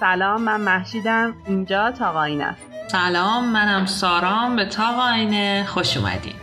سلام 0.00 0.42
من 0.42 0.60
محشیدم. 0.60 1.34
اینجا 1.46 1.90
تاقاینه 1.90 2.56
سلام 2.88 3.52
منم 3.52 3.86
سارام. 3.86 4.56
به 4.56 4.64
تاقاینه 4.64 5.64
خوش 5.68 5.96
اومدیم 5.96 6.34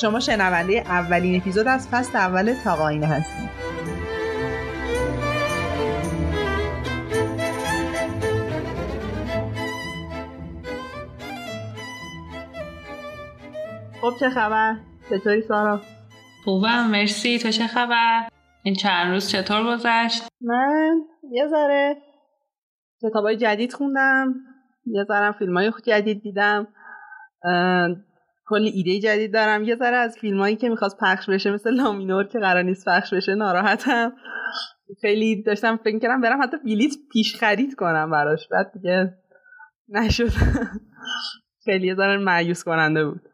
شما 0.00 0.20
شنونده 0.20 0.72
اولین 0.86 1.36
اپیزود 1.40 1.68
از 1.68 1.88
فصل 1.88 2.18
اول 2.18 2.54
تاقاینه 2.64 3.06
هستید 3.06 3.63
خب 14.04 14.16
چه 14.20 14.30
خبر؟ 14.30 14.76
چطوری 15.10 15.42
سارا؟ 15.42 15.80
خوبم 16.44 16.86
مرسی 16.90 17.38
تو 17.38 17.50
چه 17.50 17.66
خبر؟ 17.66 18.28
این 18.62 18.74
چند 18.74 19.12
روز 19.12 19.28
چطور 19.28 19.64
گذشت؟ 19.64 20.28
من 20.40 21.00
یه 21.30 21.46
ذره 21.48 21.96
کتابای 23.02 23.36
جدید 23.36 23.72
خوندم 23.72 24.34
یه 24.86 25.04
ذره 25.04 25.32
فیلم 25.32 25.56
های 25.56 25.72
جدید 25.86 26.22
دیدم 26.22 26.66
کلی 28.46 28.68
ایده 28.68 29.00
جدید 29.00 29.34
دارم 29.34 29.64
یه 29.64 29.76
ذره 29.76 29.96
از 29.96 30.16
فیلم 30.20 30.40
هایی 30.40 30.56
که 30.56 30.68
می‌خواست 30.68 30.98
پخش 31.00 31.30
بشه 31.30 31.50
مثل 31.50 31.70
لامینور 31.70 32.24
که 32.24 32.38
قرار 32.38 32.62
نیست 32.62 32.88
پخش 32.88 33.14
بشه 33.14 33.34
ناراحتم 33.34 34.12
خیلی 35.00 35.42
داشتم 35.42 35.76
فکر 35.76 35.98
کردم 35.98 36.20
برم 36.20 36.42
حتی 36.42 36.56
بلیت 36.56 36.92
پیش 37.12 37.36
خرید 37.36 37.74
کنم 37.74 38.10
براش 38.10 38.48
بعد 38.50 38.72
دیگه 38.72 39.14
نشد 39.88 40.30
خیلی 41.64 41.86
یه 41.86 41.94
ذره 41.94 42.16
معیوس 42.16 42.64
کننده 42.64 43.04
بود 43.04 43.33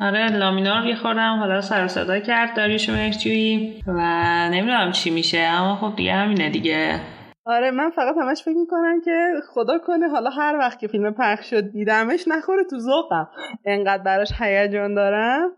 آره 0.00 0.28
لامینور 0.28 0.86
یه 0.86 0.94
حالا 0.94 1.60
سر 1.60 1.88
صدا 1.88 2.18
کرد. 2.18 2.56
داریوش 2.56 2.88
مهرجویی 2.88 3.82
و 3.86 4.00
نمی‌دونم 4.50 4.92
چی 4.92 5.10
میشه 5.10 5.38
اما 5.38 5.76
خب 5.76 5.96
دیگه 5.96 6.12
همینه 6.12 6.50
دیگه. 6.50 7.00
آره 7.46 7.70
من 7.70 7.90
فقط 7.90 8.14
همش 8.22 8.42
فکر 8.42 8.56
می‌کنم 8.56 9.00
که 9.04 9.32
خدا 9.54 9.78
کنه 9.78 10.08
حالا 10.08 10.30
هر 10.30 10.56
وقت 10.56 10.78
که 10.78 10.88
فیلم 10.88 11.14
پخش 11.14 11.50
شد 11.50 11.72
دیدمش 11.72 12.28
نخوره 12.28 12.64
تو 12.70 12.78
ذوقم. 12.78 13.28
انقدر 13.64 14.02
براش 14.02 14.32
هیجان 14.38 14.94
دارم. 14.94 15.50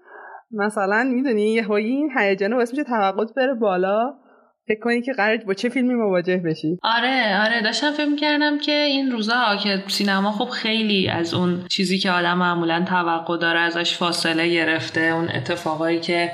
مثلا 0.51 1.05
می‌دونی 1.05 1.53
یه 1.53 1.71
این 1.71 2.11
هیجان 2.19 2.53
واسه 2.53 2.73
میشه 2.73 2.85
توقعات 2.85 3.35
بره 3.37 3.55
بالا. 3.55 4.15
فکر 4.69 4.81
کنی 4.81 5.03
که 5.03 5.13
قرار 5.13 5.37
با 5.37 5.55
چه 5.55 5.69
فیلمی 5.69 5.95
مواجه 5.95 6.37
بشی؟ 6.37 6.79
آره 6.83 7.41
آره 7.45 7.63
داشتم 7.63 7.93
فکر 7.93 8.17
کردم 8.17 8.59
که 8.59 8.73
این 8.73 9.11
روزا 9.11 9.57
که 9.63 9.85
سینما 9.89 10.33
خب 10.33 10.49
خیلی 10.49 11.09
از 11.09 11.35
اون 11.35 11.67
چیزی 11.69 11.99
که 11.99 12.11
آدم 12.11 12.39
معمولا 12.39 12.85
توقع 12.89 13.39
داره 13.39 13.61
ازش 13.61 13.97
فاصله 13.97 14.49
گرفته 14.49 15.01
اون 15.01 15.29
اتفاقایی 15.29 16.01
که 16.01 16.33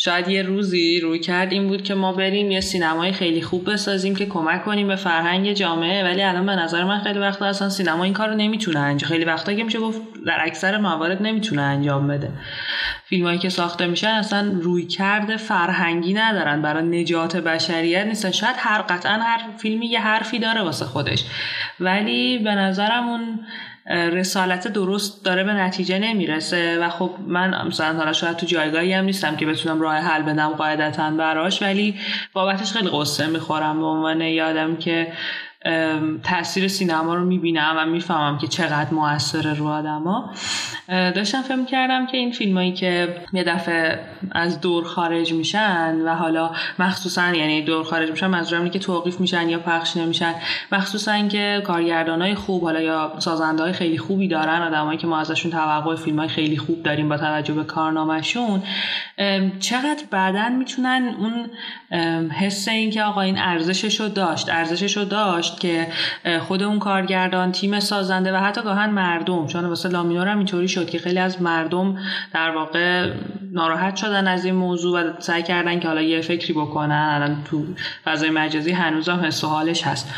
شاید 0.00 0.28
یه 0.28 0.42
روزی 0.42 1.00
روی 1.00 1.18
کرد 1.18 1.52
این 1.52 1.68
بود 1.68 1.82
که 1.82 1.94
ما 1.94 2.12
بریم 2.12 2.50
یه 2.50 2.60
سینمای 2.60 3.12
خیلی 3.12 3.42
خوب 3.42 3.72
بسازیم 3.72 4.16
که 4.16 4.26
کمک 4.26 4.64
کنیم 4.64 4.88
به 4.88 4.96
فرهنگ 4.96 5.52
جامعه 5.52 6.04
ولی 6.04 6.22
الان 6.22 6.46
به 6.46 6.56
نظر 6.56 6.84
من 6.84 7.00
خیلی 7.00 7.18
وقتا 7.18 7.46
اصلا 7.46 7.68
سینما 7.68 8.04
این 8.04 8.12
کار 8.12 8.28
رو 8.28 8.34
نمی‌تونه 8.34 8.78
انجام 8.78 9.10
خیلی 9.10 9.24
وقتا 9.24 9.54
که 9.54 9.64
میشه 9.64 9.78
گفت 9.78 10.00
در 10.26 10.38
اکثر 10.40 10.78
موارد 10.78 11.22
نمی‌تونه 11.22 11.62
انجام 11.62 12.08
بده. 12.08 12.30
فیلمایی 13.04 13.38
که 13.38 13.48
ساخته 13.48 13.86
میشن 13.86 14.08
اصلا 14.08 14.52
روی 14.60 14.86
کرده 14.86 15.36
فرهنگی 15.36 16.14
ندارن 16.14 16.62
برای 16.62 17.02
نجات 17.02 17.36
بشریت 17.36 18.06
نیستن. 18.06 18.30
شاید 18.30 18.56
هر 18.58 18.82
قطعا 18.82 19.12
هر 19.12 19.40
فیلمی 19.56 19.86
یه 19.86 20.00
حرفی 20.00 20.38
داره 20.38 20.62
واسه 20.62 20.84
خودش. 20.84 21.24
ولی 21.80 22.38
به 22.38 22.54
نظرم 22.54 23.08
اون 23.08 23.40
رسالت 23.88 24.68
درست 24.68 25.24
داره 25.24 25.44
به 25.44 25.52
نتیجه 25.52 25.98
نمی‌رسه 25.98 26.78
و 26.78 26.88
خب 26.88 27.10
من 27.26 27.66
مثلا 27.66 27.98
حالا 27.98 28.12
شاید 28.12 28.36
تو 28.36 28.46
جایگاهی 28.46 28.92
هم 28.92 29.04
نیستم 29.04 29.36
که 29.36 29.46
بتونم 29.46 29.80
راه 29.80 29.94
حل 29.94 30.22
بدم 30.22 30.48
قاعدتا 30.48 31.10
براش 31.10 31.62
ولی 31.62 31.94
بابتش 32.32 32.72
خیلی 32.72 32.88
قصه 32.92 33.26
می‌خورم. 33.26 33.80
به 33.80 33.86
عنوان 33.86 34.20
یادم 34.20 34.76
که 34.76 35.12
تاثیر 36.22 36.68
سینما 36.68 37.14
رو 37.14 37.24
می‌بینم 37.24 37.74
و 37.76 37.86
می‌فهمم 37.86 38.38
که 38.38 38.46
چقدر 38.46 38.90
موثر 38.90 39.54
رو 39.54 39.66
آدما 39.66 40.30
داشتم 40.88 41.42
فهم 41.42 41.66
کردم 41.66 42.06
که 42.06 42.16
این 42.16 42.32
فیلمایی 42.32 42.72
که 42.72 43.16
یه 43.32 43.44
دفعه 43.44 44.00
از 44.32 44.60
دور 44.60 44.84
خارج 44.84 45.32
میشن 45.32 45.96
و 45.96 46.14
حالا 46.14 46.50
مخصوصا 46.78 47.34
یعنی 47.34 47.62
دور 47.62 47.84
خارج 47.84 48.10
میشن 48.10 48.26
منظورم 48.26 48.70
که 48.70 48.78
توقیف 48.78 49.20
میشن 49.20 49.48
یا 49.48 49.58
پخش 49.58 49.96
نمیشن. 49.96 50.34
مخصوصا 50.72 51.28
که 51.28 51.62
کارگردان 51.66 52.22
های 52.22 52.34
خوب 52.34 52.62
حالا 52.62 52.80
یا 52.80 53.12
سازنده 53.18 53.62
های 53.62 53.72
خیلی 53.72 53.98
خوبی 53.98 54.28
دارن 54.28 54.62
آدمایی 54.62 54.98
که 54.98 55.06
ما 55.06 55.18
ازشون 55.18 55.50
توقع 55.50 55.96
فیلم 55.96 56.18
های 56.18 56.28
خیلی 56.28 56.56
خوب 56.56 56.82
داریم 56.82 57.08
با 57.08 57.16
توجه 57.16 57.54
به 57.54 57.64
کارنامهشون. 57.64 58.62
چقدر 59.60 60.02
بعدا 60.10 60.48
می‌تونن 60.48 61.14
اون 61.18 61.50
حس 62.30 62.68
این 62.68 62.90
که 62.90 63.02
آقا 63.02 63.20
این 63.20 63.38
ارزشش 63.38 64.00
رو 64.00 64.08
داشت 64.08 64.48
ارزشش 64.48 64.96
رو 64.96 65.04
داشت 65.04 65.47
که 65.56 65.86
خود 66.40 66.62
اون 66.62 66.78
کارگردان 66.78 67.52
تیم 67.52 67.80
سازنده 67.80 68.32
و 68.32 68.36
حتی 68.36 68.62
گاهن 68.62 68.90
مردم 68.90 69.46
چون 69.46 69.64
واسه 69.64 69.88
لامینور 69.88 70.28
هم 70.28 70.38
اینطوری 70.38 70.68
شد 70.68 70.90
که 70.90 70.98
خیلی 70.98 71.18
از 71.18 71.42
مردم 71.42 71.98
در 72.34 72.50
واقع 72.50 73.12
ناراحت 73.52 73.96
شدن 73.96 74.28
از 74.28 74.44
این 74.44 74.54
موضوع 74.54 75.00
و 75.00 75.12
سعی 75.18 75.42
کردن 75.42 75.80
که 75.80 75.88
حالا 75.88 76.02
یه 76.02 76.20
فکری 76.20 76.52
بکنن. 76.52 77.10
الان 77.14 77.44
تو 77.44 77.64
فضای 78.04 78.30
مجازی 78.30 78.72
هنوزم 78.72 79.20
حس 79.24 79.44
و 79.44 79.46
حالش 79.46 79.82
هست. 79.82 80.14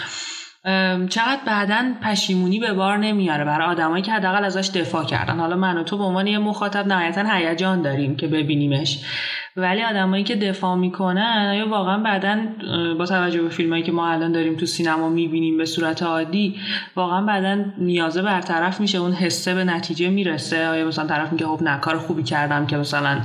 چقدر 1.09 1.41
بعدا 1.47 1.85
پشیمونی 2.03 2.59
به 2.59 2.73
بار 2.73 2.97
نمیاره 2.97 3.45
برای 3.45 3.67
آدمایی 3.67 4.03
که 4.03 4.13
حداقل 4.13 4.45
ازش 4.45 4.71
دفاع 4.75 5.05
کردن. 5.05 5.39
حالا 5.39 5.57
من 5.57 5.77
و 5.77 5.83
تو 5.83 5.99
به 5.99 6.05
عنوان 6.05 6.27
یه 6.27 6.39
مخاطب 6.39 6.87
نهایتا 6.87 7.25
هیجان 7.35 7.83
داریم 7.83 8.17
که 8.17 8.27
ببینیمش. 8.27 8.99
ولی 9.61 9.83
آدمایی 9.83 10.25
که 10.25 10.37
دفاع 10.37 10.77
می‌کنن 10.77 11.55
یا 11.59 11.69
واقعا 11.69 11.99
بعدا 11.99 12.39
با 12.99 13.07
توجه 13.07 13.43
به 13.43 13.49
فیلمایی 13.49 13.83
که 13.83 13.93
ما 13.93 14.09
الان 14.09 14.33
داریم 14.33 14.57
تو 14.57 14.67
سینما 14.67 15.09
می‌بینیم 15.09 15.57
به 15.57 15.65
صورت 15.65 16.03
عادی 16.03 16.55
واقعا 16.97 17.27
بعدا 17.27 17.65
نیازه 17.79 18.23
برطرف 18.23 18.81
میشه 18.81 18.99
اون 18.99 19.13
حسه 19.13 19.55
به 19.55 19.65
نتیجه 19.65 20.09
می‌رسه؟ 20.09 20.69
آیا 20.69 20.87
مثلا 20.87 21.07
طرف 21.07 21.33
میگه 21.33 21.47
خب 21.47 21.63
نه 21.63 21.81
کار 21.81 21.99
خوبی 21.99 22.23
کردم 22.23 22.67
که 22.67 22.77
مثلا 22.77 23.21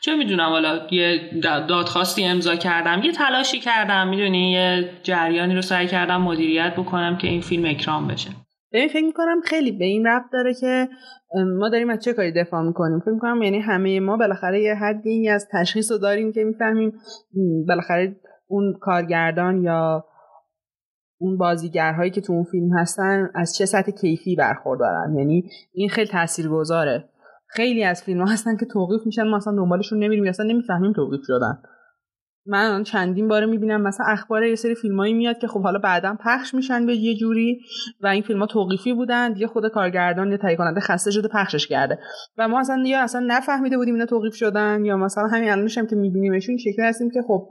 چه 0.00 0.16
می‌دونم 0.16 0.48
حالا 0.48 0.80
یه 0.90 1.30
دادخواستی 1.68 2.24
امضا 2.24 2.56
کردم 2.56 3.00
یه 3.04 3.12
تلاشی 3.12 3.58
کردم 3.58 4.08
می‌دونی 4.08 4.52
یه 4.52 4.90
جریانی 5.02 5.54
رو 5.54 5.62
سعی 5.62 5.86
کردم 5.86 6.22
مدیریت 6.22 6.72
بکنم 6.76 7.16
که 7.16 7.28
این 7.28 7.40
فیلم 7.40 7.64
اکرام 7.64 8.06
بشه. 8.06 8.30
ببین 8.72 8.88
فکر 8.88 9.04
می‌کنم 9.04 9.40
خیلی 9.44 9.72
به 9.72 9.84
این 9.84 10.06
ربط 10.06 10.24
داره 10.32 10.54
که 10.60 10.88
ما 11.44 11.68
داریم 11.68 11.90
از 11.90 11.98
چه 12.04 12.12
کاری 12.12 12.32
دفاع 12.32 12.62
می‌کنیم؟ 12.62 13.00
فکر 13.00 13.10
می‌کنم 13.10 13.42
یعنی 13.42 13.60
همه 13.60 14.00
ما 14.00 14.16
بالاخره 14.16 14.62
یه 14.62 14.74
حدی 14.74 15.28
از 15.28 15.48
تشخیص 15.52 15.92
رو 15.92 15.98
داریم 15.98 16.32
که 16.32 16.44
می‌فهمیم 16.44 16.92
بالاخره 17.68 18.16
اون 18.46 18.74
کارگردان 18.80 19.62
یا 19.62 20.04
اون 21.18 21.38
بازیگرهایی 21.38 22.10
که 22.10 22.20
تو 22.20 22.32
اون 22.32 22.44
فیلم 22.44 22.78
هستن 22.78 23.30
از 23.34 23.56
چه 23.56 23.66
سطح 23.66 23.92
کیفی 23.92 24.36
برخوردارن؟ 24.36 25.14
یعنی 25.18 25.50
این 25.72 25.88
خیلی 25.88 26.08
تاثیرگذاره. 26.08 27.04
خیلی 27.48 27.84
از 27.84 28.02
فیلم 28.02 28.20
ها 28.20 28.32
هستن 28.32 28.56
که 28.56 28.66
توقیف 28.66 29.00
میشن 29.06 29.22
ما 29.22 29.36
اصلا 29.36 29.56
دنبالشون 29.56 29.98
نمیریم 30.04 30.28
اصلا 30.28 30.46
نمی‌فهمیم 30.46 30.92
توقیف 30.92 31.20
شدن. 31.24 31.62
من 32.46 32.82
چندین 32.82 33.28
باره 33.28 33.46
می‌بینم 33.46 33.82
مثلا 33.82 34.06
اخبار 34.06 34.44
یه 34.44 34.54
سری 34.54 34.74
فیلمایی 34.74 35.14
میاد 35.14 35.38
که 35.38 35.46
خب 35.46 35.62
حالا 35.62 35.78
بعدا 35.78 36.16
پخش 36.24 36.54
میشن 36.54 36.86
به 36.86 36.96
یه 36.96 37.14
جوری 37.14 37.60
و 38.00 38.06
این 38.06 38.22
فیلم 38.22 38.40
ها 38.40 38.46
توقیفی 38.46 38.92
بودن. 38.92 39.32
دیگه 39.32 39.46
خود 39.46 39.68
کارگردان 39.68 40.30
یا 40.30 40.36
تهیه 40.36 40.56
کننده 40.56 40.80
خسته 40.80 41.10
شده 41.10 41.28
پخشش 41.28 41.66
کرده. 41.66 41.98
و 42.38 42.48
ما 42.48 42.60
اصلا 42.60 42.82
یا 42.86 43.02
اصلا 43.02 43.24
نفهمیده 43.26 43.76
بودیم 43.76 43.94
اینا 43.94 44.06
توقیف 44.06 44.34
شدن 44.34 44.84
یا 44.84 44.96
مثلا 44.96 45.26
همین 45.26 45.50
الانش 45.50 45.78
هم 45.78 45.86
که 45.86 45.96
میبینیمشون 45.96 46.56
شکلی 46.56 46.86
هستیم 46.86 47.10
که 47.10 47.20
خب 47.28 47.48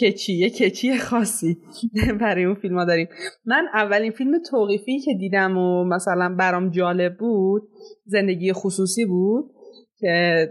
کچی 0.00 0.32
یه 0.32 0.50
کچی 0.50 0.98
خاصی 0.98 1.58
برای 2.20 2.44
اون 2.44 2.54
فیلم 2.54 2.78
ها 2.78 2.84
داریم. 2.84 3.08
من 3.44 3.66
اولین 3.74 4.12
فیلم 4.12 4.38
توقیفی 4.50 5.00
که 5.00 5.14
دیدم 5.14 5.56
و 5.58 5.84
مثلا 5.84 6.34
برام 6.38 6.70
جالب 6.70 7.16
بود 7.18 7.62
زندگی 8.06 8.52
خصوصی 8.52 9.06
بود 9.06 9.57
که 10.00 10.48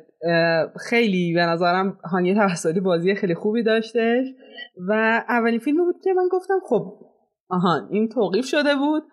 خیلی 0.90 1.34
به 1.34 1.42
نظرم 1.42 1.98
هانیه 2.12 2.36
توسلی 2.36 2.80
بازی 2.80 3.16
خیلی 3.16 3.36
خوبی 3.36 3.64
داشتش 3.64 4.26
و 4.90 5.24
اولین 5.30 5.60
فیلم 5.60 5.78
بود 5.78 5.96
که 6.04 6.14
من 6.14 6.28
گفتم 6.32 6.60
خب 6.70 6.94
آهان 7.50 7.88
این 7.92 8.10
توقیف 8.10 8.46
شده 8.46 8.76
بود 8.76 9.04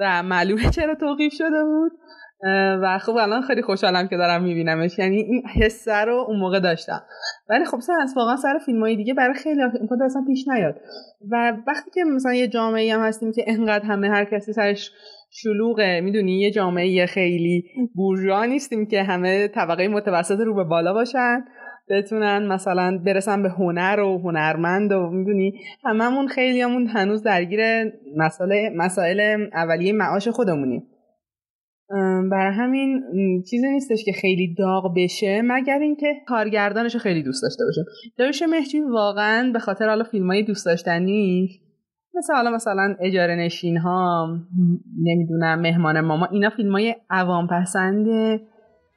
و 0.00 0.22
معلومه 0.22 0.70
چرا 0.70 0.94
توقیف 0.94 1.32
شده 1.32 1.64
بود 1.64 1.92
و 2.82 2.98
خب 2.98 3.16
الان 3.16 3.42
خیلی 3.42 3.62
خوشحالم 3.62 4.08
که 4.08 4.16
دارم 4.16 4.42
میبینمش. 4.42 4.98
یعنی 4.98 5.16
این 5.16 5.42
حسه 5.46 5.94
رو 5.94 6.24
اون 6.28 6.38
موقع 6.38 6.60
داشتم. 6.60 7.02
ولی 7.48 7.64
خب 7.64 7.80
سر 7.80 7.92
واقعا 8.16 8.36
سر 8.36 8.58
فیلم 8.66 8.80
های 8.80 8.96
دیگه 8.96 9.14
برای 9.14 9.34
خیلی 9.34 9.62
امکان 9.62 10.02
اصلا 10.02 10.24
پیش 10.26 10.48
نیاد. 10.48 10.74
و 11.30 11.52
وقتی 11.66 11.90
که 11.90 12.04
مثلا 12.04 12.34
یه 12.34 12.48
جامعه 12.48 12.94
هم 12.94 13.00
هستیم 13.00 13.32
که 13.32 13.44
انقدر 13.46 13.84
همه 13.84 14.08
هر 14.08 14.24
کسی 14.24 14.52
سرش 14.52 14.90
شلوغه. 15.36 16.00
می‌دونی 16.00 16.40
یه 16.40 16.50
جامعه 16.50 17.06
خیلی 17.06 17.64
بورژوا 17.94 18.44
نیستیم 18.44 18.86
که 18.86 19.02
همه 19.02 19.48
طبقه 19.48 19.88
متوسط 19.88 20.40
رو 20.40 20.54
به 20.54 20.64
بالا 20.64 20.92
باشن 20.92 21.44
بتونن 21.90 22.46
مثلا 22.46 23.00
برسن 23.06 23.42
به 23.42 23.48
هنر 23.48 24.00
و 24.00 24.18
هنرمند 24.18 24.92
و 24.92 25.10
می‌دونی. 25.10 25.52
هممون 25.84 26.28
خیلیامون 26.28 26.86
هنوز 26.86 27.22
درگیر 27.22 27.60
مسائل 28.16 28.76
مسائل 28.76 29.46
اولیه 29.52 29.92
معاش 29.92 30.28
خودمونیم. 30.28 30.82
برای 32.30 32.52
همین 32.54 33.02
چیزی 33.50 33.70
نیستش 33.70 34.04
که 34.04 34.12
خیلی 34.12 34.54
داغ 34.58 34.94
بشه 34.96 35.42
مگر 35.44 35.78
اینکه 35.78 36.06
کارگردانش 36.26 36.96
خیلی 36.96 37.22
دوست 37.22 37.42
داشته 37.42 37.64
باشه 37.64 37.80
داروش 38.18 38.42
مهدی 38.42 38.80
واقعا 38.80 39.50
به 39.52 39.58
خاطر 39.58 39.88
حالا 39.88 40.04
فیلم 40.04 40.30
های 40.30 40.42
دوست 40.42 40.66
داشتنی 40.66 41.48
مثل 42.16 42.34
حالا 42.34 42.50
مثلا 42.50 42.96
اجاره 43.00 43.34
نشین 43.34 43.76
ها 43.76 44.28
نمی‌دونم 45.02 45.60
مهمان 45.60 46.00
ماما 46.00 46.26
اینا 46.26 46.50
فیلم 46.50 46.72
های 46.72 46.96
عوام 47.10 47.46
پسند 47.46 48.06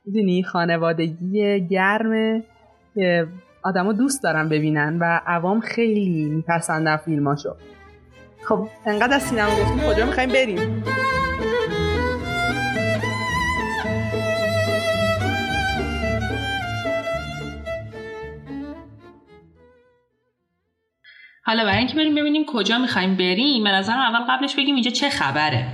می‌دونی 0.06 0.44
خانوادگی 0.44 1.68
گرمه 1.68 2.44
که 2.96 3.28
آدما 3.64 3.94
دوست 3.94 4.24
دارن 4.24 4.50
ببینن 4.50 4.98
و 5.02 5.22
عوام 5.26 5.60
خیلی 5.60 6.30
میپسندن 6.30 6.98
فیلماشو. 6.98 7.56
خب 8.44 8.68
انقدر 8.86 9.16
از 9.16 9.22
سینما 9.22 9.50
گفتیم 9.50 9.94
کجا 9.94 10.06
می‌خوایم 10.06 10.30
بریم؟ 10.30 10.84
حالا 21.48 21.64
برای 21.64 21.78
اینکه 21.78 21.96
بریم 21.96 22.16
ببینیم 22.16 22.46
کجا 22.46 22.78
می‌خوایم 22.78 23.16
بریم 23.16 23.64
به 23.64 23.70
نظرم 23.70 24.00
اول 24.00 24.20
قبلش 24.30 24.56
بگیم 24.56 24.76
اینجا 24.76 24.92
چه 24.92 25.10
خبره. 25.10 25.66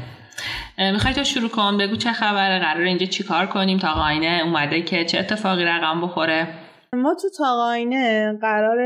می‌خوای 0.78 1.14
تو 1.14 1.24
شروع 1.24 1.50
کن 1.50 1.78
بگو 1.78 1.96
چه 1.96 2.12
خبره 2.12 2.60
قرار 2.60 2.84
اینجا 2.84 3.06
چیکار 3.06 3.46
کنیم؟ 3.46 3.78
تا 3.78 3.88
آینه 3.88 4.42
اومده 4.46 4.82
که 4.82 5.06
چه 5.06 5.20
اتفاقی 5.20 5.66
رقم 5.66 6.02
بخوره؟ 6.02 6.48
ما 6.94 7.16
تو 7.22 7.28
تاقاینه 7.38 8.34
قرار 8.42 8.78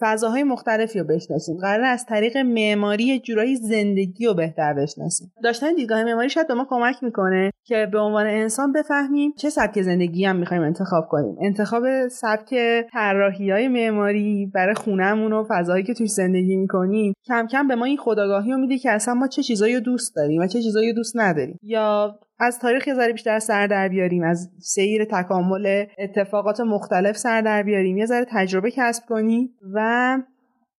فضاهای 0.00 0.42
مختلفی 0.42 0.98
رو 0.98 1.04
بشناسیم. 1.04 1.56
قرار 1.56 1.84
از 1.84 2.06
طریق 2.06 2.36
معماری 2.36 3.20
جورایی 3.20 3.56
زندگی 3.56 4.26
رو 4.26 4.34
بهتر 4.34 4.74
بشناسیم. 4.74 5.32
داشتن 5.42 5.74
دیدگاه 5.74 6.04
معماری 6.04 6.28
شاید 6.28 6.48
به 6.48 6.54
ما 6.54 6.66
کمک 6.70 7.02
می‌کنه 7.02 7.50
که 7.64 7.88
به 7.92 7.98
عنوان 7.98 8.26
انسان 8.26 8.72
بفهمیم 8.72 9.32
چه 9.36 9.50
سبک 9.50 9.82
زندگی 9.82 10.24
هم 10.24 10.36
می‌خوایم 10.36 10.62
انتخاب 10.62 11.08
کنیم. 11.08 11.36
انتخاب 11.40 12.08
سبک 12.08 12.54
طراحی 12.92 13.50
های 13.50 13.68
معماری 13.68 14.50
برای 14.54 14.74
خونهمون 14.74 15.32
و 15.32 15.44
فضاهایی 15.48 15.84
که 15.84 15.94
توش 15.94 16.10
زندگی 16.10 16.56
می‌کنیم 16.56 17.14
کم 17.26 17.46
کم 17.46 17.68
به 17.68 17.74
ما 17.74 17.84
این 17.84 17.96
خداگاهی 17.96 18.52
رو 18.52 18.58
میده 18.58 18.78
که 18.78 18.90
اصلا 18.90 19.14
ما 19.14 19.28
چه 19.28 19.42
چیزایی 19.42 19.74
رو 19.74 19.80
دوست 19.80 20.16
داریم 20.16 20.42
و 20.42 20.46
چه 20.46 20.62
چیزایی 20.62 20.88
رو 20.88 20.94
دوست 20.94 21.16
نداریم. 21.16 21.58
یا 21.62 22.18
از 22.40 22.58
تاریخ 22.58 22.86
یه 22.86 22.94
ذره 22.94 23.12
بیشتر 23.12 23.38
سر 23.38 23.66
در 23.66 23.88
بیاریم 23.88 24.22
از 24.22 24.50
سیر 24.58 25.04
تکامل 25.04 25.84
اتفاقات 25.98 26.60
مختلف 26.60 27.16
سر 27.16 27.40
در 27.40 27.62
بیاریم 27.62 27.96
یه 27.96 28.06
ذره 28.06 28.26
تجربه 28.30 28.70
کسب 28.70 29.02
کنیم 29.08 29.50
و 29.74 30.18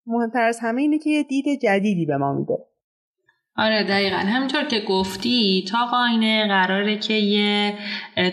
مهمتر 0.06 0.42
از 0.42 0.58
همه 0.62 0.82
اینه 0.82 0.98
که 0.98 1.10
یه 1.10 1.22
دید 1.22 1.60
جدیدی 1.62 2.06
به 2.06 2.16
ما 2.16 2.32
میده. 2.32 2.58
آره 3.56 3.84
دقیقا. 3.84 4.16
همینطور 4.16 4.64
که 4.64 4.80
گفتی 4.88 5.64
تا 5.70 5.78
قاینه 5.86 6.48
قراره 6.48 6.98
که 6.98 7.14
یه 7.14 7.74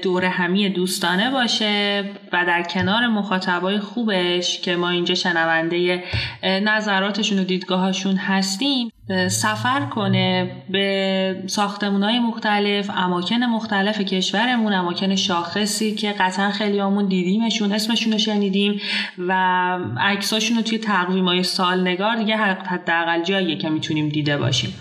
دور 0.01 0.25
همی 0.25 0.69
دوستانه 0.69 1.31
باشه 1.31 2.03
و 2.33 2.45
در 2.45 2.63
کنار 2.63 3.07
مخاطبای 3.07 3.79
خوبش 3.79 4.61
که 4.61 4.75
ما 4.75 4.89
اینجا 4.89 5.15
شنونده 5.15 6.03
نظراتشون 6.43 7.39
و 7.39 7.43
دیدگاهاشون 7.43 8.15
هستیم 8.15 8.89
سفر 9.27 9.85
کنه 9.85 10.51
به 10.69 11.43
ساختمون 11.47 12.03
های 12.03 12.19
مختلف 12.19 12.89
اماکن 12.89 13.35
مختلف 13.35 14.01
کشورمون 14.01 14.73
اماکن 14.73 15.15
شاخصی 15.15 15.95
که 15.95 16.11
قطعا 16.11 16.51
خیلی 16.51 16.79
همون 16.79 17.05
دیدیمشون 17.05 17.71
اسمشون 17.71 18.13
رو 18.13 18.19
شنیدیم 18.19 18.81
و 19.17 19.33
عکساشون 19.99 20.57
رو 20.57 20.63
توی 20.63 20.77
تقویم 20.77 21.25
های 21.25 21.43
سال 21.43 21.81
نگار 21.81 22.15
دیگه 22.15 22.37
حداقل 22.37 23.23
جاییه 23.23 23.57
که 23.57 23.69
می‌تونیم 23.69 24.09
دیده 24.09 24.37
باشیم. 24.37 24.73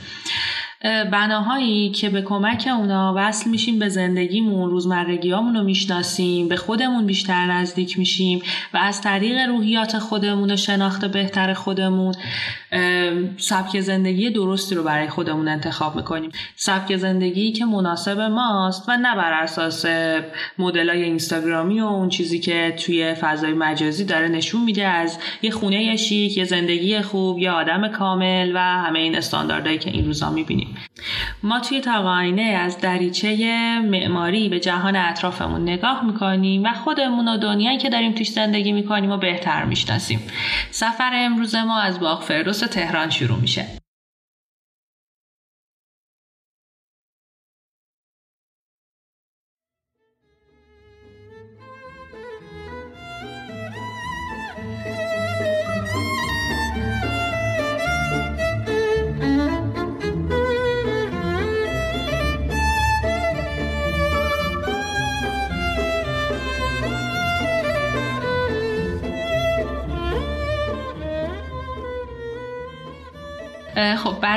بناهایی 0.82 1.90
که 1.90 2.08
به 2.08 2.22
کمک 2.22 2.69
اونا 2.78 3.14
وصل 3.16 3.50
میشیم 3.50 3.78
به 3.78 3.88
زندگیمون 3.88 4.70
روزمرگیامون 4.70 5.56
رو 5.56 5.62
می‌شناسیم 5.62 6.48
به 6.48 6.56
خودمون 6.56 7.06
بیشتر 7.06 7.46
نزدیک 7.46 7.98
میشیم 7.98 8.42
و 8.75 8.76
از 8.76 9.02
طریق 9.02 9.38
روحیات 9.48 9.98
خودمون 9.98 10.50
و 10.50 10.56
شناخت 10.56 11.04
بهتر 11.04 11.54
خودمون 11.54 12.14
سبک 13.36 13.80
زندگی 13.80 14.30
درستی 14.30 14.75
رو 14.75 14.82
برای 14.82 15.08
خودمون 15.08 15.48
انتخاب 15.48 15.96
می‌کنیم. 15.96 16.30
سبک 16.56 16.96
زندگی 16.96 17.52
که 17.52 17.64
مناسب 17.64 18.20
ماست 18.20 18.88
و 18.88 18.96
نه 18.96 19.16
بر 19.16 19.32
اساس 19.32 19.86
مدل 20.58 20.90
های 20.90 21.02
اینستاگرامی 21.02 21.80
و 21.80 21.84
اون 21.84 22.08
چیزی 22.08 22.38
که 22.38 22.76
توی 22.86 23.14
فضای 23.14 23.52
مجازی 23.52 24.04
داره 24.04 24.28
نشون 24.28 24.64
میده 24.64 24.86
از 24.86 25.19
یه 25.42 25.50
خونه 25.50 25.96
شیک 25.96 26.36
یه 26.38 26.44
زندگی 26.44 27.00
خوب 27.00 27.38
یه 27.38 27.50
آدم 27.50 27.88
کامل 27.88 28.52
و 28.54 28.58
همه 28.58 28.98
این 28.98 29.16
استانداردهایی 29.16 29.78
که 29.78 29.90
این 29.90 30.06
روزا 30.06 30.30
می‌بینیم. 30.30 30.67
ما 31.42 31.60
توی 31.60 31.80
تقاینه 31.80 32.42
از 32.42 32.80
دریچه 32.80 33.36
معماری 33.80 34.48
به 34.48 34.60
جهان 34.60 34.96
اطرافمون 34.96 35.62
نگاه 35.62 36.04
می‌کنیم 36.04 36.64
و 36.64 36.72
خودمون 36.72 37.28
و 37.28 37.36
دنیایی 37.36 37.78
که 37.78 37.88
داریم 37.88 38.12
توش 38.12 38.30
زندگی 38.30 38.72
می‌کنیم 38.72 39.10
و 39.10 39.16
بهتر 39.16 39.64
می‌شناسیم. 39.64 40.20
سفر 40.70 41.10
امروز 41.14 41.54
ما 41.54 41.80
از 41.80 42.00
باغ 42.00 42.22
فردوس 42.22 42.58
تهران 42.58 43.10
شروع 43.10 43.38
میشه. 43.38 43.66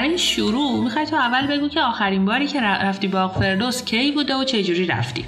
برای 0.02 0.18
شروع 0.18 0.84
می‌خوای 0.84 1.06
تو 1.06 1.16
اول 1.16 1.58
بگو 1.58 1.70
که 1.70 1.82
آخرین 1.82 2.26
باری 2.26 2.48
که 2.48 2.62
رفتی 2.62 3.08
باغ 3.08 3.40
فردوس 3.40 3.86
کی 3.86 4.12
بوده 4.12 4.36
و 4.36 4.44
چه 4.44 4.64
جوری 4.64 4.86
رفتی؟ 4.86 5.26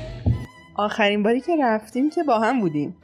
آخرین 0.77 1.23
باری 1.23 1.41
که 1.41 1.55
رفتیم 1.61 2.09
که 2.09 2.23
با 2.23 2.39
هم 2.39 2.59
بودیم. 2.59 2.97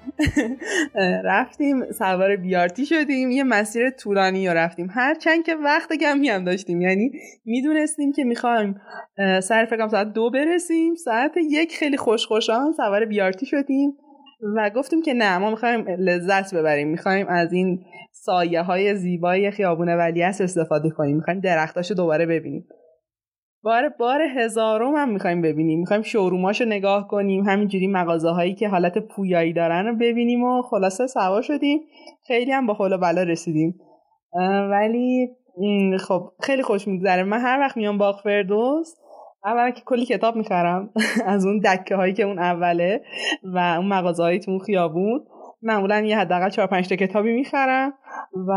رفتیم 1.32 1.92
سوار 1.92 2.36
بیارتی 2.36 2.86
شدیم 2.86 3.32
یه 3.32 3.44
مسیر 3.44 3.90
طولانی 3.90 4.48
رو 4.48 4.54
رفتیم. 4.54 4.88
هرچند 4.92 5.46
که 5.46 5.56
وقت 5.56 5.94
کمی 5.94 6.30
هم 6.30 6.44
داشتیم. 6.44 6.82
یعنی 6.82 7.12
می‌دونستیم 7.46 8.12
که 8.12 8.24
می‌خوایم 8.24 8.76
سر 9.42 9.66
فکرم 9.66 9.88
ساعت 9.88 10.14
دو 10.14 10.30
برسیم 10.30 10.96
ساعت 10.96 11.32
یک 11.52 11.76
خیلی 11.76 11.98
خوش 11.98 12.26
خوشان 12.26 12.74
سوار 12.78 13.06
بیارتی 13.06 13.46
شدیم 13.46 13.94
و 14.56 14.70
گفتیم 14.76 15.02
که 15.02 15.14
نه 15.14 15.38
ما 15.38 15.50
می‌خوایم 15.50 15.86
لذت 16.00 16.56
ببریم. 16.56 16.88
می‌خوایم 16.88 17.28
از 17.28 17.54
این 17.54 17.86
سایه 18.30 18.62
های 18.62 18.96
زیبای 18.96 19.52
خیابون 19.52 19.90
ولیعصر 19.90 20.44
استفاده 20.44 20.90
کنیم. 20.90 21.16
می‌خوایم 21.16 21.40
درختاشو 21.40 21.94
دوباره 21.94 22.26
ببینیم. 22.26 22.68
بار 23.64 23.90
بار 23.90 24.22
هزارم 24.22 24.96
هم 24.96 25.10
می‌خوایم 25.10 25.42
ببینیم. 25.42 25.80
می‌خوایم 25.80 26.02
شوروماشو 26.02 26.66
نگاه 26.66 27.08
کنیم. 27.08 27.44
همینجوری 27.44 27.88
مغازه 27.88 28.30
هایی 28.30 28.56
که 28.56 28.68
حالت 28.68 28.98
پویایی 28.98 29.54
دارن 29.54 29.86
رو 29.86 29.96
ببینیم 29.96 30.44
و 30.44 30.62
خلاصه 30.62 31.08
سوا 31.08 31.42
شدیم. 31.42 31.80
خیلی 32.28 32.52
هم 32.52 32.68
با 32.68 32.74
حول 32.74 32.98
بلا 32.98 33.24
رسیدیم. 33.24 33.80
ولی 34.72 35.30
خب 36.00 36.32
خیلی 36.42 36.64
خوش 36.64 36.88
میگذره. 36.88 37.24
من 37.24 37.40
هر 37.40 37.60
وقت 37.60 37.78
میام 37.78 37.98
باغ 37.98 38.22
فردوس 38.24 38.96
اول 39.46 39.72
که 39.72 39.82
کلی 39.86 40.06
کتاب 40.06 40.36
می‌خرم. 40.36 40.90
از 41.26 41.46
اون 41.46 41.60
دکه 41.60 41.96
هایی 41.96 42.14
که 42.14 42.24
اون 42.24 42.40
اوله 42.40 43.02
و 43.44 43.58
اون 43.58 43.88
مغازه 43.88 44.24
هایی 44.24 44.40
تو 44.40 44.60
خیابون. 44.60 45.26
معمولا 45.62 46.00
یه 46.00 46.18
حداقل 46.18 46.50
چهار 46.50 46.68
پنج 46.68 46.90
تا 46.90 46.96
کتابی 46.96 47.34
می‌خرم 47.34 47.94
و 48.48 48.54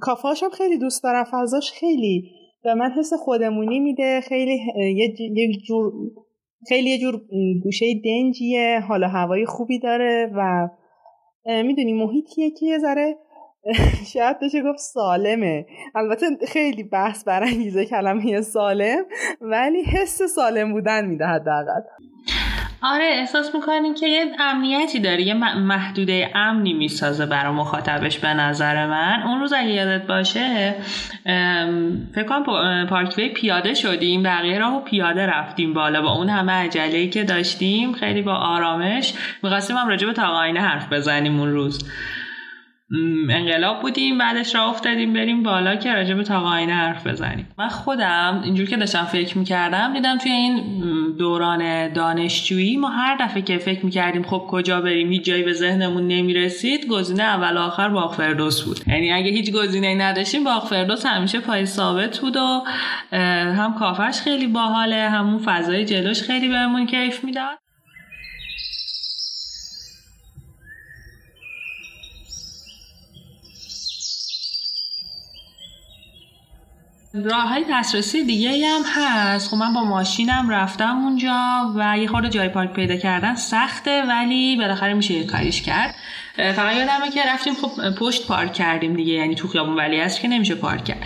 کافاش 0.00 0.42
هم 0.42 0.50
خیلی 0.50 0.78
دوست 0.78 1.02
دارم. 1.02 1.24
فضاش 1.24 1.72
خیلی 1.72 2.30
به 2.64 2.74
من 2.74 2.90
حس 2.90 3.12
خودمونی 3.12 3.80
میده. 3.80 4.20
خیلی 4.20 4.60
یه 5.34 5.58
جور 5.66 5.92
خیلی 6.68 6.90
یه 6.90 6.98
جور 6.98 7.20
گوشه 7.62 7.86
دنجیه. 8.04 8.80
حالا 8.88 9.08
هوای 9.08 9.46
خوبی 9.46 9.78
داره 9.78 10.32
و 10.36 10.68
می‌دونی 11.46 11.92
محیطیه 11.92 12.50
که 12.50 12.66
یه 12.66 12.78
ذره 12.78 13.16
شاید 14.12 14.36
بشه 14.42 14.62
گفت 14.62 14.78
سالمه. 14.78 15.66
البته 15.94 16.26
خیلی 16.48 16.82
بحث 16.82 17.24
برانگیزه 17.24 17.84
کلمه 17.84 18.40
سالم 18.40 19.04
ولی 19.40 19.82
حس 19.82 20.22
سالم 20.22 20.72
بودن 20.72 21.06
میده 21.06 21.26
حداقل. 21.26 21.80
آره 22.82 23.04
احساس 23.04 23.54
می‌کنین 23.54 23.94
که 23.94 24.06
یه 24.08 24.26
امنیتی 24.38 25.00
داره 25.00 25.22
یه 25.22 25.34
محدوده 25.58 26.30
امنی 26.34 26.72
می‌سازه 26.72 27.26
برای 27.26 27.52
مخاطبش 27.52 28.18
به 28.18 28.34
نظر 28.34 28.86
من. 28.86 29.22
اون 29.22 29.40
روز 29.40 29.52
اگه 29.52 29.68
یادت 29.68 30.06
باشه 30.06 30.74
فکر 32.14 32.24
کنم 32.28 32.86
پارکوی 32.86 33.28
پیاده 33.28 33.74
شدیم 33.74 34.22
بقیه 34.22 34.58
راهو 34.58 34.80
پیاده 34.80 35.26
رفتیم 35.26 35.74
بالا 35.74 36.02
با 36.02 36.12
اون 36.12 36.28
همه 36.28 36.52
عجله 36.52 37.08
که 37.08 37.24
داشتیم. 37.24 37.92
خیلی 37.92 38.22
با 38.22 38.34
آرامش 38.34 39.14
می‌خواستیم 39.42 39.76
هم 39.76 39.88
راجع 39.88 40.06
به 40.06 40.22
حرف 40.60 40.92
بزنیم 40.92 41.40
اون 41.40 41.52
روز. 41.52 41.90
انقلاب 43.30 43.80
بودیم 43.80 44.18
بعدش 44.18 44.54
را 44.54 44.70
افتادیم 44.70 45.12
بریم 45.12 45.42
بالا 45.42 45.76
که 45.76 45.94
راجع 45.94 46.14
به 46.14 46.22
تاقاینه 46.22 46.72
حرف 46.72 47.06
بزنیم. 47.06 47.48
من 47.58 47.68
خودم 47.68 48.40
اینجور 48.44 48.66
که 48.66 48.76
داشتم 48.76 49.04
فکر 49.04 49.38
می‌کردم 49.38 49.92
دیدم 49.92 50.18
توی 50.18 50.32
این 50.32 50.62
دوران 51.18 51.92
دانشجویی 51.92 52.76
ما 52.76 52.88
هر 52.88 53.16
دفعه 53.20 53.42
که 53.42 53.58
فکر 53.58 53.84
می‌کردیم 53.84 54.22
خب 54.22 54.46
کجا 54.48 54.80
بریم 54.80 55.10
هیچ 55.10 55.24
جایی 55.24 55.42
به 55.42 55.52
ذهنمون 55.52 56.08
نمی‌رسید 56.08 56.86
گزینه 56.86 57.22
اول 57.22 57.56
آخر 57.56 57.88
باغ 57.88 58.14
فردوس 58.14 58.62
بود. 58.62 58.80
یعنی 58.86 59.12
اگه 59.12 59.30
هیچ 59.30 59.52
گزینه 59.52 59.94
نداشتیم 59.94 60.44
باغ 60.44 60.66
فردوس 60.66 61.06
همیشه 61.06 61.40
پای 61.40 61.66
ثابت 61.66 62.18
بود 62.18 62.36
و 62.36 62.62
هم 63.56 63.74
کافش 63.78 64.20
خیلی 64.20 64.46
باحاله 64.46 65.08
همون 65.10 65.38
فضای 65.38 65.84
جلوش 65.84 66.22
خیلی 66.22 66.48
بهمون 66.48 66.86
کیف 66.86 67.24
می‌داد. 67.24 67.58
راه 77.14 77.48
های 77.48 77.64
دسترسی 77.70 78.24
دیگه 78.24 78.68
هم 78.68 78.82
هست. 78.86 79.48
خب 79.48 79.56
من 79.56 79.74
با 79.74 79.84
ماشینم 79.84 80.48
رفتم 80.48 80.96
اونجا 80.96 81.72
و 81.76 81.98
یه 81.98 82.08
خورده 82.08 82.28
جای 82.28 82.48
پارک 82.48 82.72
پیدا 82.72 82.96
کردن 82.96 83.34
سخته 83.34 84.02
ولی 84.02 84.56
بالاخره 84.56 84.94
میشه 84.94 85.14
یه 85.14 85.26
کاریش 85.26 85.62
کرد. 85.62 85.94
فقط 86.36 86.76
یادمه 86.76 87.10
که 87.14 87.20
رفتیم 87.26 87.54
خب 87.54 87.94
پشت 87.98 88.26
پارک 88.26 88.52
کردیم 88.52 88.94
دیگه 88.96 89.12
یعنی 89.12 89.34
تو 89.34 89.48
خیابون 89.48 89.76
ولیعصر 89.76 90.22
که 90.22 90.28
نمیشه 90.28 90.54
پارک 90.54 90.84
کرد. 90.84 91.02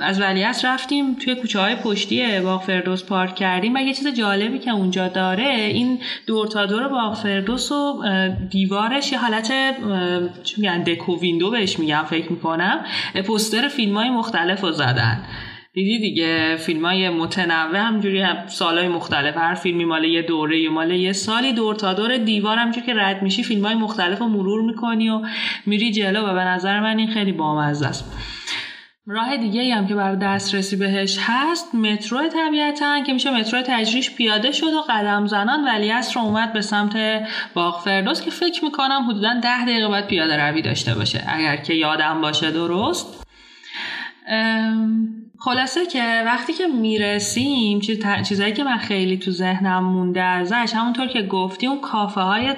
از 0.00 0.20
ولیعصر 0.20 0.74
رفتیم 0.74 1.14
توی 1.14 1.34
کوچه 1.34 1.60
های 1.60 1.74
پشتی 1.76 2.40
باغ 2.40 2.62
فردوس 2.62 3.04
پارک 3.04 3.34
کردیم 3.34 3.74
و 3.74 3.78
یه 3.78 3.94
چیز 3.94 4.06
جالبی 4.06 4.58
که 4.58 4.70
اونجا 4.70 5.08
داره 5.08 5.44
این 5.44 6.00
دور 6.26 6.46
تا 6.46 6.66
دور 6.66 6.88
باغ 6.88 7.14
فردوس 7.14 7.72
و 7.72 8.02
دیوارش 8.50 9.12
یه 9.12 9.18
حالت 9.18 9.52
چی 10.42 10.60
میگن 10.60 10.82
دکو 10.82 11.20
ویندو 11.20 11.50
بهش 11.50 11.78
میگم 11.78 12.04
فکر 12.10 12.32
می‌کنم. 12.32 12.84
پوستر 13.26 13.68
فیلم 13.68 13.96
های 13.96 14.10
مختلف 14.10 14.60
رو 14.60 14.72
زدن. 14.72 15.24
دیدی 15.74 15.98
دیگه 15.98 16.56
فیلم 16.56 16.84
های 16.84 17.08
متنوع 17.08 17.76
همجوری 17.76 18.20
هم 18.20 18.46
سالهای 18.46 18.88
مختلف 18.88 19.36
هر 19.36 19.54
فیلمی 19.54 19.84
مال 19.84 20.04
یه 20.04 20.22
دوره 20.22 20.60
یه 20.60 20.70
مال 20.70 20.90
یه 20.90 21.12
سالی 21.12 21.52
دور 21.52 21.74
تا 21.74 21.94
دور 21.94 22.16
دیوار 22.16 22.58
همجور 22.58 22.84
که 22.84 22.94
رد 22.94 23.22
میشی 23.22 23.42
فیلم 23.42 23.66
های 23.66 23.74
مختلف 23.74 24.18
رو 24.18 24.28
مرور 24.28 24.62
می‌کنی 24.62 25.08
و 25.08 25.22
میری 25.66 25.90
جلو 25.90 26.26
و 26.26 26.34
به 26.34 26.44
نظر 26.44 26.80
من 26.80 26.98
این 26.98 27.10
خیلی 27.10 27.32
بامزه 27.32 27.86
است. 27.86 28.12
راه 29.10 29.36
دیگه 29.36 29.74
هم 29.74 29.86
که 29.86 29.94
برای 29.94 30.16
دسترسی 30.16 30.76
بهش 30.76 31.18
هست 31.20 31.74
مترو 31.74 32.28
طبیعتا 32.28 33.00
که 33.00 33.12
میشه 33.12 33.30
مترو 33.30 33.62
تجریش 33.62 34.14
پیاده 34.14 34.52
شد 34.52 34.74
و 34.74 34.84
قدم 34.88 35.26
زنان 35.26 35.64
ولی 35.64 35.92
رو 36.14 36.20
اومد 36.20 36.52
به 36.52 36.60
سمت 36.60 36.96
باغ 37.54 37.80
فردوس 37.80 38.22
که 38.22 38.30
فکر 38.30 38.64
می‌کنم 38.64 39.06
حدودا 39.10 39.34
ده 39.42 39.64
دقیقه 39.64 39.88
باید 39.88 40.06
پیاده 40.06 40.36
روی 40.36 40.62
داشته 40.62 40.94
باشه. 40.94 41.24
اگر 41.28 41.56
که 41.56 41.74
یادم 41.74 42.20
باشه 42.20 42.50
درست. 42.50 43.27
خلاصه 45.40 45.86
که 45.86 46.22
وقتی 46.26 46.52
که 46.52 46.66
می‌رسیم 46.66 47.80
چیزایی 48.24 48.52
که 48.52 48.64
من 48.64 48.78
خیلی 48.78 49.16
تو 49.16 49.30
ذهنم 49.30 49.84
مونده 49.84 50.22
ازش 50.22 50.72
همونطور 50.74 51.06
که 51.06 51.22
گفتی 51.22 51.66
اون 51.66 51.80
کافه 51.80 52.20
های 52.20 52.54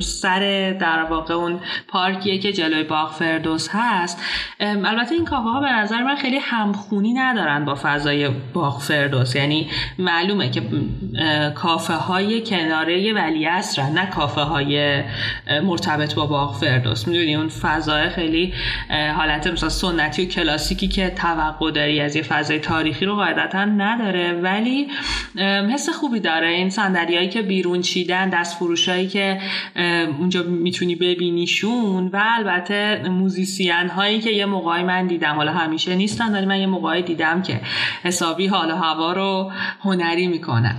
سر 0.00 0.72
در 0.80 1.02
واقع 1.02 1.34
اون 1.34 1.60
پارکیه 1.88 2.38
که 2.38 2.52
جلوی 2.52 2.82
باغ 2.82 3.12
فردوس 3.12 3.68
هست. 3.70 4.22
البته 4.60 5.14
این 5.14 5.24
کافه 5.24 5.48
ها 5.48 5.60
به 5.60 5.72
نظر 5.72 6.02
من 6.02 6.16
خیلی 6.16 6.38
همخونی 6.38 7.12
ندارن 7.12 7.64
با 7.64 7.78
فضای 7.82 8.28
باغ 8.28 8.80
فردوس. 8.80 9.36
یعنی 9.36 9.70
معلومه 9.98 10.50
که 10.50 10.62
کافه 11.54 11.94
های 11.94 12.40
کناره 12.40 13.12
ولی 13.12 13.48
نه 13.94 14.06
کافه 14.06 14.40
های 14.40 15.02
مرتبط 15.62 16.14
با 16.14 16.26
باغ 16.26 16.56
فردوس. 16.60 17.08
می‌دونی 17.08 17.34
اون 17.34 17.48
فضای 17.48 18.08
خیلی 18.08 18.52
حالت 19.16 19.46
مثلا 19.46 19.68
سنتی 19.68 20.26
و 20.26 20.28
کلاسیکی 20.28 20.88
که 20.88 21.10
توقع 21.14 21.70
داری 21.70 22.00
از 22.00 22.16
فضای 22.16 22.58
تاریخی 22.58 23.04
رو 23.04 23.14
قاعدتا 23.14 23.64
نداره. 23.64 24.32
ولی 24.32 24.88
حس 25.74 25.88
خوبی 25.88 26.20
داره. 26.20 26.48
این 26.48 26.70
صندلیایی 26.70 27.28
که 27.28 27.42
بیرون 27.42 27.80
چیدن 27.80 28.28
دست 28.28 28.56
فروشایی 28.56 29.08
که 29.08 29.40
اونجا 30.18 30.42
می‌تونی 30.42 30.94
ببینیشون 30.94 32.10
و 32.12 32.22
البته 32.36 33.08
موزیسین 33.08 33.88
هایی 33.96 34.20
که 34.20 34.30
یه 34.30 34.46
موقعی 34.46 34.82
من 34.82 35.06
دیدم. 35.06 35.34
حالا 35.34 35.52
همیشه 35.52 35.94
نیستن 35.94 36.32
ولی 36.32 36.46
من 36.46 36.60
یه 36.60 36.66
موقعی 36.66 37.02
دیدم 37.02 37.42
که 37.42 37.60
حسابی 38.02 38.46
حال 38.46 38.70
و 38.70 38.74
هوا 38.74 39.12
رو 39.12 39.52
هنری 39.80 40.26
می‌کنن 40.26 40.76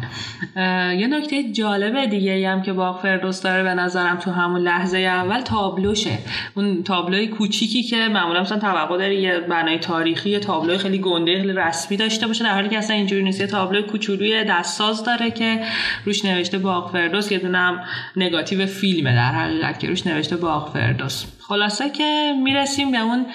یه 0.99 1.07
نکته 1.07 1.51
جالب 1.51 2.05
دیگه 2.05 2.49
هم 2.49 2.61
که 2.61 2.73
باغ 2.73 3.01
فردوس 3.01 3.41
داره 3.41 3.63
به 3.63 3.73
نظرم 3.73 4.15
تو 4.15 4.31
همون 4.31 4.61
لحظه 4.61 4.97
اول 4.97 5.41
تابلوشه. 5.41 6.17
اون 6.55 6.83
تابلوی 6.83 7.27
کوچیکی 7.27 7.83
که 7.83 8.07
معمولا 8.07 8.41
مثلا 8.41 8.59
توقع 8.59 8.97
داره 8.97 9.15
یه 9.15 9.39
بنای 9.39 9.77
تاریخی 9.77 10.14
یه 10.25 10.39
تابلوی 10.39 10.77
خیلی 10.77 10.97
گنده 10.97 11.37
خیلی 11.37 11.53
رسمی 11.53 11.97
داشته 11.97 12.27
باشه 12.27 12.43
در 12.43 12.53
حالی 12.53 12.69
که 12.69 12.77
اصلا 12.77 12.95
اینجوری 12.95 13.23
نیست. 13.23 13.41
یه 13.41 13.47
تابلو 13.47 13.81
کوچولوی 13.81 14.43
دستساز 14.43 15.03
داره 15.03 15.31
که 15.31 15.61
روش 16.05 16.25
نوشته 16.25 16.57
باغ 16.57 16.91
فردوس 16.91 17.31
یه 17.31 17.39
دونم 17.39 17.83
نگاتیو 18.15 18.65
فیلمه 18.65 19.15
در 19.15 19.31
حقیقت 19.31 19.79
که 19.79 19.87
روش 19.87 20.07
نوشته 20.07 20.37
باغ 20.37 20.73
فردوس. 20.73 21.25
خلاصه 21.47 21.89
که 21.89 22.33
می‌رسیم 22.43 22.91
به 22.91 22.97
اون 22.99 23.25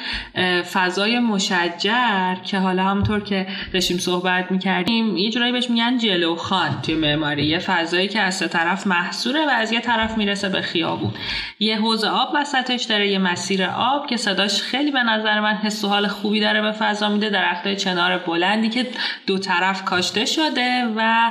فضای 0.63 1.19
مشجر 1.19 2.35
که 2.45 2.59
حالا 2.59 2.85
همونطور 2.85 3.21
که 3.21 3.47
داشتیم 3.73 3.99
صحبت 3.99 4.53
می‌کردیم 4.53 5.17
یه 5.17 5.31
جورایی 5.31 5.53
بهش 5.53 5.71
میگن 5.71 5.99
جلو 5.99 6.37
خان 6.37 6.81
توی 6.83 6.95
معماری. 6.95 7.47
یه 7.47 7.59
فضایی 7.59 8.09
که 8.09 8.21
از 8.21 8.39
طرف 8.39 8.87
محصوره 8.87 9.47
و 9.47 9.51
از 9.51 9.73
یه 9.73 9.81
طرف 9.81 10.19
می‌رسه 10.19 10.49
به 10.49 10.61
خیابون. 10.61 11.13
یه 11.59 11.77
حوض 11.77 12.05
آب 12.05 12.29
وسطش 12.35 12.85
داره 12.85 13.09
یه 13.09 13.19
مسیر 13.19 13.65
آب 13.65 14.07
که 14.07 14.17
صداش 14.17 14.63
خیلی 14.63 14.91
به 14.91 15.03
نظر 15.03 15.41
من 15.41 15.55
حس 15.55 15.85
و 15.85 15.89
حال 15.89 16.07
خوبی 16.07 16.41
داره 16.41 16.63
به 16.63 16.73
فضا 16.73 17.09
میده. 17.09 17.31
درختای 17.31 17.77
چنار 17.77 18.19
بلندی 18.19 18.69
که 18.69 18.87
دو 19.27 19.39
طرف 19.39 19.85
کاشته 19.85 20.25
شده 20.25 20.85
و 20.97 21.31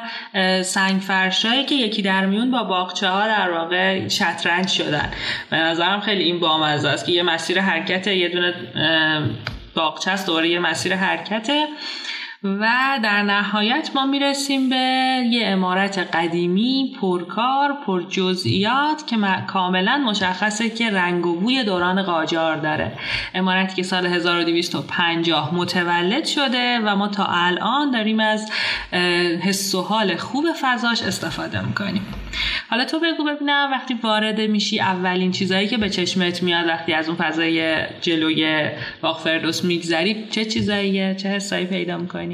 سنگ 0.63 1.01
فرشایی 1.01 1.65
که 1.65 1.75
یکی 1.75 2.01
در 2.01 2.25
میون 2.25 2.51
با 2.51 2.63
باغچه 2.63 3.09
ها 3.09 3.27
در 3.27 3.51
واقع 3.51 4.07
شطرنج 4.07 4.69
شدن. 4.69 5.11
به 5.49 5.57
نظرم 5.57 5.99
خیلی 5.99 6.23
این 6.23 6.39
بام 6.77 6.89
است 6.89 7.05
که 7.05 7.11
یه 7.11 7.23
مسیر 7.23 7.61
حرکت 7.61 8.07
یه 8.07 8.29
دونه 8.29 8.53
باغچه 9.75 10.11
است 10.11 10.25
دوباره 10.25 10.49
یه 10.49 10.59
مسیر 10.59 10.95
حرکته. 10.95 11.67
و 12.43 12.99
در 13.03 13.23
نهایت 13.23 13.89
ما 13.95 14.05
می‌رسیم 14.05 14.69
به 14.69 14.75
یه 15.29 15.47
امارت 15.47 15.97
قدیمی 15.97 16.95
پرکار 17.01 17.77
پر 17.85 18.01
جزئیات 18.01 19.07
که 19.07 19.17
کاملا 19.47 19.97
مشخصه 19.97 20.69
که 20.69 20.89
رنگ 20.91 21.25
و 21.25 21.35
بوی 21.39 21.63
دوران 21.63 22.03
قاجار 22.03 22.55
داره. 22.55 22.91
امارتی 23.35 23.75
که 23.75 23.83
سال 23.83 24.05
1250 24.05 25.55
متولد 25.55 26.25
شده 26.25 26.79
و 26.79 26.95
ما 26.95 27.07
تا 27.07 27.25
الان 27.29 27.91
داریم 27.91 28.19
از 28.19 28.51
حس 29.41 29.75
و 29.75 29.81
حال 29.81 30.15
خوب 30.15 30.45
فضاش 30.61 31.01
استفاده 31.01 31.65
می‌کنیم. 31.65 32.05
حالا 32.69 32.85
تو 32.85 32.99
بگو 32.99 33.23
ببینم 33.23 33.69
وقتی 33.71 33.93
وارد 34.03 34.41
میشی 34.41 34.79
اولین 34.79 35.31
چیزهایی 35.31 35.67
که 35.67 35.77
به 35.77 35.89
چشمت 35.89 36.43
میاد 36.43 36.67
وقتی 36.67 36.93
از 36.93 37.07
اون 37.07 37.17
فضای 37.17 37.75
جلوی 38.01 38.69
باغ 39.01 39.19
فردوس 39.19 39.63
میگذری 39.63 40.27
چه 40.29 40.45
چیزاییه؟ 40.45 41.15
چه 41.15 41.29
حسایی 41.29 41.65
پیدا 41.65 41.97
می‌کنی؟ 41.97 42.28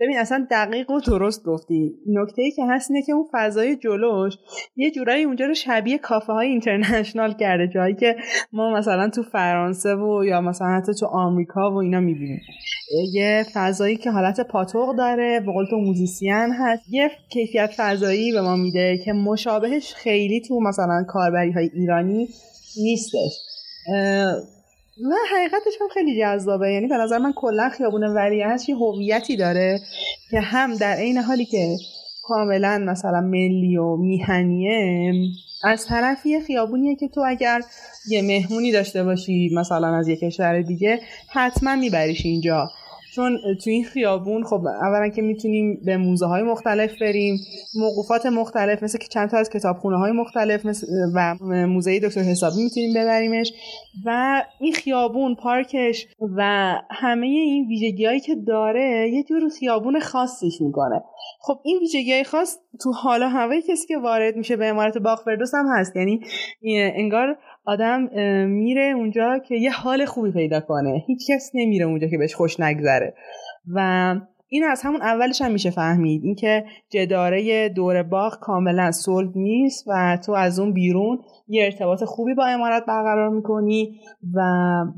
ببین 0.00 0.18
اصلا 0.18 0.46
دقیق 0.50 0.90
و 0.90 1.00
درست 1.00 1.44
گفتی. 1.44 1.92
نکته 2.06 2.42
ای 2.42 2.50
که 2.50 2.62
هست 2.68 2.90
اینه 2.90 3.02
که 3.02 3.12
اون 3.12 3.26
فضای 3.32 3.76
جلوش 3.76 4.34
یه 4.76 4.90
جورایی 4.90 5.24
اونجا 5.24 5.46
رو 5.46 5.54
شبیه 5.54 5.98
کافه 5.98 6.32
های 6.32 6.48
اینترنشنال 6.48 7.32
کرده 7.32 7.68
جایی 7.68 7.94
که 7.94 8.16
ما 8.52 8.74
مثلا 8.74 9.10
تو 9.10 9.22
فرانسه 9.22 9.94
و 9.94 10.24
یا 10.24 10.40
مثلا 10.40 10.68
حتی 10.68 10.94
تو 10.94 11.06
آمریکا 11.06 11.70
و 11.70 11.76
اینا 11.76 12.00
می‌بینیم. 12.00 12.40
یه 13.12 13.44
فضایی 13.54 13.96
که 13.96 14.10
حالت 14.10 14.40
پاتوق 14.40 14.96
داره 14.96 15.40
به 15.46 15.52
قول 15.52 15.66
تو 15.70 15.76
موزیسین 15.76 16.52
هست. 16.58 16.82
یه 16.90 17.10
کیفیت 17.30 17.70
فضایی 17.76 18.32
به 18.32 18.40
ما 18.40 18.56
میده 18.56 18.98
که 19.04 19.12
مشابهش 19.12 19.94
خیلی 19.94 20.40
تو 20.48 20.60
مثلا 20.60 21.04
کاربری 21.08 21.52
های 21.52 21.70
ایرانی 21.74 22.28
نیستش. 22.76 23.32
و 25.04 25.14
حقیقتش 25.34 25.72
هم 25.80 25.88
خیلی 25.94 26.20
جذابه. 26.20 26.72
یعنی 26.72 26.86
به 26.86 26.96
نظر 26.96 27.18
من 27.18 27.32
کلا 27.32 27.68
خیابون 27.68 28.04
ولیعصر 28.04 28.70
یه 28.70 28.76
هویتی 28.76 29.36
داره 29.36 29.80
که 30.30 30.40
هم 30.40 30.74
در 30.74 30.94
عین 30.94 31.18
حالی 31.18 31.44
که 31.44 31.76
کاملا 32.22 32.78
مثلا 32.78 33.20
ملی 33.20 33.76
و 33.76 33.96
میهنیه 33.96 35.12
از 35.64 35.86
طرفی 35.86 36.40
خیابونیه 36.40 36.96
که 36.96 37.08
تو 37.08 37.24
اگر 37.26 37.60
یه 38.08 38.22
مهمونی 38.22 38.72
داشته 38.72 39.04
باشی 39.04 39.50
مثلا 39.54 39.96
از 39.96 40.08
یه 40.08 40.16
کشور 40.16 40.62
دیگه 40.62 41.00
حتما 41.28 41.76
میبریش 41.76 42.26
اینجا. 42.26 42.70
چون 43.18 43.38
تو 43.64 43.70
این 43.70 43.84
خیابون 43.84 44.44
خب 44.44 44.66
اولا 44.82 45.08
که 45.08 45.22
می‌تونیم 45.22 45.80
به 45.84 45.96
موزه 45.96 46.26
های 46.26 46.42
مختلف 46.42 46.90
بریم 47.00 47.36
موقوفات 47.74 48.26
مختلف 48.26 48.82
مثل 48.82 48.98
که 48.98 49.08
چند 49.08 49.30
تا 49.30 49.36
از 49.36 49.50
کتابخونه 49.50 49.98
های 49.98 50.12
مختلف 50.12 50.66
و 51.14 51.34
موزه 51.66 52.00
دکتر 52.00 52.20
حسابی 52.20 52.62
می‌تونیم 52.64 52.94
ببریمش. 52.94 53.52
و 54.06 54.42
این 54.60 54.72
خیابون 54.72 55.34
پارکش 55.34 56.06
و 56.36 56.72
همه 56.90 57.26
این 57.26 57.68
ویژگی 57.68 58.04
هایی 58.04 58.20
که 58.20 58.34
داره 58.46 59.10
یه 59.12 59.22
جور 59.22 59.48
خیابون 59.58 60.00
خاصیش 60.00 60.60
می‌کنه. 60.60 61.02
خب 61.40 61.60
این 61.64 61.78
ویژگی 61.78 62.12
های 62.12 62.24
خاص 62.24 62.56
تو 62.82 62.92
حالا 62.92 63.28
هوای 63.28 63.62
کسی 63.62 63.86
که 63.86 63.98
وارد 63.98 64.36
میشه 64.36 64.56
به 64.56 64.66
امارت 64.66 64.98
باغ 64.98 65.24
فردوس 65.24 65.54
هم 65.54 65.66
هست. 65.78 65.96
یعنی 65.96 66.20
انگار 66.72 67.38
آدم 67.68 68.08
میره 68.48 68.92
اونجا 68.96 69.38
که 69.38 69.54
یه 69.54 69.70
حال 69.70 70.04
خوبی 70.04 70.30
پیدا 70.30 70.60
کنه. 70.60 71.04
هیچ 71.06 71.30
کس 71.30 71.50
نمیره 71.54 71.86
اونجا 71.86 72.06
که 72.08 72.18
بهش 72.18 72.34
خوش 72.34 72.60
نگذره. 72.60 73.14
و 73.74 74.14
این 74.48 74.64
از 74.64 74.82
همون 74.82 75.02
اولش 75.02 75.42
هم 75.42 75.52
میشه 75.52 75.70
فهمید. 75.70 76.24
اینکه 76.24 76.64
جداره 76.90 77.68
دور 77.68 78.02
باغ 78.02 78.38
کاملا 78.40 78.90
صلب 78.90 79.36
نیست 79.36 79.84
و 79.88 80.18
تو 80.26 80.32
از 80.32 80.58
اون 80.58 80.72
بیرون 80.72 81.18
یه 81.48 81.64
ارتباط 81.64 82.04
خوبی 82.04 82.34
با 82.34 82.46
امارت 82.46 82.86
برقرار 82.86 83.28
می‌کنی 83.28 84.00
و 84.34 84.40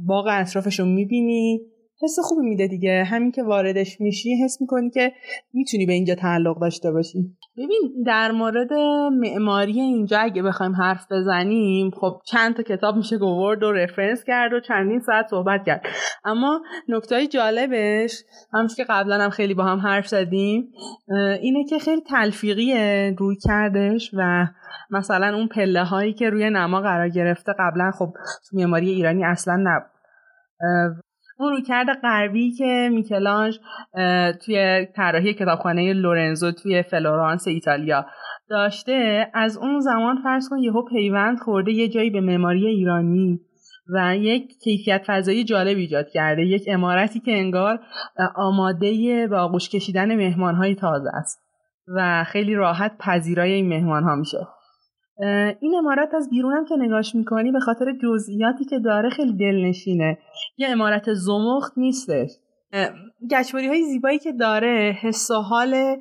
باغ 0.06 0.26
اطرافش 0.30 0.80
رو 0.80 0.86
می‌بینی. 0.86 1.60
حس 2.02 2.16
خوبی 2.22 2.46
میده 2.46 2.66
دیگه. 2.66 3.04
همین 3.04 3.32
که 3.32 3.42
واردش 3.42 4.00
میشی 4.00 4.44
حس 4.44 4.60
می‌کنی 4.60 4.90
که 4.90 5.12
می‌تونی 5.52 5.86
به 5.86 5.92
اینجا 5.92 6.14
تعلق 6.14 6.60
داشته 6.60 6.90
باشی. 6.90 7.18
ببین 7.56 8.02
در 8.06 8.32
مورد 8.32 8.72
معماری 9.12 9.80
اینجا 9.80 10.18
اگه 10.18 10.42
بخوایم 10.42 10.72
حرف 10.72 11.06
بزنیم 11.12 11.90
خب 11.90 12.20
چند 12.26 12.56
تا 12.56 12.62
کتاب 12.62 12.96
میشه 12.96 13.18
گورد 13.18 13.62
و 13.62 13.72
رفرنس 13.72 14.24
کرد 14.24 14.52
و 14.52 14.60
چندین 14.60 15.00
ساعت 15.00 15.26
صحبت 15.30 15.64
کرد. 15.66 15.86
اما 16.24 16.60
نکته 16.88 17.26
جالبش 17.26 18.22
همش 18.52 18.74
که 18.76 18.84
قبلا 18.88 19.18
هم 19.18 19.30
خیلی 19.30 19.54
با 19.54 19.64
هم 19.64 19.78
حرف 19.78 20.08
زدیم 20.08 20.72
اینه 21.42 21.64
که 21.64 21.78
خیلی 21.78 22.00
تلفیقیه 22.00 23.14
روی 23.18 23.36
کردش 23.36 24.10
و 24.14 24.46
مثلا 24.90 25.36
اون 25.36 25.48
پله 25.48 25.84
هایی 25.84 26.12
که 26.12 26.30
روی 26.30 26.50
نما 26.50 26.80
قرار 26.80 27.08
گرفته 27.08 27.52
قبلا 27.58 27.90
خب 27.90 28.12
تو 28.50 28.56
معماری 28.56 28.90
ایرانی 28.90 29.24
اصلا 29.24 29.56
نبود. 29.56 29.90
اون 31.40 31.52
رویکرد 31.52 31.86
غربی 32.02 32.52
که 32.52 32.88
میکلانج 32.92 33.58
توی 34.44 34.86
طراحی 34.96 35.34
کتابخانه 35.34 35.92
لورنزو 35.92 36.52
توی 36.52 36.82
فلورانس 36.82 37.48
ایتالیا 37.48 38.06
داشته. 38.48 39.26
از 39.34 39.56
اون 39.56 39.80
زمان 39.80 40.22
فرض 40.22 40.48
کن 40.48 40.58
یهو 40.58 40.82
پیوند 40.82 41.38
خورده 41.38 41.72
یه 41.72 41.88
جایی 41.88 42.10
به 42.10 42.20
معماری 42.20 42.66
ایرانی 42.66 43.40
و 43.94 44.16
یک 44.16 44.52
کیفیت 44.64 45.02
فضایی 45.06 45.44
جالب 45.44 45.76
ایجاد 45.76 46.06
کرده. 46.08 46.42
یک 46.42 46.62
امارتی 46.68 47.20
که 47.20 47.32
انگار 47.32 47.80
آماده 48.36 49.26
به 49.30 49.36
آغوش 49.36 49.68
کشیدن 49.68 50.16
مهمانهای 50.16 50.74
تازه 50.74 51.10
است 51.14 51.38
و 51.96 52.24
خیلی 52.24 52.54
راحت 52.54 52.92
پذیرای 52.98 53.52
این 53.52 53.68
مهمان 53.68 54.02
ها 54.02 54.14
میشه. 54.14 54.38
این 55.60 55.74
امارت 55.78 56.14
از 56.14 56.30
بیرونم 56.30 56.64
که 56.64 56.74
نگاش 56.76 57.14
می‌کنی 57.14 57.52
به 57.52 57.60
خاطر 57.60 57.92
جزئیاتی 58.02 58.64
که 58.64 58.78
داره 58.78 59.10
خیلی 59.10 59.32
دلنشینه. 59.32 60.18
یه 60.56 60.68
امارت 60.68 61.12
زمخت 61.12 61.72
نیستش. 61.76 62.30
گچباری 63.30 63.66
های 63.66 63.82
زیبایی 63.82 64.18
که 64.18 64.32
داره 64.32 64.96
حس 65.00 65.30
و 65.30 65.34
حال 65.34 65.96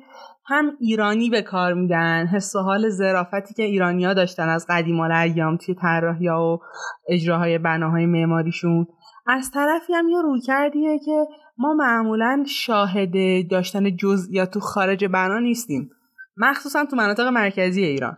هم 0.46 0.72
ایرانی 0.80 1.30
به 1.30 1.42
کار 1.42 1.74
میدن 1.74 2.26
حس 2.26 2.56
و 2.56 2.58
حال 2.58 2.88
ظرافتی 2.88 3.54
که 3.54 3.62
ایرانیا 3.62 4.14
داشتن 4.14 4.48
از 4.48 4.66
قدیم 4.68 5.00
ایام 5.00 5.56
توی 5.56 5.74
طراحی 5.74 6.28
و 6.28 6.58
اجراهای 7.08 7.58
بناهای 7.58 8.06
معماریشون. 8.06 8.86
از 9.26 9.50
طرفی 9.50 9.92
هم 9.94 10.08
یه 10.08 10.22
روی 10.22 10.40
کردیه 10.40 10.98
که 10.98 11.24
ما 11.58 11.74
معمولا 11.74 12.44
شاهد 12.46 13.12
داشتن 13.50 13.96
جزئیات 13.96 14.50
تو 14.50 14.60
خارج 14.60 15.04
بنا 15.04 15.38
نیستیم. 15.38 15.90
مخصوصا 16.36 16.84
تو 16.84 16.96
مناطق 16.96 17.26
مرکزی 17.26 17.84
ایران. 17.84 18.16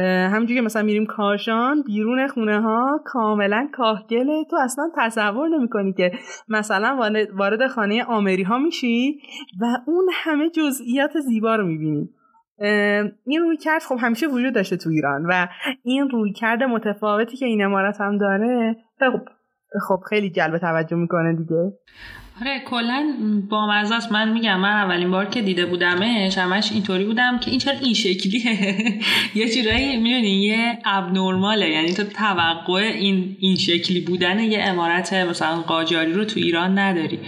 همینجوری 0.00 0.54
که 0.54 0.60
مثلا 0.60 0.82
میریم 0.82 1.06
کاشان 1.06 1.82
بیرون 1.82 2.28
خونه 2.28 2.60
ها 2.60 3.00
کاملا 3.04 3.68
کاهگله. 3.72 4.44
تو 4.50 4.56
اصلا 4.56 4.84
تصور 4.96 5.48
نمی‌کنی 5.48 5.92
که 5.92 6.12
مثلا 6.48 7.12
وارد 7.34 7.66
خانه 7.66 8.04
آمری 8.04 8.42
ها 8.42 8.58
میشی 8.58 9.20
و 9.60 9.64
اون 9.86 10.08
همه 10.12 10.50
جزئیات 10.50 11.20
زیبا 11.20 11.56
رو 11.56 11.66
می‌بینی. 11.66 12.08
این 13.26 13.40
روی 13.40 13.56
کرد 13.56 13.82
خب 13.82 13.96
همیشه 14.00 14.26
وجود 14.26 14.54
داشته 14.54 14.76
تو 14.76 14.90
ایران 14.90 15.26
و 15.26 15.48
این 15.84 16.08
روی 16.08 16.32
کرد 16.32 16.62
متفاوتی 16.62 17.36
که 17.36 17.46
این 17.46 17.64
امارت 17.64 18.00
هم 18.00 18.18
داره 18.18 18.76
خب 19.00 19.20
خب 19.88 20.00
خیلی 20.08 20.30
جلب 20.30 20.58
توجه 20.58 20.96
می‌کنه 20.96 21.36
دیگه. 21.36 21.72
آره 22.40 22.60
کلا 22.66 23.12
با 23.50 23.72
است 23.72 24.12
من 24.12 24.32
میگم 24.32 24.60
من 24.60 24.68
اولین 24.68 25.10
بار 25.10 25.24
که 25.24 25.42
دیده 25.42 25.66
بودمش 25.66 26.38
همش 26.38 26.72
اینطوری 26.72 27.04
بودم 27.04 27.38
که 27.38 27.50
این 27.50 27.60
چرا 27.60 27.74
این 27.78 27.94
شکلیه؟ 27.94 29.00
یه 29.40 29.48
چیزایی 29.48 29.96
می‌دونی 29.96 30.42
یه 30.42 30.78
ابنرماله 30.84 31.70
یعنی 31.70 31.92
تو 31.92 32.04
توقع 32.04 32.80
این 32.94 33.36
این 33.40 33.56
شکلی 33.56 34.00
بودن 34.00 34.38
یه 34.38 34.62
امارت 34.62 35.12
مثلا 35.12 35.60
قاجاری 35.60 36.12
رو 36.12 36.24
تو 36.24 36.40
ایران 36.40 36.78
نداری. 36.78 37.18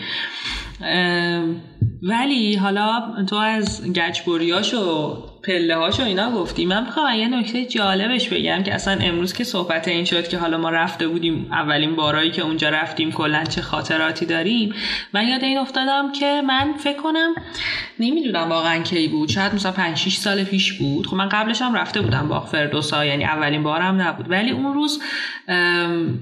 ولی 2.02 2.56
حالا 2.56 3.24
تو 3.28 3.36
از 3.36 3.92
گچبریاشو 3.92 5.33
پله 5.46 5.76
هاشو 5.76 6.02
اینا 6.02 6.30
گفتی 6.30 6.66
من 6.66 6.84
می‌خوام 6.84 7.14
یه 7.14 7.28
نکته 7.28 7.64
جالبش 7.64 8.28
بگم 8.28 8.62
که 8.62 8.74
اصلا 8.74 8.98
امروز 9.00 9.32
که 9.32 9.44
صحبت 9.44 9.88
این 9.88 10.04
شد 10.04 10.28
که 10.28 10.38
حالا 10.38 10.58
ما 10.58 10.70
رفته 10.70 11.08
بودیم 11.08 11.48
اولین 11.52 11.96
بارایی 11.96 12.30
که 12.30 12.42
اونجا 12.42 12.68
رفتیم 12.68 13.12
کلا 13.12 13.44
چه 13.44 13.62
خاطراتی 13.62 14.26
داریم. 14.26 14.74
من 15.12 15.28
یاد 15.28 15.44
این 15.44 15.58
افتادم 15.58 16.12
که 16.12 16.42
من 16.46 16.72
فکر 16.78 16.96
کنم 16.96 17.34
نمی‌دونم 18.00 18.48
واقعا 18.48 18.82
کی 18.82 19.08
بود. 19.08 19.28
شاید 19.28 19.54
مثلا 19.54 19.72
5 19.72 19.96
6 19.96 20.16
سال 20.16 20.44
پیش 20.44 20.72
بود. 20.72 21.06
خب 21.06 21.16
من 21.16 21.28
قبلش 21.28 21.62
هم 21.62 21.74
رفته 21.74 22.00
بودم 22.00 22.28
با 22.28 22.40
فردوسا 22.40 23.04
یعنی 23.04 23.24
اولین 23.24 23.62
بارم 23.62 24.02
نبود. 24.02 24.30
ولی 24.30 24.50
اون 24.50 24.74
روز 24.74 25.02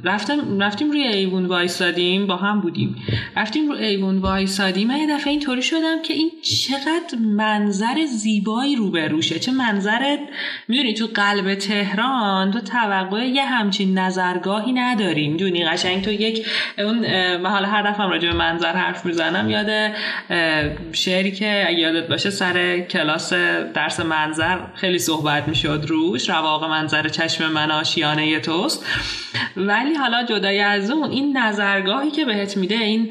رفتم 0.05 0.63
رفتیم 0.63 0.91
روی 0.91 1.03
ایوون 1.03 1.47
وایسادیم 1.47 2.27
با 2.27 2.37
هم 2.37 2.61
بودیم. 2.61 2.97
رفتیم 3.37 3.69
روی 3.69 3.85
ایوون 3.85 4.19
وایسادیم. 4.19 4.89
من 4.89 4.97
یه 4.97 5.07
دفعه 5.07 5.31
اینطوری 5.31 5.63
شدم 5.63 6.03
که 6.03 6.15
این 6.15 6.31
چقدر 6.43 7.19
منظر 7.37 8.05
زیبایی 8.05 8.77
رو 8.77 8.91
روشه. 9.13 9.39
چه 9.39 9.53
منظرت؟ 9.53 10.19
می‌دونی 10.69 10.95
تو 10.95 11.07
قلب 11.15 11.55
تهران 11.55 12.51
تو 12.51 12.61
توقع 12.61 13.27
یه 13.27 13.45
همچین 13.45 13.99
نظرگاهی 13.99 14.73
نداری. 14.73 15.29
می‌دونی 15.29 15.65
قشنگ 15.65 16.05
تو 16.05 16.13
یک 16.13 16.47
اون 16.79 17.07
حالا 17.47 17.69
هر 17.69 17.91
دفعه 17.91 18.07
راجع 18.07 18.29
به 18.29 18.37
منظر 18.37 18.73
حرف 18.73 19.07
می‌زنم 19.07 19.51
یاد 19.51 19.93
شعری 20.93 21.33
که 21.33 21.67
یادت 21.71 22.09
باشه 22.09 22.31
سر 22.31 22.81
کلاس 22.81 23.33
درس 23.75 24.01
منظر 24.01 24.59
خیلی 24.75 24.99
صحبت 24.99 25.49
می‌شد 25.49 25.85
روش 25.89 26.31
رواق 26.31 26.65
منظر 26.65 27.09
چشم 27.09 27.53
من 27.53 27.71
آشیانه 27.71 28.41
توست. 28.41 28.87
ولی 29.57 29.95
حالا 29.95 30.23
جدای 30.23 30.61
از 30.61 30.91
اون 30.91 31.11
این 31.11 31.37
نظرگاهی 31.37 32.11
که 32.11 32.25
بهت 32.25 32.57
میده 32.57 32.75
این 32.75 33.11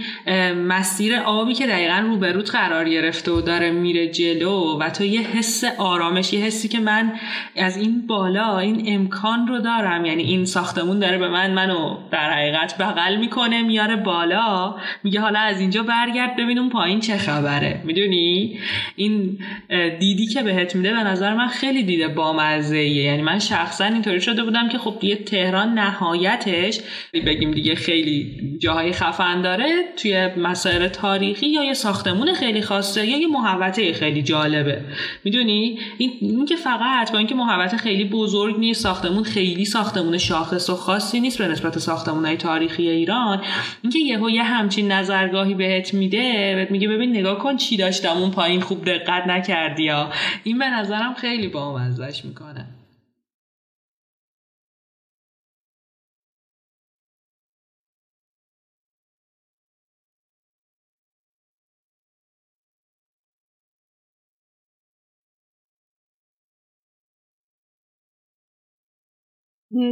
مسیر 0.53 1.15
آبی 1.15 1.53
که 1.53 1.67
دقیقا 1.67 1.99
روبروت 2.05 2.55
قرار 2.55 2.89
گرفته 2.89 3.31
و 3.31 3.41
داره 3.41 3.71
میره 3.71 4.07
جلو 4.07 4.79
و 4.79 4.89
تو 4.89 5.03
یه 5.03 5.21
حس 5.21 5.63
آرامش. 5.91 6.33
یه 6.33 6.45
حسی 6.45 6.67
که 6.67 6.79
من 6.79 7.13
از 7.57 7.77
این 7.77 8.07
بالا 8.07 8.59
این 8.59 8.83
امکان 8.87 9.47
رو 9.47 9.59
دارم. 9.59 10.05
یعنی 10.05 10.23
این 10.23 10.45
ساختمون 10.45 10.99
داره 10.99 11.17
به 11.17 11.29
من 11.29 11.53
منو 11.53 11.97
در 12.11 12.31
حقیقت 12.31 12.77
بغل 12.77 13.17
می‌کنه 13.17 13.61
میاره 13.61 13.95
بالا. 13.95 14.75
میگه 15.03 15.19
حالا 15.19 15.39
از 15.39 15.59
اینجا 15.59 15.83
برگرد 15.83 16.35
ببین 16.35 16.59
اون 16.59 16.69
پایین 16.69 16.99
چه 16.99 17.17
خبره. 17.17 17.81
می‌دونی؟ 17.85 18.59
این 18.95 19.39
دیدی 19.99 20.27
که 20.27 20.43
بهت 20.43 20.75
میده 20.75 20.91
به 20.91 21.03
نظر 21.03 21.33
من 21.33 21.47
خیلی 21.47 21.83
دیده 21.83 22.07
بامزه 22.07 22.83
یعنی 22.83 23.21
من 23.21 23.39
شخصا 23.39 23.85
اینطوری 23.85 24.21
شده 24.21 24.43
بودم 24.43 24.69
که 24.69 24.77
خب 24.77 24.95
دیگه 24.99 25.15
تهران 25.15 25.73
نهایتش 25.73 26.79
بگیم 27.13 27.51
دیگه 27.51 27.75
خیلی 27.75 28.37
جاهای 28.61 28.91
خفن 28.91 29.41
داره 29.41 29.65
توی 29.97 30.27
مسائل 30.37 30.87
تاریخی 30.87 31.47
یا 31.47 31.63
یه 31.63 31.73
ساختمون 31.73 32.33
خیلی 32.33 32.61
خاصه 32.61 33.07
یا 33.07 33.17
یه 33.17 33.27
محوطه 33.27 33.93
خیلی 33.93 34.21
جالبه. 34.21 34.81
می‌دونی؟ 35.23 35.79
این, 35.97 36.11
این 36.21 36.45
که 36.45 36.55
فقط 36.55 37.11
با 37.11 37.17
اینکه 37.17 37.35
محوطه 37.35 37.77
خیلی 37.77 38.05
بزرگ 38.05 38.59
نیست 38.59 38.83
ساختمون 38.83 39.23
خیلی 39.23 39.65
ساختمون 39.65 40.17
شاخص 40.17 40.69
و 40.69 40.75
خاصی 40.75 41.19
نیست 41.19 41.37
به 41.37 41.47
نسبت 41.47 41.79
ساختمون 41.79 42.35
تاریخی 42.35 42.89
ایران. 42.89 43.41
اینکه 43.81 43.99
یهو 43.99 44.29
یه 44.29 44.43
همچین 44.43 44.91
نظرگاهی 44.91 45.53
بهت 45.53 45.93
میده 45.93 46.55
بهت 46.55 46.71
میگه 46.71 46.87
ببین 46.87 47.09
نگاه 47.17 47.39
کن 47.39 47.57
چی 47.57 47.77
داشتم 47.77 48.17
اون 48.17 48.31
پایین 48.31 48.61
خوب 48.61 48.85
دقت 48.85 49.27
نکردی 49.27 49.83
یا. 49.83 50.09
این 50.43 50.59
به 50.59 50.69
نظرم 50.69 51.13
خیلی 51.13 51.47
با 51.47 51.79
می‌کنه. 52.25 52.80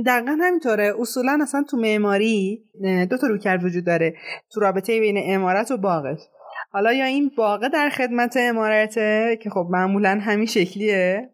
دقیقا 0.06 0.38
همینطوره. 0.42 0.94
اصولا 1.00 1.40
اصلا 1.42 1.64
تو 1.70 1.78
معماری 1.78 2.64
دو 3.10 3.18
تا 3.18 3.28
رویکرد 3.28 3.64
وجود 3.64 3.86
داره. 3.86 4.14
تو 4.52 4.60
رابطه 4.60 5.00
بین 5.00 5.18
امارت 5.24 5.72
و 5.72 5.78
باغش 5.78 6.20
حالا 6.72 6.94
یا 6.94 7.06
این 7.06 7.32
باغه 7.38 7.70
در 7.70 7.90
خدمت 7.90 8.38
امارته 8.40 9.40
که 9.42 9.50
خب 9.50 9.68
معمولا 9.70 10.20
همین 10.22 10.46
شکلیه 10.46 11.30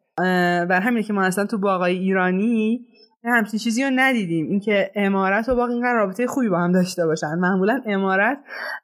و 0.70 0.80
همینه 0.84 1.04
که 1.04 1.14
ما 1.14 1.24
اصلا 1.24 1.46
تو 1.46 1.58
باغای 1.58 1.98
ایرانی 1.98 2.86
همچین 3.24 3.60
چیزی 3.60 3.84
رو 3.84 3.90
ندیدیم. 3.96 4.50
اینکه 4.50 4.92
امارت 4.96 5.50
و 5.50 5.56
باغ 5.56 5.70
اینقدر 5.70 5.94
رابطه 5.94 6.28
خوبی 6.28 6.50
با 6.50 6.60
هم 6.60 6.72
داشته 6.72 7.06
باشن. 7.06 7.36
معمولا 7.40 7.82
امارت 7.86 8.38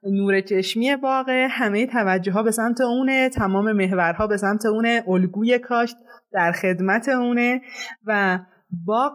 نور 0.04 0.42
چشمی 0.42 0.96
باغ 0.96 1.30
همه 1.50 1.86
توجه 1.86 2.32
ها 2.32 2.44
به 2.44 2.52
سمت 2.52 2.82
اونه 2.82 3.30
تمام 3.30 3.72
محورها 3.72 4.28
به 4.28 4.38
سمت 4.38 4.66
اونه 4.66 5.04
الگوی 5.08 5.60
کاشت 5.60 5.96
در 6.32 6.52
خدمت 6.52 7.10
اونه 7.10 7.62
و 8.06 8.40
باغ 8.86 9.12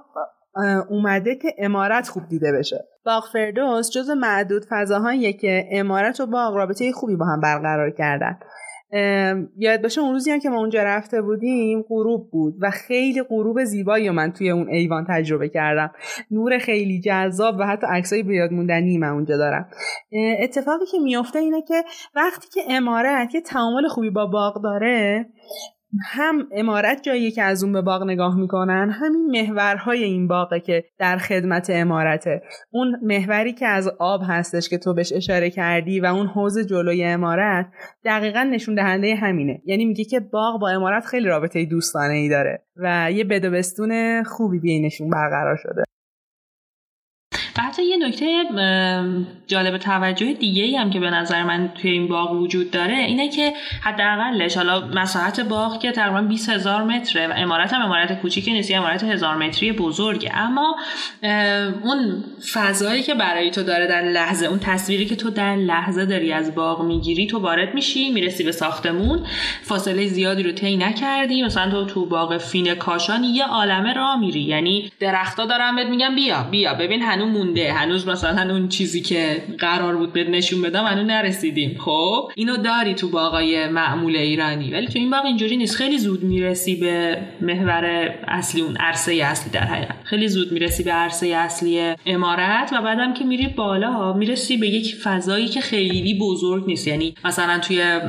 اومده 0.88 1.34
که 1.34 1.54
امارت 1.58 2.08
خوب 2.08 2.28
دیده 2.28 2.52
بشه. 2.52 2.84
باغ 3.06 3.24
فردوس 3.32 3.90
جز 3.90 4.10
معدود 4.10 4.62
فضاهاییه 4.70 5.32
که 5.32 5.68
امارت 5.72 6.20
و 6.20 6.26
باغ 6.26 6.56
رابطه 6.56 6.92
خوبی 6.92 7.16
با 7.16 7.26
هم 7.26 7.40
برقرار 7.40 7.90
کردن. 7.90 8.38
یاد 9.56 9.82
باشه 9.82 10.00
اون 10.00 10.12
روزی 10.12 10.30
هم 10.30 10.40
که 10.40 10.48
ما 10.48 10.58
اونجا 10.58 10.82
رفته 10.82 11.22
بودیم 11.22 11.82
غروب 11.88 12.30
بود 12.30 12.54
و 12.60 12.70
خیلی 12.70 13.22
غروب 13.22 13.64
زیبایی 13.64 14.10
من 14.10 14.32
توی 14.32 14.50
اون 14.50 14.68
ایوان 14.68 15.06
تجربه 15.08 15.48
کردم. 15.48 15.90
نور 16.30 16.58
خیلی 16.58 17.00
جذاب 17.00 17.56
و 17.58 17.62
حتی 17.62 17.86
عکسای 17.90 18.22
بیاد 18.22 18.52
موندنی 18.52 18.98
من 18.98 19.08
اونجا 19.08 19.36
دارم. 19.36 19.68
اتفاقی 20.40 20.86
که 20.92 20.98
میفته 20.98 21.38
اینه 21.38 21.62
که 21.62 21.84
وقتی 22.14 22.48
که 22.54 22.60
امارت 22.70 23.34
یه 23.34 23.40
تعامل 23.40 23.88
خوبی 23.88 24.10
با 24.10 24.26
باغ 24.26 24.62
داره 24.62 25.26
هم 26.04 26.48
امارت 26.52 27.02
جایی 27.02 27.30
که 27.30 27.42
از 27.42 27.64
اون 27.64 27.72
به 27.72 27.82
باغ 27.82 28.02
نگاه 28.02 28.36
می‌کنن 28.36 28.90
همین 28.90 29.26
محورهای 29.30 30.04
این 30.04 30.28
باغه 30.28 30.60
که 30.60 30.84
در 30.98 31.16
خدمت 31.16 31.70
امارته. 31.70 32.42
اون 32.70 32.96
محوری 33.02 33.52
که 33.52 33.66
از 33.66 33.88
آب 33.98 34.20
هستش 34.28 34.68
که 34.68 34.78
تو 34.78 34.94
بهش 34.94 35.12
اشاره 35.12 35.50
کردی 35.50 36.00
و 36.00 36.06
اون 36.06 36.26
حوز 36.26 36.58
جلوی 36.58 37.04
امارت 37.04 37.66
دقیقا 38.04 38.42
نشون 38.42 38.74
دهنده 38.74 39.14
همینه. 39.14 39.62
یعنی 39.64 39.84
میگه 39.84 40.04
که 40.04 40.20
باغ 40.20 40.60
با 40.60 40.68
امارت 40.68 41.04
خیلی 41.04 41.28
رابطه 41.28 41.64
دوستانه 41.64 42.14
ای 42.14 42.28
داره 42.28 42.62
و 42.76 43.12
یه 43.12 43.24
بدوبستون 43.24 44.22
خوبی 44.22 44.58
بینشون 44.58 45.10
برقرار 45.10 45.56
شده. 45.56 45.82
و 47.58 47.62
حتی 47.62 47.84
یه 47.84 47.96
نکته 47.96 48.26
جالب 49.46 49.78
توجه 49.78 50.32
دیگه 50.32 50.62
ای 50.62 50.76
هم 50.76 50.90
که 50.90 51.00
به 51.00 51.10
نظر 51.10 51.42
من 51.42 51.70
توی 51.74 51.90
این 51.90 52.08
باغ 52.08 52.32
وجود 52.32 52.70
داره 52.70 52.96
اینه 52.96 53.28
که 53.28 53.52
حداقلش 53.82 54.56
حالا 54.56 54.86
مساحت 54.86 55.40
باغ 55.40 55.80
که 55.80 55.92
تقریبا 55.92 56.22
20 56.22 56.50
هزار 56.50 56.84
متره 56.84 57.26
و 57.26 57.32
امارت 57.36 57.74
هم 57.74 57.82
امارت 57.82 58.20
کوچیکی 58.20 58.52
نیست 58.52 58.72
امارت 58.74 59.04
هزار 59.04 59.36
متری 59.36 59.72
بزرگه. 59.72 60.36
اما 60.36 60.76
اون 61.84 62.24
فضایی 62.52 63.02
که 63.02 63.14
برای 63.14 63.50
تو 63.50 63.62
داره 63.62 63.86
در 63.86 64.02
لحظه 64.02 64.46
اون 64.46 64.58
تصویری 64.58 65.06
که 65.06 65.16
تو 65.16 65.30
در 65.30 65.56
لحظه 65.56 66.04
داری 66.04 66.32
از 66.32 66.54
باغ 66.54 66.82
می‌گیری 66.82 67.26
تو 67.26 67.38
وارد 67.38 67.74
میشی 67.74 68.10
می‌رسی 68.10 68.44
به 68.44 68.52
ساختمون 68.52 69.20
فاصله 69.62 70.06
زیادی 70.06 70.42
رو 70.42 70.52
طی 70.52 70.76
نکردی. 70.76 71.42
مثلا 71.42 71.70
تو 71.70 71.84
تو 71.84 72.06
باغ 72.06 72.38
فین 72.38 72.74
کاشان 72.74 73.24
یه 73.24 73.44
عالمه 73.46 73.92
راه 73.92 74.20
میری. 74.20 74.40
یعنی 74.40 74.92
درختا 75.00 75.46
دارن 75.46 75.76
بهت 75.76 75.86
میگن 75.86 76.14
بیا 76.14 76.42
بیا 76.50 76.74
ببین 76.74 77.02
هنوز 77.02 77.45
مونده. 77.46 77.72
هنوز 77.72 78.08
مثلا 78.08 78.54
اون 78.54 78.68
چیزی 78.68 79.00
که 79.00 79.42
قرار 79.58 79.96
بود 79.96 80.12
بهت 80.12 80.28
نشون 80.28 80.62
بدم 80.62 80.84
هنوز 80.84 81.06
نرسیدیم. 81.06 81.76
خب؟ 81.78 82.30
اینو 82.34 82.56
داری 82.56 82.94
تو 82.94 83.08
باقای 83.08 83.68
معمول 83.68 84.16
ایرانی. 84.16 84.72
ولی 84.72 84.86
تو 84.86 84.98
این 84.98 85.10
باغ 85.10 85.24
اینجوری 85.24 85.56
نیست. 85.56 85.76
خیلی 85.76 85.98
زود 85.98 86.22
می‌رسی 86.22 86.76
به 86.76 87.18
محور 87.40 88.14
اصلی 88.28 88.60
اون 88.60 88.76
عرصه 88.76 89.14
اصلی 89.14 89.50
در 89.50 89.64
حقیقت. 89.64 89.96
خیلی 90.04 90.28
زود 90.28 90.52
می‌رسی 90.52 90.82
به 90.82 90.92
عرصه 90.92 91.26
اصلی 91.26 91.94
امارت 92.06 92.70
و 92.72 92.82
بعدم 92.82 93.14
که 93.14 93.24
میری 93.24 93.46
بالا 93.46 94.12
می‌رسی 94.12 94.56
به 94.56 94.68
یک 94.68 94.94
فضایی 94.94 95.48
که 95.48 95.60
خیلی 95.60 96.18
بزرگ 96.18 96.66
نیست. 96.66 96.88
یعنی 96.88 97.14
مثلا 97.24 97.58
توی 97.58 98.00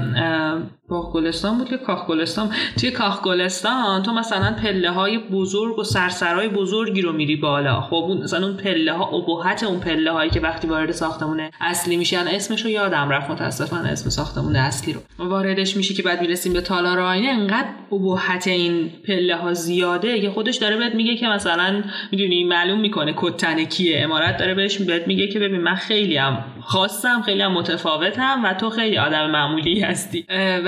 کاخ 0.90 1.14
گلستان 1.14 1.58
بود 1.58 1.70
که 1.70 1.78
کاخ 1.78 2.08
گلستان 2.08 2.52
توی 2.80 2.92
کاخ 2.92 3.22
گلستان 3.22 4.04
تو 4.04 4.14
مثلا 4.14 4.56
پله 4.64 4.92
های 4.92 5.18
بزرگ 5.18 5.80
و 5.80 5.84
سرسرای 5.84 6.48
بزرگی 6.48 7.02
رو 7.02 7.14
میری 7.14 7.36
بالا. 7.36 7.82
خب 7.82 7.96
اون 7.96 8.18
مثلا 8.18 8.48
اون 8.48 8.58
پله 8.58 8.94
ها 8.94 9.06
ابهت 9.06 9.64
اون 9.64 9.80
پله 9.80 10.12
هایی 10.12 10.30
که 10.30 10.40
وقتی 10.40 10.68
وارد 10.68 10.92
ساختمون 10.92 11.42
اصلی 11.62 11.98
میشن 11.98 12.28
اسمش 12.28 12.62
رو 12.62 12.70
یادم 12.70 13.10
رفت. 13.10 13.30
متاسفانه 13.30 13.90
اسم 13.90 14.10
ساختمون 14.10 14.56
اصلی 14.56 14.94
رو. 14.94 15.02
واردش 15.20 15.78
میشه 15.78 15.94
که 15.94 16.04
بعد 16.04 16.22
می‌رسیم 16.22 16.54
به 16.54 16.62
تالار 16.62 17.00
آینه 17.00 17.28
انقدر 17.28 17.68
ابهت 17.92 18.48
این 18.48 18.90
پله 19.08 19.36
ها 19.36 19.54
زیاده 19.54 20.22
که 20.22 20.30
خودش 20.30 20.56
داره 20.56 20.78
بهت 20.78 20.96
میگه 20.96 21.16
که 21.16 21.28
مثلا 21.28 21.84
می‌دونی 22.12 22.44
معلوم 22.44 22.80
می‌کنه 22.80 23.14
کتن 23.18 23.64
کیه. 23.64 24.04
امارت 24.04 24.38
داره 24.38 24.54
بهش 24.54 24.78
بهت 24.78 25.08
میگه 25.08 25.28
که 25.28 25.40
ببین 25.40 25.62
من 25.62 25.76
خیلی 25.76 26.18
هم 26.18 26.46
خاصم 26.62 27.22
خیلی 27.22 27.42
هم 27.42 27.54
متفاوتم 27.54 28.42
و 28.44 28.54
تو 28.54 28.70
خیلی 28.70 28.98
آدم 28.98 29.32
معمولی 29.32 29.80
هستی. 29.80 30.26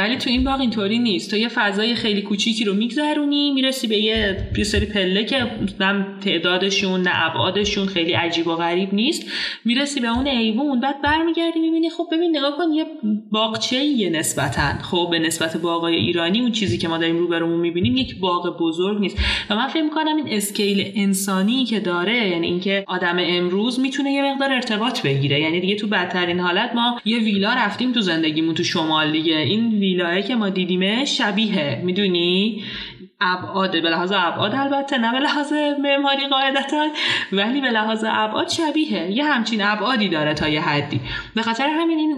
ولی 0.10 0.18
تو 0.18 0.30
این 0.30 0.44
باغ 0.44 0.60
اینطوری 0.60 1.00
نیست. 1.00 1.32
تو 1.32 1.38
یه 1.38 1.48
فضای 1.48 1.96
خیلی 1.96 2.22
کوچیکی 2.22 2.66
رو 2.66 2.74
میگذرونی 2.74 3.52
می‌رسی 3.52 3.88
به 3.88 3.98
یه 3.98 4.64
سری 4.64 4.86
پله 4.86 5.26
که 5.26 5.36
نه 5.80 6.06
تعدادشون 6.22 7.02
نه 7.02 7.12
ابعادشون 7.14 7.86
خیلی 7.86 8.14
عجیب 8.14 8.48
و 8.48 8.56
غریب 8.56 8.94
نیست. 8.94 9.26
می‌رسی 9.66 10.00
به 10.00 10.08
اون 10.08 10.28
ایوون 10.28 10.80
بعد 10.80 11.02
برمیگردی 11.02 11.60
می‌بینی 11.60 11.90
خب 11.90 12.08
ببین 12.12 12.38
نگاه 12.38 12.58
کن 12.58 12.74
یه 12.74 12.86
باغچه 13.32 13.76
یه 13.76 14.10
نسبتا. 14.10 14.84
خب 14.84 15.08
به 15.12 15.20
نسبت 15.20 15.58
باغای 15.58 15.96
ایرانی 15.96 16.42
اون 16.42 16.52
چیزی 16.52 16.78
که 16.78 16.88
ما 16.88 16.98
داریم 16.98 17.18
روبرومون 17.18 17.60
می‌بینیم 17.60 17.98
یک 17.98 18.20
باغ 18.20 18.58
بزرگ 18.60 19.00
نیست. 19.00 19.18
و 19.50 19.56
من 19.56 19.68
فکر 19.68 19.84
می‌کنم 19.84 20.16
این 20.16 20.28
اسکیل 20.30 20.92
انسانی 20.96 21.66
که 21.66 21.80
داره 21.80 22.30
یعنی 22.30 22.48
اینکه 22.48 22.84
آدم 22.88 23.18
امروز 23.20 23.80
می‌تونه 23.80 24.12
یه 24.12 24.34
مقدار 24.34 24.52
ارتباط 24.52 25.02
بگیره. 25.02 25.40
یعنی 25.40 25.60
دیگه 25.60 25.76
تو 25.76 25.88
بدترین 25.88 26.40
حالت 26.40 26.72
ما 26.76 27.02
یه 27.06 27.20
ویلا 27.20 27.54
رفتیم 27.54 27.92
تو 27.92 28.02
زندگیمون 28.02 28.56
تو 28.56 28.64
شمال 28.64 29.12
دیگه. 29.12 29.38
این 29.38 29.80
ویلاه 30.00 30.22
که 30.22 30.36
ما 30.36 30.50
دیدیمه 30.50 31.06
شبیه 31.06 31.82
می‌دونی؟ 31.84 32.64
ابعاد 33.22 33.72
به 33.72 33.90
لحاظ 33.90 34.12
ابعاد 34.12 34.56
البته 34.56 34.98
نه 34.98 35.12
به 35.12 35.20
لحاظ 35.20 35.54
معماری 35.84 36.28
قاعدتا 36.28 36.88
ولی 37.32 37.62
به 37.62 37.68
لحاظ 37.68 38.04
ابعاد 38.08 38.50
شبیه 38.50 39.12
یه 39.12 39.24
همچین 39.24 39.62
ابعادی 39.62 40.10
داره 40.10 40.34
تا 40.34 40.48
یه 40.48 40.62
حدی. 40.62 41.02
به 41.36 41.42
خاطر 41.42 41.68
همین 41.68 41.98
این 41.98 42.16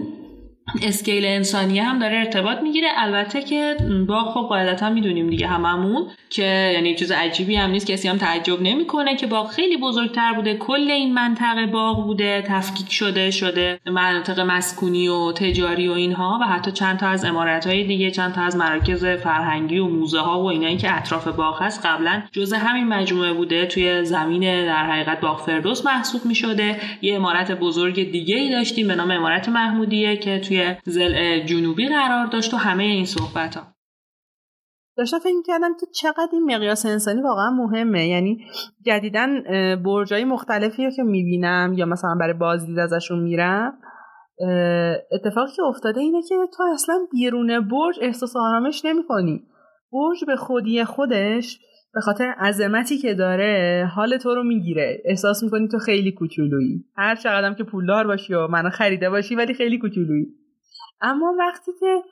اسکیل 0.82 1.24
انسانی 1.24 1.78
هم 1.78 1.98
داره 1.98 2.16
ارتباط 2.16 2.58
می‌گیره. 2.62 2.88
البته 2.96 3.42
که 3.42 3.76
با 4.08 4.24
خب 4.24 4.40
قاعدتا 4.40 4.90
می‌دونیم 4.90 5.30
دیگه 5.30 5.46
هممون 5.46 6.06
که 6.30 6.70
یعنی 6.74 6.94
چیز 6.94 7.12
عجیبی 7.12 7.56
هم 7.56 7.70
نیست. 7.70 7.86
کسی 7.86 8.08
هم 8.08 8.16
تعجب 8.16 8.62
نمی‌کنه 8.62 9.16
که 9.16 9.26
باغ 9.26 9.50
خیلی 9.50 9.76
بزرگتر 9.76 10.32
بوده. 10.32 10.54
کل 10.56 10.90
این 10.90 11.14
منطقه 11.14 11.66
باغ 11.66 12.04
بوده. 12.04 12.44
تفکیک 12.46 12.92
شده 12.92 13.30
شده 13.30 13.80
مناطق 13.86 14.40
مسکونی 14.40 15.08
و 15.08 15.32
تجاری 15.32 15.88
و 15.88 15.92
اینها 15.92 16.38
و 16.42 16.44
حتی 16.44 16.72
چند 16.72 16.98
تا 16.98 17.08
از 17.08 17.24
امارت 17.24 17.66
های 17.66 17.84
دیگه 17.84 18.10
چند 18.10 18.32
تا 18.34 18.42
از 18.42 18.56
مراکز 18.56 19.04
فرهنگی 19.04 19.78
و 19.78 19.86
موزه 19.86 20.20
ها 20.20 20.42
و 20.42 20.46
اینایی 20.46 20.76
که 20.76 20.96
اطراف 20.96 21.28
باغ 21.28 21.62
هست 21.62 21.86
قبلا 21.86 22.22
جزء 22.32 22.56
همین 22.56 22.88
مجموعه 22.88 23.32
بوده. 23.32 23.66
توی 23.66 24.04
زمین 24.04 24.66
در 24.66 24.90
حقیقت 24.90 25.20
باغ 25.20 25.46
فردوس 25.46 25.86
محسوب 25.86 26.24
می‌شده. 26.24 26.76
یه 27.02 27.14
امارت 27.14 27.52
بزرگ 27.52 28.12
دیگه 28.12 28.36
ای 28.36 28.50
داشتیم 28.50 28.88
به 28.88 28.94
نام 28.94 29.10
امارت 29.10 29.48
محمودیه 29.48 30.16
که 30.16 30.40
زل 30.84 31.40
جنوبی 31.46 31.88
قرار 31.88 32.26
داشت 32.26 32.54
و 32.54 32.56
همه 32.56 32.82
این 32.82 33.04
صحبت 33.04 33.54
ها 33.54 33.62
داشتم 34.96 35.18
فکر 35.18 35.42
کردم 35.46 35.76
که 35.80 35.86
چقدر 35.94 36.28
این 36.32 36.54
مقیاس 36.54 36.86
انسانی 36.86 37.22
واقعا 37.22 37.50
مهمه. 37.50 38.06
یعنی 38.08 38.38
جدیدن 38.86 39.42
برجای 39.82 40.24
مختلفی 40.24 40.84
رو 40.84 40.90
که 40.90 41.02
می‌بینم 41.02 41.74
یا 41.76 41.86
مثلا 41.86 42.14
برای 42.20 42.34
بازدید 42.34 42.78
ازشون 42.78 43.22
میرم 43.22 43.78
اتفاقی 45.12 45.52
که 45.56 45.62
افتاده 45.62 46.00
اینه 46.00 46.22
که 46.28 46.34
تو 46.56 46.62
اصلا 46.72 46.98
بیرون 47.12 47.68
برج 47.68 47.98
احساس 48.02 48.36
آرامش 48.36 48.84
نمی‌کنی. 48.84 49.42
برج 49.92 50.24
به 50.26 50.36
خودی 50.36 50.84
خودش 50.84 51.58
به 51.94 52.00
خاطر 52.00 52.24
عظمتی 52.24 52.98
که 52.98 53.14
داره 53.14 53.90
حال 53.94 54.16
تو 54.16 54.34
رو 54.34 54.44
می‌گیره. 54.44 55.02
احساس 55.04 55.42
می‌کنی 55.42 55.68
تو 55.68 55.78
خیلی 55.78 56.12
کوچولویی. 56.12 56.84
هر 56.96 57.14
چقدرم 57.14 57.54
که 57.54 57.64
پولدار 57.64 58.06
باشی 58.06 58.34
و 58.34 58.46
منو 58.48 58.70
خریده 58.70 59.10
باشی 59.10 59.34
ولی 59.34 59.54
خیلی 59.54 59.78
کوچولویی. 59.78 60.26
اما 61.02 61.34
وقتی 61.38 61.72
که 61.80 62.02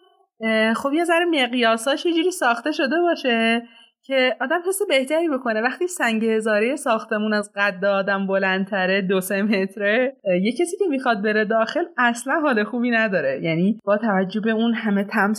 خب 0.74 0.92
یه 0.92 1.04
ذره 1.04 1.24
مقیاساش 1.24 2.06
یه 2.06 2.12
جوری 2.12 2.30
ساخته 2.30 2.72
شده 2.72 3.00
باشه 3.00 3.62
که 4.02 4.36
آدم 4.40 4.60
حس 4.68 4.78
بهتری 4.88 5.28
بکنه. 5.28 5.60
وقتی 5.62 5.86
سنگ 5.86 6.24
هزاره 6.24 6.76
ساختمون 6.76 7.34
از 7.34 7.50
قد 7.56 7.84
آدم 7.84 8.26
بلندتره 8.26 9.02
دو 9.02 9.20
سه 9.20 9.42
متره 9.42 10.16
یه 10.42 10.52
کسی 10.52 10.76
که 10.78 10.84
می‌خواد 10.90 11.22
بره 11.22 11.44
داخل 11.44 11.84
اصلا 11.98 12.40
حال 12.40 12.64
خوبی 12.64 12.90
نداره. 12.90 13.40
یعنی 13.42 13.80
با 13.84 13.96
توجه 13.96 14.40
به 14.40 14.50
اون 14.50 14.74
همه 14.74 15.04
تم 15.04 15.32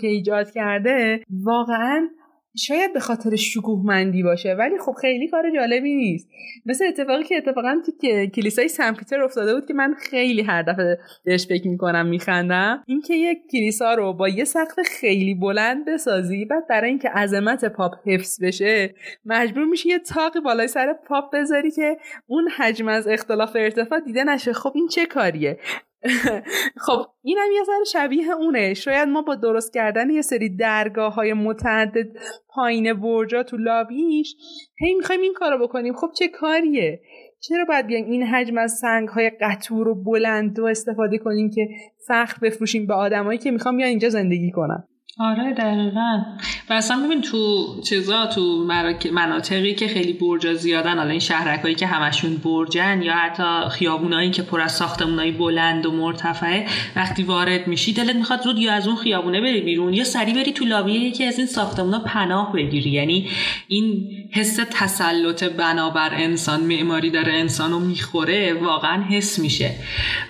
که 0.00 0.06
ایجاد 0.06 0.50
کرده 0.50 1.20
واقعا 1.44 2.08
شاید 2.56 2.92
به 2.92 3.00
خاطر 3.00 3.36
شکوهمندی 3.36 4.22
باشه 4.22 4.54
ولی 4.58 4.78
خب 4.78 4.92
خیلی 5.00 5.28
کار 5.28 5.50
جالبی 5.54 5.94
نیست. 5.94 6.28
مثل 6.66 6.84
اتفاقی 6.88 7.24
که 7.24 7.36
اتفاقا 7.36 7.76
تو 7.86 7.92
کلیسای 8.26 8.68
سن 8.68 8.94
پیتر 8.94 9.22
افتاده 9.22 9.54
بود 9.54 9.66
که 9.66 9.74
من 9.74 9.94
خیلی 9.94 10.42
هر 10.42 10.62
دفعه 10.62 10.98
بهش 11.24 11.46
فکر 11.46 11.68
می‌کنم 11.68 12.06
میخندم. 12.06 12.84
اینکه 12.86 13.14
یک 13.14 13.38
کلیسا 13.52 13.94
رو 13.94 14.12
با 14.12 14.28
یه 14.28 14.44
سقف 14.44 14.78
خیلی 15.00 15.34
بلند 15.34 15.84
بسازی 15.84 16.44
بعد 16.44 16.68
برای 16.68 16.90
اینکه 16.90 17.08
عظمت 17.08 17.64
پاپ 17.64 17.94
حفظ 18.06 18.42
بشه 18.42 18.94
مجبور 19.24 19.64
میشی 19.64 19.88
یه 19.88 19.98
تاقی 19.98 20.40
بالای 20.40 20.68
سر 20.68 20.94
پاپ 21.08 21.24
بذاری 21.34 21.70
که 21.70 21.96
اون 22.26 22.48
حجم 22.56 22.88
از 22.88 23.08
اختلاف 23.08 23.56
ارتفاع 23.56 24.00
دیده 24.00 24.24
نشه. 24.24 24.52
خب 24.52 24.72
این 24.74 24.88
چه 24.88 25.06
کاریه؟ 25.06 25.58
خب 26.86 27.06
اینم 27.22 27.48
یه 27.54 27.64
ذره 27.64 27.84
شبیه 27.92 28.30
اونه. 28.30 28.74
شاید 28.74 29.08
ما 29.08 29.22
با 29.22 29.34
درست 29.34 29.74
کردن 29.74 30.10
یه 30.10 30.22
سری 30.22 30.56
درگاه 30.56 31.14
های 31.14 31.32
متعدد 31.32 32.06
پایین 32.48 32.92
برجا 32.92 33.42
تو 33.42 33.56
لابیش 33.56 34.34
هی 34.78 34.94
می‌خوایم 34.94 35.20
این 35.20 35.34
کارو 35.34 35.68
بکنیم. 35.68 35.94
خب 35.94 36.10
چه 36.18 36.28
کاریه؟ 36.28 37.00
چرا 37.40 37.64
باید 37.64 37.86
بیایم 37.86 38.04
این 38.04 38.22
حجم 38.22 38.58
از 38.58 38.72
سنگ 38.72 39.08
های 39.08 39.30
قطور 39.40 39.88
و 39.88 40.02
بلند 40.04 40.58
و 40.58 40.64
استفاده 40.64 41.18
کنیم 41.18 41.50
که 41.50 41.68
سخت 41.98 42.40
بفروشیم 42.40 42.86
به 42.86 42.94
آدمایی 42.94 43.38
که 43.38 43.50
می‌خوام 43.50 43.76
بیان 43.76 43.88
اینجا 43.88 44.08
زندگی 44.08 44.50
کنن؟ 44.50 44.88
آره 45.18 45.52
دقیقا. 45.52 46.22
و 46.70 46.72
اصلا 46.72 47.06
ببین 47.06 47.20
تو 47.20 47.66
چیزا 47.88 48.26
تو 48.26 48.66
مناطقی 49.12 49.74
که 49.74 49.88
خیلی 49.88 50.12
برجا 50.12 50.54
زیادن 50.54 50.98
حالا 50.98 51.10
این 51.10 51.18
شهرکایی 51.18 51.74
که 51.74 51.86
همشون 51.86 52.36
برجن 52.36 53.02
یا 53.02 53.14
حتی 53.14 53.70
خیابونایی 53.70 54.30
که 54.30 54.42
پر 54.42 54.60
از 54.60 54.72
ساختمونایی 54.72 55.32
بلند 55.32 55.86
و 55.86 55.92
مرتفعه 55.92 56.66
وقتی 56.96 57.22
وارد 57.22 57.66
میشی 57.66 57.92
دلت 57.92 58.16
می‌خواد 58.16 58.40
زود 58.42 58.58
یا 58.58 58.72
از 58.72 58.86
اون 58.86 58.96
خیابونه 58.96 59.40
بری 59.40 59.60
بیرون. 59.60 59.94
یا 59.94 60.04
سری 60.04 60.32
بری 60.32 60.52
تو 60.52 60.64
لابی 60.64 60.92
یکی 60.92 61.24
از 61.24 61.38
این 61.38 61.46
ساختمونا 61.46 61.98
پناه 61.98 62.52
بگیری. 62.52 62.90
یعنی 62.90 63.28
این 63.68 64.08
حس 64.32 64.60
تسلط 64.70 65.44
بنابر 65.44 66.10
انسان 66.14 66.60
معماری 66.60 67.10
داره 67.10 67.32
انسانو 67.32 67.78
می‌خوره 67.78 68.54
واقعا 68.54 69.02
حس 69.02 69.38
میشه. 69.38 69.70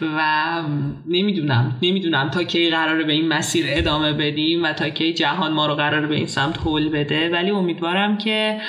و 0.00 0.62
نمی‌دونم 1.06 1.76
نمی‌دونم 1.82 2.30
تا 2.30 2.44
کی 2.44 2.70
قراره 2.70 3.04
به 3.04 3.12
این 3.12 3.28
مسیر 3.28 3.64
ادامه 3.68 4.12
بدیم 4.12 4.62
و 4.62 4.73
تا 4.74 4.88
جهان 5.12 5.52
ما 5.52 5.66
رو 5.66 5.74
قرار 5.74 6.06
به 6.06 6.14
این 6.14 6.26
سمت 6.26 6.58
حل 6.66 6.88
بده. 6.88 7.28
ولی 7.28 7.50
امیدوارم 7.50 8.18
که 8.18 8.60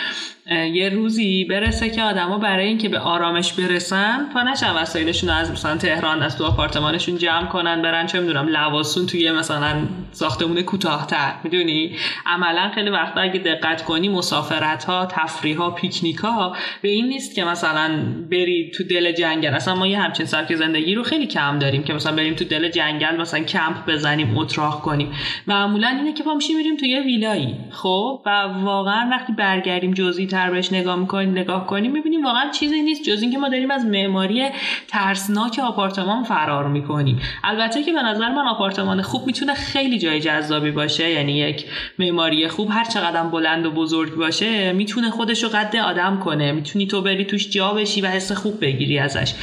یه 0.51 0.89
روزی 0.89 1.45
برسه 1.45 1.89
که 1.89 2.03
آدما 2.03 2.37
برای 2.37 2.67
اینکه 2.67 2.89
به 2.89 2.99
آرامش 2.99 3.53
برسن 3.53 4.29
پا 4.33 4.41
نشن 4.41 4.71
وسایلشون 4.71 5.29
از 5.29 5.51
مثلا 5.51 5.77
تهران 5.77 6.23
از 6.23 6.37
تو 6.37 6.45
آپارتمانشون 6.45 7.17
جمع 7.17 7.45
کنن 7.45 7.81
برن 7.81 8.05
چه 8.05 8.19
می‌دونم 8.19 8.47
لواسون 8.47 9.05
توی 9.05 9.31
مثلا 9.31 9.75
ساختمون 10.11 10.61
کوتاهتر. 10.61 11.33
می‌دونی؟ 11.43 11.95
عملا 12.25 12.71
خیلی 12.75 12.89
وقتا 12.89 13.21
اگه 13.21 13.39
دقت 13.39 13.83
کنی 13.83 14.09
مسافرت 14.09 14.83
ها 14.83 15.05
تفریح 15.05 15.57
ها 15.57 15.71
پیکنیک 15.71 16.15
ها 16.15 16.55
به 16.81 16.89
این 16.89 17.07
نیست 17.07 17.35
که 17.35 17.43
مثلا 17.43 17.89
بری 18.31 18.71
تو 18.77 18.83
دل 18.83 19.11
جنگل. 19.11 19.53
اصلا 19.53 19.75
ما 19.75 19.87
یه 19.87 19.99
همچین 19.99 20.25
سبک 20.25 20.55
زندگی 20.55 20.95
رو 20.95 21.03
خیلی 21.03 21.27
کم 21.27 21.59
داریم 21.59 21.83
که 21.83 21.93
مثلا 21.93 22.15
بریم 22.15 22.33
تو 22.33 22.45
دل 22.45 22.69
جنگل 22.69 23.15
مثلا 23.15 23.39
کمپ 23.39 23.85
بزنیم 23.87 24.37
اتراق 24.37 24.81
کنیم. 24.81 25.11
معمولا 25.47 25.87
اینه 25.87 26.13
که 26.13 26.23
پا 26.23 26.37
میریم 26.57 26.77
تو 26.77 26.85
یه 26.85 27.01
ویلایی. 27.01 27.55
خب؟ 27.71 28.21
و 28.25 28.29
واقعا 28.63 29.09
وقتی 29.11 29.33
برگردیم 29.33 29.93
جزئی 29.93 30.34
تر 30.35 30.51
بهش 30.51 30.73
نگاه 30.73 30.95
می‌کنیم 30.95 31.31
نگاه 31.31 31.67
کنیم 31.67 31.91
می‌بینیم 31.91 32.25
واقعا 32.25 32.49
چیزی 32.51 32.81
نیست 32.81 33.03
جز 33.03 33.21
اینکه 33.21 33.37
ما 33.37 33.49
داریم 33.49 33.71
از 33.71 33.85
معماری 33.85 34.49
ترسناک 34.87 35.59
آپارتمان 35.59 36.23
فرار 36.23 36.67
می‌کنیم. 36.67 37.19
البته 37.43 37.83
که 37.83 37.93
به 37.93 38.01
نظر 38.01 38.29
من 38.29 38.47
آپارتمان 38.47 39.01
خوب 39.01 39.27
می‌تونه 39.27 39.53
خیلی 39.53 39.99
جای 39.99 40.19
جذابی 40.19 40.71
باشه 40.71 41.09
یعنی 41.09 41.37
یک 41.37 41.65
معماری 41.99 42.47
خوب 42.47 42.69
هر 42.71 42.83
چقدر 42.83 43.23
بلند 43.23 43.65
و 43.65 43.71
بزرگ 43.71 44.15
باشه 44.15 44.73
می‌تونه 44.73 45.09
خودش 45.09 45.43
رو 45.43 45.49
قد 45.49 45.75
آدم 45.75 46.19
کنه. 46.19 46.51
می‌تونی 46.51 46.87
تو 46.87 47.01
بری 47.01 47.25
توش 47.25 47.49
جا 47.49 47.73
بشی 47.73 48.01
و 48.01 48.07
حس 48.07 48.31
خوب 48.31 48.61
بگیری 48.61 48.99
ازش. 48.99 49.33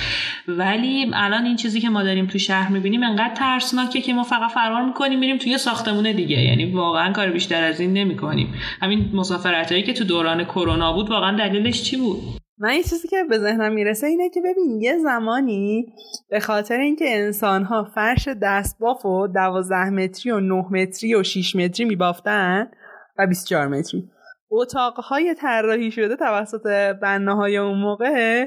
ولی 0.49 1.11
الان 1.15 1.45
این 1.45 1.57
چیزی 1.57 1.81
که 1.81 1.89
ما 1.89 2.03
داریم 2.03 2.27
تو 2.27 2.39
شهر 2.39 2.73
می‌بینیم 2.73 3.03
انقدر 3.03 3.35
ترسناکه 3.35 4.01
که 4.01 4.15
ما 4.15 4.23
فقط 4.23 4.51
فرار 4.51 4.85
می‌کنیم 4.85 5.19
میریم 5.19 5.39
توی 5.39 5.59
ساختمون 5.59 6.13
دیگه. 6.13 6.43
یعنی 6.43 6.65
واقعا 6.65 7.13
کار 7.13 7.31
بیشتر 7.31 7.65
از 7.65 7.81
این 7.81 7.93
نمی‌کنیم. 7.93 8.55
همین 8.83 9.11
مسافرتایی 9.13 9.83
که 9.83 9.93
تو 9.93 10.05
دوران 10.05 10.45
کرونا 10.45 10.82
بود 10.91 11.11
واقعا 11.11 11.37
دلیلش 11.39 11.83
چی 11.83 11.97
بود؟ 11.97 12.19
من 12.59 12.75
یه 12.75 12.83
چیزی 12.83 13.09
که 13.09 13.25
به 13.31 13.39
ذهنم 13.39 13.73
می‌رسه 13.73 14.07
اینه 14.07 14.31
که 14.31 14.41
ببین 14.41 14.81
یه 14.81 14.99
زمانی 14.99 15.87
به 16.31 16.41
خاطر 16.41 16.79
اینکه 16.79 17.05
انسان 17.09 17.65
ها 17.65 17.85
فرش 17.95 18.29
دستباف 18.43 19.07
و 19.07 19.27
دوازده 19.27 19.91
متری 19.91 20.33
و 20.33 20.41
نه 20.41 20.65
متری 20.71 21.15
و 21.15 21.23
6 21.23 21.57
متری 21.57 21.87
میبافتن 21.87 22.71
و 23.19 23.27
24 23.27 23.69
متری. 23.69 24.09
اتاقهای 24.51 25.35
طراحی 25.35 25.91
شده 25.91 26.17
توسط 26.17 26.67
بنه 27.03 27.35
های 27.35 27.57
اون 27.57 27.79
موقع 27.79 28.47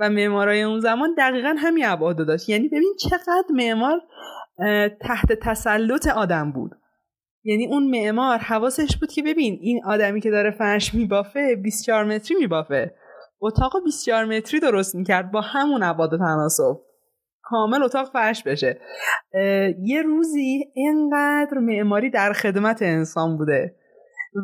و 0.00 0.10
معمارای 0.10 0.62
اون 0.62 0.80
زمان 0.80 1.14
دقیقا 1.18 1.54
همین 1.58 1.86
ابعاد 1.86 2.26
داشت. 2.26 2.48
یعنی 2.48 2.68
ببین 2.68 2.94
چقدر 3.00 3.44
معمار 3.50 4.00
تحت 5.00 5.32
تسلط 5.32 6.06
آدم 6.06 6.52
بود. 6.52 6.70
یعنی 7.44 7.66
اون 7.66 7.90
معمار 7.90 8.38
حواسش 8.38 8.96
بود 8.96 9.12
که 9.12 9.22
ببین 9.22 9.58
این 9.60 9.80
آدمی 9.84 10.20
که 10.20 10.30
داره 10.30 10.50
فرش 10.50 10.94
میبافه 10.94 11.56
24 11.56 12.04
متری 12.04 12.36
میبافه. 12.36 12.94
اتاق 13.40 13.72
24 13.84 14.24
متری 14.24 14.60
درست 14.60 14.94
می‌کرد 14.94 15.30
با 15.30 15.40
همون 15.40 15.82
ابعاد 15.82 16.18
تناسب. 16.18 16.80
کامل 17.42 17.82
اتاق 17.82 18.12
فرش 18.12 18.42
بشه. 18.42 18.80
یه 19.82 20.02
روزی 20.02 20.64
اینقدر 20.74 21.58
معماری 21.58 22.10
در 22.10 22.32
خدمت 22.32 22.82
انسان 22.82 23.36
بوده 23.36 23.74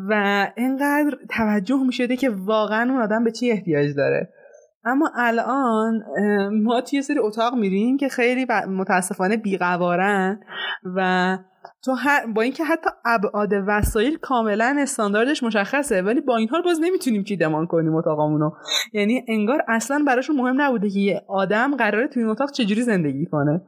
و 0.09 0.13
اینقدر 0.57 1.17
توجه 1.37 1.83
می‌شده 1.85 2.15
که 2.15 2.29
واقعا 2.29 2.91
اون 2.91 3.01
آدم 3.01 3.23
به 3.23 3.31
چی 3.31 3.51
احتیاج 3.51 3.95
داره. 3.95 4.29
اما 4.85 5.11
الان 5.15 6.03
ما 6.63 6.81
توی 6.81 7.01
سری 7.01 7.19
اتاق 7.19 7.55
میریم 7.55 7.97
که 7.97 8.09
خیلی 8.09 8.47
متاسفانه 8.67 9.37
بیقوارن 9.37 10.39
و 10.95 11.37
تو 11.83 11.95
با 12.35 12.41
اینکه 12.41 12.63
حتی 12.63 12.89
ابعاد 13.05 13.49
وسایل 13.67 14.17
کاملا 14.17 14.75
استانداردش 14.79 15.43
مشخصه 15.43 16.01
ولی 16.01 16.21
با 16.21 16.37
این 16.37 16.49
حال 16.49 16.61
باز 16.61 16.79
نمی‌تونیم 16.81 17.23
چیدمان 17.23 17.67
کنیم 17.67 17.95
اتاقمونو 17.95 18.51
یعنی 18.93 19.25
انگار 19.27 19.63
اصلا 19.67 20.03
براشون 20.07 20.35
مهم 20.35 20.61
نبوده 20.61 20.89
که 20.89 20.99
یه 20.99 21.21
آدم 21.27 21.75
قراره 21.75 22.07
توی 22.07 22.23
این 22.23 22.31
اتاق 22.31 22.51
چجوری 22.51 22.81
زندگی 22.81 23.25
کنه. 23.25 23.61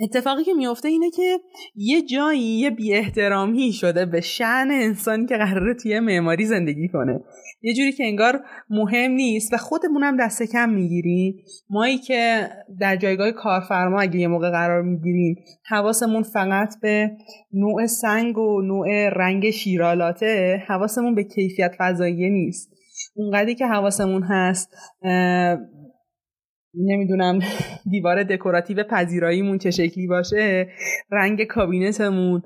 اتفاقی 0.00 0.44
که 0.44 0.52
میفته 0.52 0.88
اینه 0.88 1.10
که 1.10 1.40
یه 1.74 2.02
جایی 2.02 2.40
یه 2.40 2.70
بی 2.70 2.94
احترامی 2.94 3.72
شده 3.72 4.06
به 4.06 4.20
شعن 4.20 4.70
انسانی 4.70 5.26
که 5.26 5.36
قراره 5.36 5.74
توی 5.74 6.00
معماری 6.00 6.44
زندگی 6.44 6.88
کنه. 6.88 7.20
یه 7.62 7.74
جوری 7.74 7.92
که 7.92 8.04
انگار 8.04 8.40
مهم 8.70 9.10
نیست 9.10 9.52
و 9.52 9.56
خودمون 9.56 10.02
هم 10.02 10.16
دست 10.16 10.42
کم 10.42 10.70
می‌گیریم 10.70 11.36
مایی 11.70 11.98
که 11.98 12.48
در 12.80 12.96
جایگاه 12.96 13.30
کارفرما 13.30 14.00
اگه 14.00 14.20
یه 14.20 14.28
موقع 14.28 14.50
قرار 14.50 14.82
می‌گیریم 14.82 15.36
حواسمون 15.68 16.22
فقط 16.22 16.74
به 16.82 17.10
نوع 17.52 17.86
سنگ 17.86 18.38
و 18.38 18.62
نوع 18.62 19.08
رنگ 19.08 19.50
شیرالاته 19.50 20.62
حواسمون 20.68 21.14
به 21.14 21.24
کیفیت 21.24 21.74
فضاییه 21.78 22.30
نیست. 22.30 22.72
اونقدری 23.14 23.54
که 23.54 23.66
حواسمون 23.66 24.22
هست 24.22 24.74
نمی‌دونم 26.74 27.38
دیوار 27.90 28.22
دکوراتیو 28.22 28.84
پذیراییمون 28.90 29.58
چه 29.58 29.70
شکلی 29.70 30.06
باشه 30.06 30.68
رنگ 31.10 31.44
کابینتمون 31.44 32.42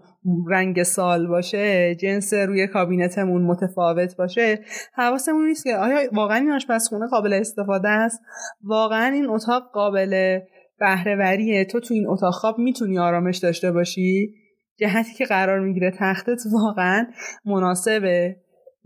رنگ 0.48 0.82
سال 0.82 1.26
باشه 1.26 1.94
جنس 1.94 2.34
روی 2.34 2.66
کابینتمون 2.66 3.42
متفاوت 3.42 4.16
باشه. 4.16 4.58
حواسمون 4.94 5.46
نیست 5.46 5.64
که 5.64 5.76
آیا 5.76 5.98
واقعا 6.12 6.36
این 6.36 6.52
آشپزخونه 6.52 7.06
قابل 7.06 7.32
استفاده 7.32 7.88
است؟ 7.88 8.20
واقعا 8.64 9.12
این 9.12 9.28
اتاق 9.28 9.62
قابل 9.72 10.38
بهرهوریه؟ 10.80 11.64
تو 11.64 11.80
تو 11.80 11.94
این 11.94 12.08
اتاق 12.08 12.34
خواب 12.34 12.58
می‌تونی 12.58 12.98
آرامش 12.98 13.38
داشته 13.38 13.72
باشی؟ 13.72 14.34
جهتی 14.78 15.14
که 15.14 15.24
قرار 15.24 15.60
می‌گیره 15.60 15.92
تختت 15.98 16.40
واقعا 16.52 17.06
مناسبه. 17.44 18.36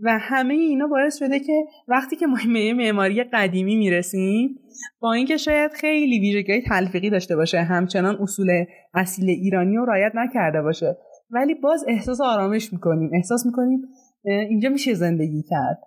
و 0.01 0.17
همه 0.21 0.53
اینا 0.53 0.87
باعث 0.87 1.17
شده 1.19 1.39
که 1.39 1.65
وقتی 1.87 2.15
که 2.15 2.27
ما 2.27 2.37
به 2.53 2.73
معماری 2.73 3.23
قدیمی 3.23 3.75
می‌رسیم 3.75 4.59
با 4.99 5.13
اینکه 5.13 5.37
شاید 5.37 5.71
خیلی 5.71 6.19
ویژگی 6.19 6.61
تلفیقی 6.61 7.09
داشته 7.09 7.35
باشه 7.35 7.61
همچنان 7.61 8.17
اصول 8.21 8.65
اصیل 8.93 9.29
ایرانی 9.29 9.75
رو 9.75 9.85
رعایت 9.85 10.11
نکرده 10.15 10.61
باشه 10.61 10.97
ولی 11.31 11.55
باز 11.55 11.85
احساس 11.87 12.21
آرامش 12.21 12.73
می‌کنیم 12.73 13.09
احساس 13.13 13.45
می‌کنیم 13.45 13.81
اینجا 14.23 14.69
میشه 14.69 14.93
زندگی 14.93 15.43
کرد. 15.49 15.77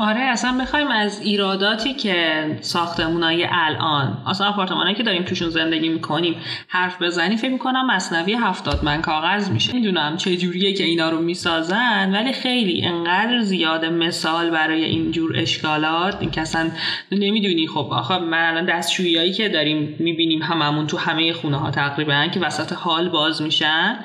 آره 0.00 0.20
اصلا 0.20 0.52
می‌خوایم 0.52 0.88
از 0.88 1.20
ایراداتی 1.20 1.94
که 1.94 2.44
ساختمونای 2.60 3.46
الان 3.50 4.22
اصلا 4.26 4.48
آپارتمانایی 4.48 4.94
که 4.94 5.02
داریم 5.02 5.22
توشون 5.22 5.50
زندگی 5.50 5.88
می‌کنیم 5.88 6.34
حرف 6.68 7.02
بزنی 7.02 7.36
فکر 7.36 7.50
می‌کنم 7.50 7.86
مصنوی 7.86 8.34
هفتاد 8.34 8.84
من 8.84 9.02
کاغذ 9.02 9.50
میشه. 9.50 9.72
می‌دونم 9.72 10.16
چه 10.16 10.36
جوریه 10.36 10.72
که 10.72 10.84
اینا 10.84 11.10
رو 11.10 11.20
می‌سازن 11.20 12.10
ولی 12.14 12.32
خیلی 12.32 12.84
انقدر 12.84 13.40
زیاد 13.40 13.84
مثال 13.84 14.50
برای 14.50 14.84
اینجور 14.84 15.32
اشکالات 15.36 16.16
این 16.20 16.30
که 16.30 16.40
اصلا 16.40 16.70
نمی‌دونی. 17.12 17.66
خب 17.66 17.88
آخه 17.90 18.18
من 18.18 18.48
الان 18.48 18.64
دستشویی 18.64 19.32
که 19.32 19.48
داریم 19.48 19.96
می‌بینیم 19.98 20.42
هممون 20.42 20.86
تو 20.86 20.98
همه 20.98 21.32
خونه 21.32 21.56
ها 21.56 21.70
تقریبا 21.70 22.26
که 22.34 22.40
وسط 22.40 22.72
حال 22.72 23.08
باز 23.08 23.42
میشن 23.42 23.96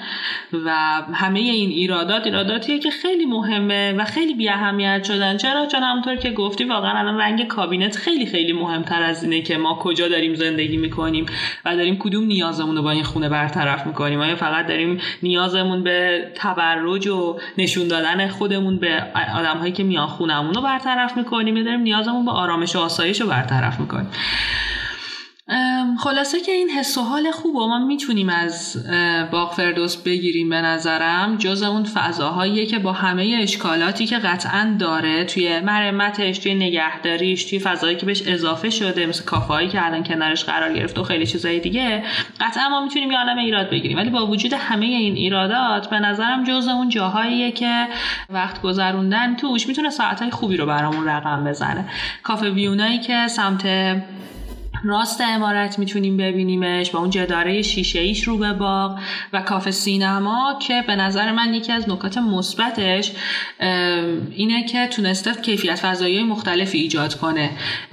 و 0.65 0.71
همه 1.13 1.39
این 1.39 1.69
ایرادات 1.69 2.25
ایراداتیه 2.25 2.79
که 2.79 2.89
خیلی 2.89 3.25
مهمه 3.25 3.93
و 3.93 4.05
خیلی 4.05 4.33
بی 4.33 4.49
اهمیت 4.49 5.03
شدن. 5.03 5.37
چرا؟ 5.37 5.65
چون 5.65 5.84
همونطور 5.85 6.15
که 6.15 6.31
گفتی 6.31 6.63
واقعا 6.63 6.99
الان 6.99 7.17
رنگ 7.17 7.47
کابینت 7.47 7.95
خیلی 7.95 8.25
خیلی 8.25 8.53
مهمتر 8.53 9.03
از 9.03 9.23
اینه 9.23 9.41
که 9.41 9.57
ما 9.57 9.75
کجا 9.75 10.07
داریم 10.07 10.35
زندگی 10.35 10.77
می‌کنیم 10.77 11.25
و 11.65 11.75
داریم 11.75 11.97
کدوم 11.99 12.23
نیازمون 12.23 12.75
رو 12.75 12.81
با 12.81 12.91
این 12.91 13.03
خونه 13.03 13.29
برطرف 13.29 13.87
می‌کنیم. 13.87 14.21
آیا 14.21 14.35
فقط 14.35 14.67
داریم 14.67 15.01
نیازمون 15.23 15.83
به 15.83 16.27
تبرج 16.35 17.07
و 17.07 17.39
نشون 17.57 17.87
دادن 17.87 18.27
خودمون 18.27 18.77
به 18.77 19.03
آدم 19.35 19.57
هایی 19.57 19.73
که 19.73 19.83
میان 19.83 20.07
خونمون 20.07 20.53
رو 20.53 20.61
برطرف 20.61 21.17
می‌کنیم 21.17 21.57
یا 21.57 21.63
داریم 21.63 21.79
نیازمون 21.79 22.25
به 22.25 22.31
آرامش 22.31 22.75
و 22.75 22.79
آسایش 22.79 23.21
رو 23.21 23.27
برطرف 23.27 23.79
می‌کنیم؟ 23.79 24.09
خلاصه 25.99 26.41
که 26.41 26.51
این 26.51 26.69
حس 26.69 26.97
و 26.97 27.01
حال 27.01 27.31
خوب 27.31 27.55
و 27.55 27.67
ما 27.67 27.79
می‌تونیم 27.79 28.29
از 28.29 28.87
باغ 29.31 29.53
فردوس 29.53 29.97
بگیریم 29.97 30.49
به 30.49 30.61
نظرم 30.61 31.37
جز 31.37 31.63
اون 31.63 31.83
فضاهایی 31.83 32.65
که 32.65 32.79
با 32.79 32.91
همه 32.91 33.37
اشکالاتی 33.41 34.05
که 34.05 34.17
قطعا 34.17 34.75
داره 34.79 35.23
توی 35.23 35.59
مرمتش 35.59 36.37
توی 36.37 36.55
نگهداریش 36.55 37.43
توی 37.43 37.59
فضایی 37.59 37.95
که 37.95 38.05
بهش 38.05 38.23
اضافه 38.27 38.69
شده 38.69 39.05
مثل 39.05 39.23
کافهایی 39.23 39.69
که 39.69 39.85
الان 39.85 40.03
کنارش 40.03 40.43
قرار 40.43 40.73
گرفت 40.73 40.99
و 40.99 41.03
خیلی 41.03 41.25
چیزای 41.25 41.59
دیگه 41.59 42.03
قطعا 42.41 42.69
ما 42.69 42.83
می‌تونیم 42.83 43.11
یه 43.11 43.17
عالم 43.17 43.37
ایراد 43.37 43.69
بگیریم. 43.69 43.97
ولی 43.97 44.09
با 44.09 44.27
وجود 44.27 44.53
همه 44.53 44.85
این 44.85 45.15
ایرادات 45.15 45.89
به 45.89 45.99
نظرم 45.99 46.43
جز 46.43 46.67
اون 46.67 46.89
جاهاییه 46.89 47.51
که 47.51 47.87
وقت 48.29 48.61
گذروندن 48.61 49.35
توش 49.35 49.67
می‌تونه 49.67 49.89
ساعتهای 49.89 50.31
خوبی 50.31 50.57
رو 50.57 50.65
برامون 50.65 51.07
رقم 51.07 51.43
بزنه. 51.43 51.85
کافه 52.23 52.49
ویونایی 52.49 52.99
که 52.99 53.27
سمت 53.27 53.67
راست 54.85 55.21
امارت 55.21 55.79
می‌تونیم 55.79 56.17
ببینیمش 56.17 56.91
با 56.91 56.99
اون 56.99 57.09
جداره 57.09 57.61
شیشه 57.61 57.99
ایش 57.99 58.23
رو 58.23 58.37
به 58.37 58.53
باغ 58.53 58.99
و 59.33 59.41
کافه 59.41 59.71
سینما 59.71 60.59
که 60.67 60.83
به 60.87 60.95
نظر 60.95 61.31
من 61.31 61.53
یکی 61.53 61.71
از 61.71 61.89
نکات 61.89 62.17
مثبتش 62.17 63.11
اینه 64.31 64.65
که 64.65 64.87
تونسته 64.87 65.33
کیفیت 65.41 65.75
فضایی 65.75 66.23
مختلفی 66.23 66.77
ایجاد 66.77 67.15
کنه. 67.15 67.49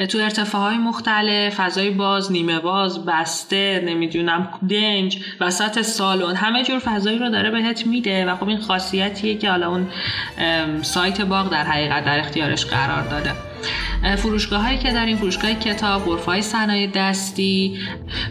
تو 0.09 0.19
ارتفاعهای 0.19 0.79
مختلف 0.79 1.55
فضای 1.55 1.91
باز 1.91 2.33
نیمه 2.33 2.61
باز 2.61 3.05
بسته 3.05 3.83
نمی‌دونم 3.87 4.49
دنج 4.71 5.19
وسط 5.41 5.83
سالن 5.83 6.37
همه 6.37 6.65
جور 6.65 6.79
فضایی 6.79 7.19
رو 7.19 7.29
داره 7.31 7.51
بهت 7.51 7.87
میده 7.87 8.27
و 8.27 8.37
خب 8.37 8.49
این 8.49 8.61
خاصیتیه 8.61 9.39
که 9.39 9.51
حالا 9.51 9.69
اون 9.71 9.87
سایت 10.83 11.21
باغ 11.21 11.51
در 11.51 11.65
حقیقت 11.65 12.05
در 12.05 12.19
اختیارش 12.19 12.67
قرار 12.67 13.03
داده. 13.03 13.31
فروشگاه 14.17 14.63
هایی 14.63 14.79
که 14.79 14.93
داریم 14.93 15.17
فروشگاه 15.17 15.55
کتاب 15.55 16.05
غرفه 16.05 16.27
های 16.27 16.43
صنایع 16.43 16.91
دستی 16.95 17.79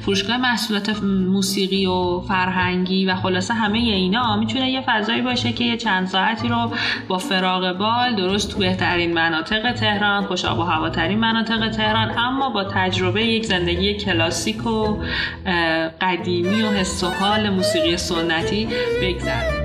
فروشگاه 0.02 0.38
محصولات 0.38 1.04
موسیقی 1.04 1.86
و 1.86 2.20
فرهنگی 2.20 3.06
و 3.06 3.16
خلاصه 3.16 3.54
همه 3.54 3.78
اینا 3.78 4.36
می‌تونه 4.36 4.72
یه 4.72 4.82
فضایی 4.82 5.22
باشه 5.22 5.52
که 5.54 5.64
یه 5.64 5.78
چند 5.78 6.08
ساعتی 6.08 6.48
رو 6.48 6.72
با 7.08 7.18
فراغ 7.18 7.78
بال 7.78 8.16
درست 8.16 8.52
تو 8.52 8.60
بهترین 8.60 9.14
مناطق 9.14 9.72
تهران 9.72 10.26
خوش 10.26 10.46
آب 10.46 10.60
و 10.60 10.64
هواترین 10.64 11.20
مناطق 11.20 11.70
تهران 11.70 12.18
اما 12.18 12.50
با 12.50 12.64
تجربه 12.64 13.26
یک 13.26 13.46
زندگی 13.46 13.94
کلاسیک 13.94 14.68
و 14.68 14.98
قدیمی 16.02 16.62
و 16.62 16.70
حس 16.70 17.04
و 17.04 17.08
حال 17.08 17.50
موسیقی 17.50 17.98
سنتی 17.98 18.68
بگذرونیم. 19.02 19.61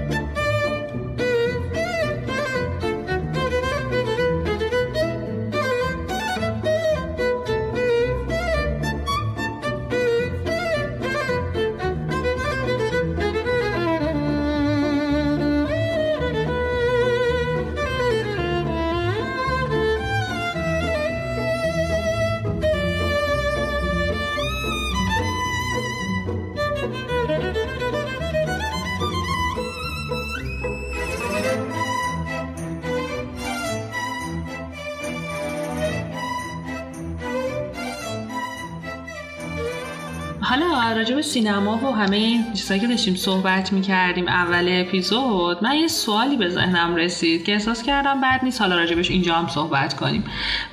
همه 41.96 42.16
این 42.16 42.52
چیزایی 42.52 42.80
که 42.80 42.86
داشتیم 42.86 43.14
صحبت 43.14 43.72
می‌کردیم 43.72 44.28
اول 44.28 44.66
اپیزود 44.68 45.64
من 45.64 45.74
یه 45.74 45.88
سوالی 45.88 46.36
به 46.36 46.48
ذهنم 46.48 46.96
رسید 46.96 47.44
که 47.44 47.52
احساس 47.52 47.82
کردم 47.82 48.20
بعد 48.20 48.44
نیست. 48.44 48.60
حالا 48.60 48.76
راجبش 48.76 49.10
اینجا 49.10 49.34
هم 49.34 49.48
صحبت 49.48 49.94
کنیم. 49.94 50.24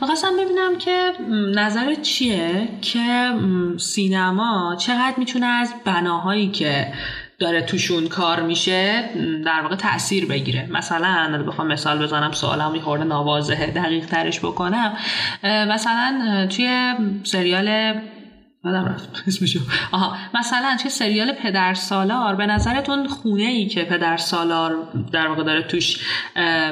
می‌خواستم 0.01 0.31
ببینم 0.39 0.77
که 0.79 1.11
نظر 1.55 1.93
چیه 1.93 2.67
که 2.81 3.31
سینما 3.77 4.75
چقدر 4.79 5.13
می‌تونه 5.17 5.45
از 5.45 5.73
بناهایی 5.85 6.47
که 6.47 6.93
داره 7.39 7.61
توشون 7.61 8.07
کار 8.07 8.41
میشه 8.41 9.09
در 9.45 9.61
واقع 9.61 9.75
تاثیر 9.75 10.25
بگیره. 10.25 10.67
مثلا 10.71 11.43
بخوام 11.47 11.67
مثال 11.67 12.03
بزنم 12.03 12.31
سوالم 12.31 12.71
میخورده 12.71 13.03
نوازه 13.03 13.55
دقیق 13.55 14.05
ترش 14.05 14.39
بکنم. 14.39 14.93
مثلا 15.43 16.47
توی 16.51 16.93
سریال 17.23 17.93
یادم 18.65 18.85
رفت. 18.85 19.23
اسمشو 19.27 19.59
آها. 19.91 20.15
مثلا 20.33 20.75
چه 20.83 20.89
سریال 20.89 21.33
پدر 21.43 21.73
سالار 21.73 22.35
به 22.35 22.45
نظرتون 22.45 23.07
خونه 23.07 23.43
ای 23.43 23.67
که 23.67 23.83
پدر 23.83 24.17
سالار 24.17 24.75
در 25.13 25.27
واقع 25.27 25.43
داره 25.43 25.67
توش 25.67 26.07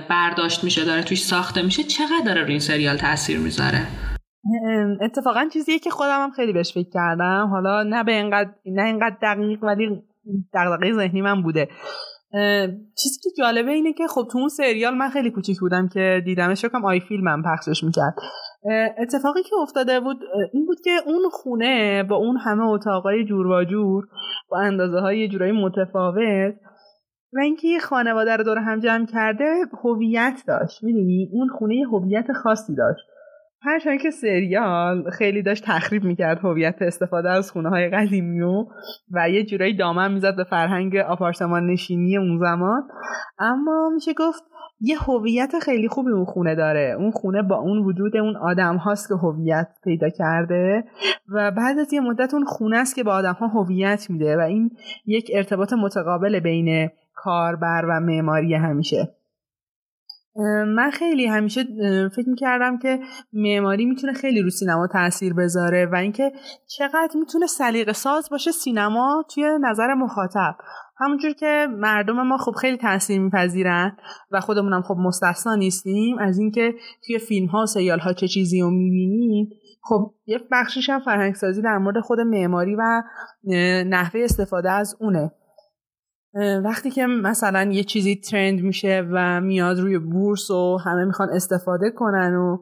برداشت 0.09 0.63
میشه 0.63 0.85
داره 0.85 1.03
توش 1.03 1.23
ساخته 1.23 1.61
میشه 1.61 1.83
چقدر 1.83 2.25
داره 2.25 2.41
روی 2.41 2.51
این 2.51 2.59
سریال 2.59 2.97
تاثیر 2.97 3.39
می‌ذاره؟ 3.39 3.87
اتفاقا 5.01 5.47
چیزیه 5.53 5.79
که 5.79 5.89
خودم 5.89 6.23
هم 6.23 6.31
خیلی 6.31 6.53
بهش 6.53 6.73
فکر 6.73 6.89
کردم. 6.93 7.47
حالا 7.51 7.83
نه 7.83 8.03
به 8.03 8.11
اینقدر 8.11 8.49
نه 8.65 8.83
اینقدر 8.83 9.17
دقیق 9.21 9.63
ولی 9.63 10.01
دقیقه 10.53 10.93
ذهنی 10.93 11.21
من 11.21 11.41
بوده. 11.41 11.67
چیزی 13.03 13.19
که 13.23 13.29
جالبه 13.37 13.71
اینه 13.71 13.93
که 13.93 14.07
خب 14.07 14.27
تو 14.31 14.37
اون 14.37 14.49
سریال 14.49 14.93
من 14.93 15.09
خیلی 15.09 15.31
کوچیک 15.31 15.59
بودم 15.59 15.87
که 15.87 16.21
دیدمش 16.25 16.65
کم 16.65 16.85
آی 16.85 16.99
فیلمم 16.99 17.43
پخشش 17.43 17.83
می‌کرد. 17.83 18.13
اتفاقی 18.97 19.43
که 19.43 19.55
افتاده 19.61 19.99
بود 19.99 20.17
این 20.53 20.65
بود 20.65 20.77
که 20.83 20.91
اون 21.05 21.21
خونه 21.31 22.03
با 22.03 22.15
اون 22.15 22.37
همه 22.37 22.63
اتاقای 22.63 23.25
جور 23.25 23.47
و 23.47 23.63
جور 23.63 24.07
با 24.49 24.59
اندازه 24.59 24.99
های 24.99 25.27
جورایی 25.27 25.51
متفاوت 25.51 26.55
و 27.33 27.39
اینکه 27.39 27.67
یه 27.67 27.79
خانواده 27.79 28.35
رو 28.35 28.43
دور 28.43 28.57
هم 28.57 28.79
جمع 28.79 29.05
کرده 29.05 29.45
هویت 29.83 30.43
داشت. 30.47 30.83
می‌دونی؟ 30.83 31.29
اون 31.31 31.47
خونه 31.47 31.75
هویت 31.91 32.31
خاصی 32.43 32.75
داشت. 32.75 33.05
هر 33.63 33.97
که 33.97 34.11
سریال 34.11 35.09
خیلی 35.09 35.41
داشت 35.41 35.63
تخریب 35.65 36.03
می‌کرد 36.03 36.39
هویت 36.39 36.75
استفاده 36.81 37.29
از 37.29 37.51
خونه 37.51 37.69
های 37.69 37.89
قدیمی 37.89 38.41
و 38.41 38.65
و 39.11 39.29
یه 39.29 39.45
جورایی 39.45 39.77
دامن 39.77 40.11
می‌زد 40.11 40.35
به 40.35 40.43
فرهنگ 40.43 40.95
آپارتمان 40.95 41.67
نشینی 41.67 42.17
اون 42.17 42.39
زمان. 42.39 42.83
اما 43.39 43.89
میشه 43.93 44.13
گفت 44.13 44.43
یه 44.83 44.97
هویت 44.99 45.59
خیلی 45.59 45.87
خوبی 45.87 46.11
اون 46.11 46.25
خونه 46.25 46.55
داره. 46.55 46.95
اون 46.99 47.11
خونه 47.11 47.41
با 47.41 47.55
اون 47.55 47.77
وجود 47.77 48.17
اون 48.17 48.37
آدم 48.37 48.77
هاست 48.77 49.07
که 49.07 49.13
هویت 49.13 49.67
پیدا 49.83 50.09
کرده 50.09 50.83
و 51.29 51.51
بعد 51.51 51.79
از 51.79 51.93
یه 51.93 52.01
مدت 52.01 52.33
اون 52.33 52.45
خونه 52.45 52.77
است 52.77 52.95
که 52.95 53.03
به 53.03 53.11
آدم 53.11 53.33
ها 53.33 53.47
هویت 53.47 54.09
میده 54.09 54.37
و 54.37 54.39
این 54.39 54.71
یک 55.05 55.31
ارتباط 55.33 55.73
متقابل 55.73 56.39
بین 56.39 56.89
کاربر 57.13 57.85
و 57.89 57.99
معماری 57.99 58.53
همیشه. 58.55 59.15
من 60.67 60.89
خیلی 60.93 61.27
همیشه 61.27 61.63
فکر 62.15 62.29
می‌کردم 62.29 62.77
که 62.77 62.99
معماری 63.33 63.85
می‌تونه 63.85 64.13
خیلی 64.13 64.41
رو 64.41 64.49
سینما 64.49 64.87
تاثیر 64.87 65.33
بذاره 65.33 65.85
و 65.91 65.95
اینکه 65.95 66.31
چقدر 66.77 67.11
می‌تونه 67.19 67.47
سلیقه 67.47 67.93
ساز 67.93 68.29
باشه 68.31 68.51
سینما 68.51 69.25
توی 69.33 69.43
نظر 69.61 69.93
مخاطب. 69.93 70.55
همونجور 71.01 71.33
که 71.33 71.67
مردم 71.71 72.27
ما 72.27 72.37
خب 72.37 72.51
خیلی 72.51 72.77
تاثیر 72.77 73.21
میپذیرن 73.21 73.97
و 74.31 74.39
خودمونم 74.39 74.81
خب 74.81 74.95
مستثنا 74.97 75.55
نیستیم 75.55 76.17
از 76.19 76.39
اینکه 76.39 76.73
توی 77.05 77.19
فیلم 77.19 77.47
ها 77.47 77.65
سریال 77.65 77.99
ها 77.99 78.13
چه 78.13 78.27
چیزی 78.27 78.61
رو 78.61 78.69
می‌بینیم. 78.69 79.49
خب 79.83 80.13
یه 80.25 80.39
بخشیش 80.51 80.89
هم 80.89 80.99
فرهنگسازی 80.99 81.61
در 81.61 81.77
مورد 81.77 81.99
خود 81.99 82.19
معماری 82.19 82.75
و 82.75 83.03
نحوه 83.83 84.21
استفاده 84.23 84.71
از 84.71 84.95
اونه. 84.99 85.31
وقتی 86.63 86.91
که 86.91 87.05
مثلا 87.05 87.71
یه 87.71 87.83
چیزی 87.83 88.15
ترند 88.15 88.61
میشه 88.61 89.07
و 89.11 89.41
میاد 89.41 89.79
روی 89.79 89.99
بورس 89.99 90.51
و 90.51 90.77
همه 90.85 91.05
می‌خوان 91.05 91.29
استفاده 91.29 91.91
کنن 91.91 92.35
و 92.35 92.57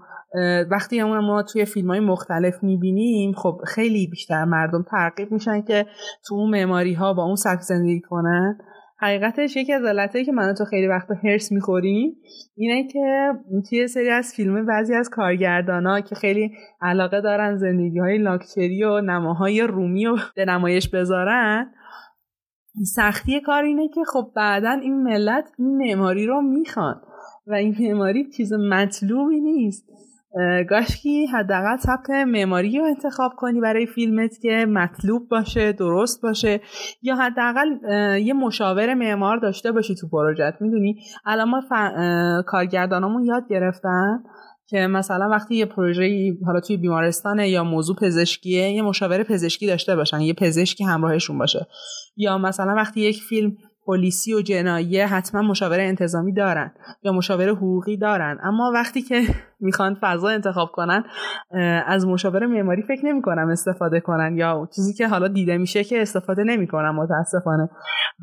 وقتی 0.71 0.99
همون 0.99 1.19
ما 1.19 1.43
توی 1.43 1.65
فیلم 1.65 1.87
های 1.87 1.99
مختلف 1.99 2.63
می‌بینیم 2.63 3.33
خب 3.33 3.61
خیلی 3.67 4.07
بیشتر 4.07 4.45
مردم 4.45 4.85
ترقیب 4.91 5.31
میشن 5.31 5.61
که 5.61 5.85
تو 6.27 6.35
اون 6.35 6.49
معماری 6.49 6.93
ها 6.93 7.13
با 7.13 7.23
اون 7.23 7.35
سبک 7.35 7.61
زندگی 7.61 8.01
کنن. 8.01 8.57
حقیقتش 9.01 9.55
یکی 9.57 9.73
از 9.73 9.83
علتهایی 9.83 10.25
که 10.25 10.31
من 10.31 10.53
تو 10.53 10.65
خیلی 10.65 10.87
وقت 10.87 11.07
هرس 11.23 11.51
می‌خوریم 11.51 12.15
اینه 12.55 12.87
که 12.87 13.31
توی 13.69 13.87
سری 13.87 14.09
از 14.09 14.33
فیلم 14.35 14.65
بعضی 14.65 14.95
از 14.95 15.09
کارگردان 15.09 16.01
که 16.01 16.15
خیلی 16.15 16.51
علاقه 16.81 17.21
دارن 17.21 17.57
زندگی 17.57 17.99
های 17.99 18.17
لاکچری 18.17 18.83
و 18.83 19.01
نماهای 19.01 19.61
رومی 19.61 20.05
رو 20.05 20.17
به 20.35 20.45
نمایش 20.45 20.89
بذارن 20.89 21.71
سختی 22.95 23.41
کار 23.41 23.63
اینه 23.63 23.87
که 23.87 24.01
خب 24.13 24.31
بعدا 24.35 24.71
این 24.71 25.03
ملت 25.03 25.51
این 25.59 25.77
معماری 25.77 26.25
رو 26.25 26.41
می‌خوان 26.41 27.01
و 27.47 27.53
این 27.53 27.75
معماری 27.79 28.29
چیز 28.29 28.53
مطلوبی 28.53 29.41
نیست. 29.41 29.89
گاشکی 30.69 31.25
حداقل 31.25 31.77
سبک 31.77 32.09
معماری 32.09 32.77
رو 32.77 32.85
انتخاب 32.85 33.31
کنی 33.37 33.61
برای 33.61 33.85
فیلمت 33.85 34.31
که 34.41 34.65
مطلوب 34.69 35.29
باشه 35.29 35.71
درست 35.71 36.21
باشه 36.21 36.61
یا 37.01 37.15
حداقل 37.15 37.67
یه 38.19 38.33
مشاور 38.33 38.93
معمار 38.93 39.37
داشته 39.37 39.71
باشی 39.71 39.95
تو 39.95 40.09
پروژت 40.09 40.61
می‌دونی؟ 40.61 40.95
الان 41.25 41.49
ما 41.49 41.61
ف... 41.61 41.73
کارگردانامون 42.45 43.23
یاد 43.23 43.43
گرفتن 43.49 44.23
که 44.67 44.87
مثلا 44.87 45.29
وقتی 45.29 45.55
یه 45.55 45.65
پروژه 45.65 46.33
حالا 46.45 46.59
توی 46.59 46.77
بیمارستانه 46.77 47.49
یا 47.49 47.63
موضوع 47.63 47.95
پزشکیه 47.95 48.69
یه 48.69 48.81
مشاور 48.81 49.23
پزشکی 49.23 49.67
داشته 49.67 49.95
باشن 49.95 50.21
یه 50.21 50.33
پزشکی 50.33 50.83
همراهشون 50.83 51.37
باشه. 51.37 51.67
یا 52.17 52.37
مثلا 52.37 52.75
وقتی 52.75 53.01
یک 53.01 53.21
فیلم 53.29 53.57
پلیسی 53.89 54.33
و 54.33 54.41
جناییه 54.41 55.07
حتما 55.07 55.41
مشاور 55.41 55.79
انتظامی 55.79 56.33
دارن 56.33 56.71
یا 57.03 57.11
مشاور 57.11 57.49
حقوقی 57.49 57.97
دارن. 57.97 58.37
اما 58.43 58.71
وقتی 58.73 59.01
که 59.01 59.21
می‌خوان 59.59 59.97
فضا 60.01 60.29
انتخاب 60.29 60.71
کنن 60.71 61.03
از 61.87 62.07
مشاور 62.07 62.45
معماری 62.45 62.81
فکر 62.81 63.05
نمی‌کنم 63.05 63.49
استفاده 63.49 63.99
کنن 63.99 64.37
یا 64.37 64.69
چیزی 64.75 64.93
که 64.93 65.07
حالا 65.07 65.27
دیده 65.27 65.57
میشه 65.57 65.83
که 65.83 66.01
استفاده 66.01 66.43
نمی‌کنن 66.43 66.89
متاسفانه. 66.89 67.69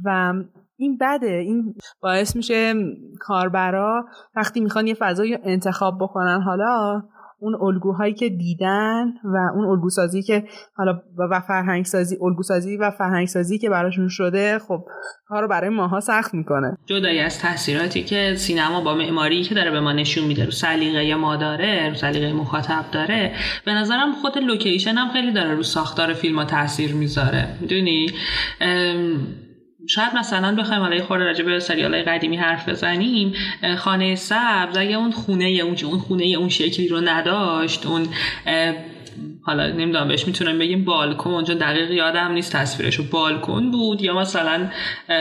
و 0.04 0.32
این 0.76 0.98
بده. 1.00 1.30
این 1.30 1.74
باعث 2.00 2.36
میشه 2.36 2.74
کاربرا 3.20 4.04
وقتی 4.36 4.60
می‌خوان 4.60 4.86
یه 4.86 4.94
فضایی 4.94 5.38
انتخاب 5.44 5.98
بکنن 6.00 6.40
حالا 6.42 7.02
اون 7.38 7.54
الگوهایی 7.62 8.14
که 8.14 8.28
دیدن 8.28 9.04
و 9.24 9.36
اون 9.54 9.64
الگوسازی 9.64 10.22
که 10.22 10.44
حالا 10.74 11.00
و 11.18 11.40
فرهنگ 11.40 11.84
سازی 11.84 12.16
الگوسازی 12.22 12.76
و 12.76 12.90
فرهنگ 12.90 13.26
سازی 13.26 13.58
که 13.58 13.70
براشون 13.70 14.08
شده 14.08 14.58
خب 14.58 14.84
کار 15.26 15.42
رو 15.42 15.48
برای 15.48 15.70
ماها 15.70 16.00
سخت 16.00 16.34
می‌کنه. 16.34 16.76
جدای 16.86 17.20
از 17.20 17.38
تاثیراتی 17.38 18.02
که 18.02 18.34
سینما 18.36 18.80
با 18.80 18.94
معماری 18.94 19.42
که 19.42 19.54
داره 19.54 19.70
به 19.70 19.80
ما 19.80 19.92
نشون 19.92 20.24
میده 20.24 20.44
رو 20.44 20.50
سلیقه 20.50 21.14
ما 21.14 21.36
داره 21.36 21.88
رو 21.88 21.94
سلیقه 21.94 22.32
مخاطب 22.32 22.84
داره 22.92 23.32
به 23.64 23.72
نظرم 23.72 24.12
خود 24.12 24.38
لوکیشن 24.38 24.94
هم 24.94 25.08
خیلی 25.08 25.32
داره 25.32 25.54
رو 25.54 25.62
ساختار 25.62 26.12
فیلم 26.12 26.38
ها 26.38 26.44
تاثیر 26.44 26.94
می‌ذاره. 26.94 27.48
می‌دونی؟ 27.60 28.06
شاید 29.88 30.14
مثلا 30.14 30.54
بخوایم 30.54 30.82
حالا 30.82 31.04
خورده 31.04 31.24
راجع 31.24 31.44
به 31.44 31.60
سریال 31.60 32.02
قدیمی 32.02 32.36
حرف 32.36 32.68
بزنیم. 32.68 33.32
خانه 33.78 34.14
سبز 34.14 34.76
اگه 34.76 34.96
اون 34.96 35.10
خونه 35.10 35.44
اون 35.44 35.76
اون 35.84 35.98
خونه 35.98 36.24
اون 36.24 36.48
شکلی 36.48 36.88
رو 36.88 37.00
نداشت 37.00 37.86
اون 37.86 38.08
حالا 39.46 39.66
نمی‌دونم 39.66 40.08
بهش 40.08 40.26
می‌تونم 40.26 40.58
بگیم 40.58 40.84
بالکن. 40.84 41.44
چون 41.44 41.56
دقیق 41.56 41.90
یادم 41.90 42.32
نیست 42.32 42.56
تصویرش 42.56 43.00
بالکن 43.00 43.70
بود 43.70 44.02
یا 44.02 44.14
مثلا 44.14 44.68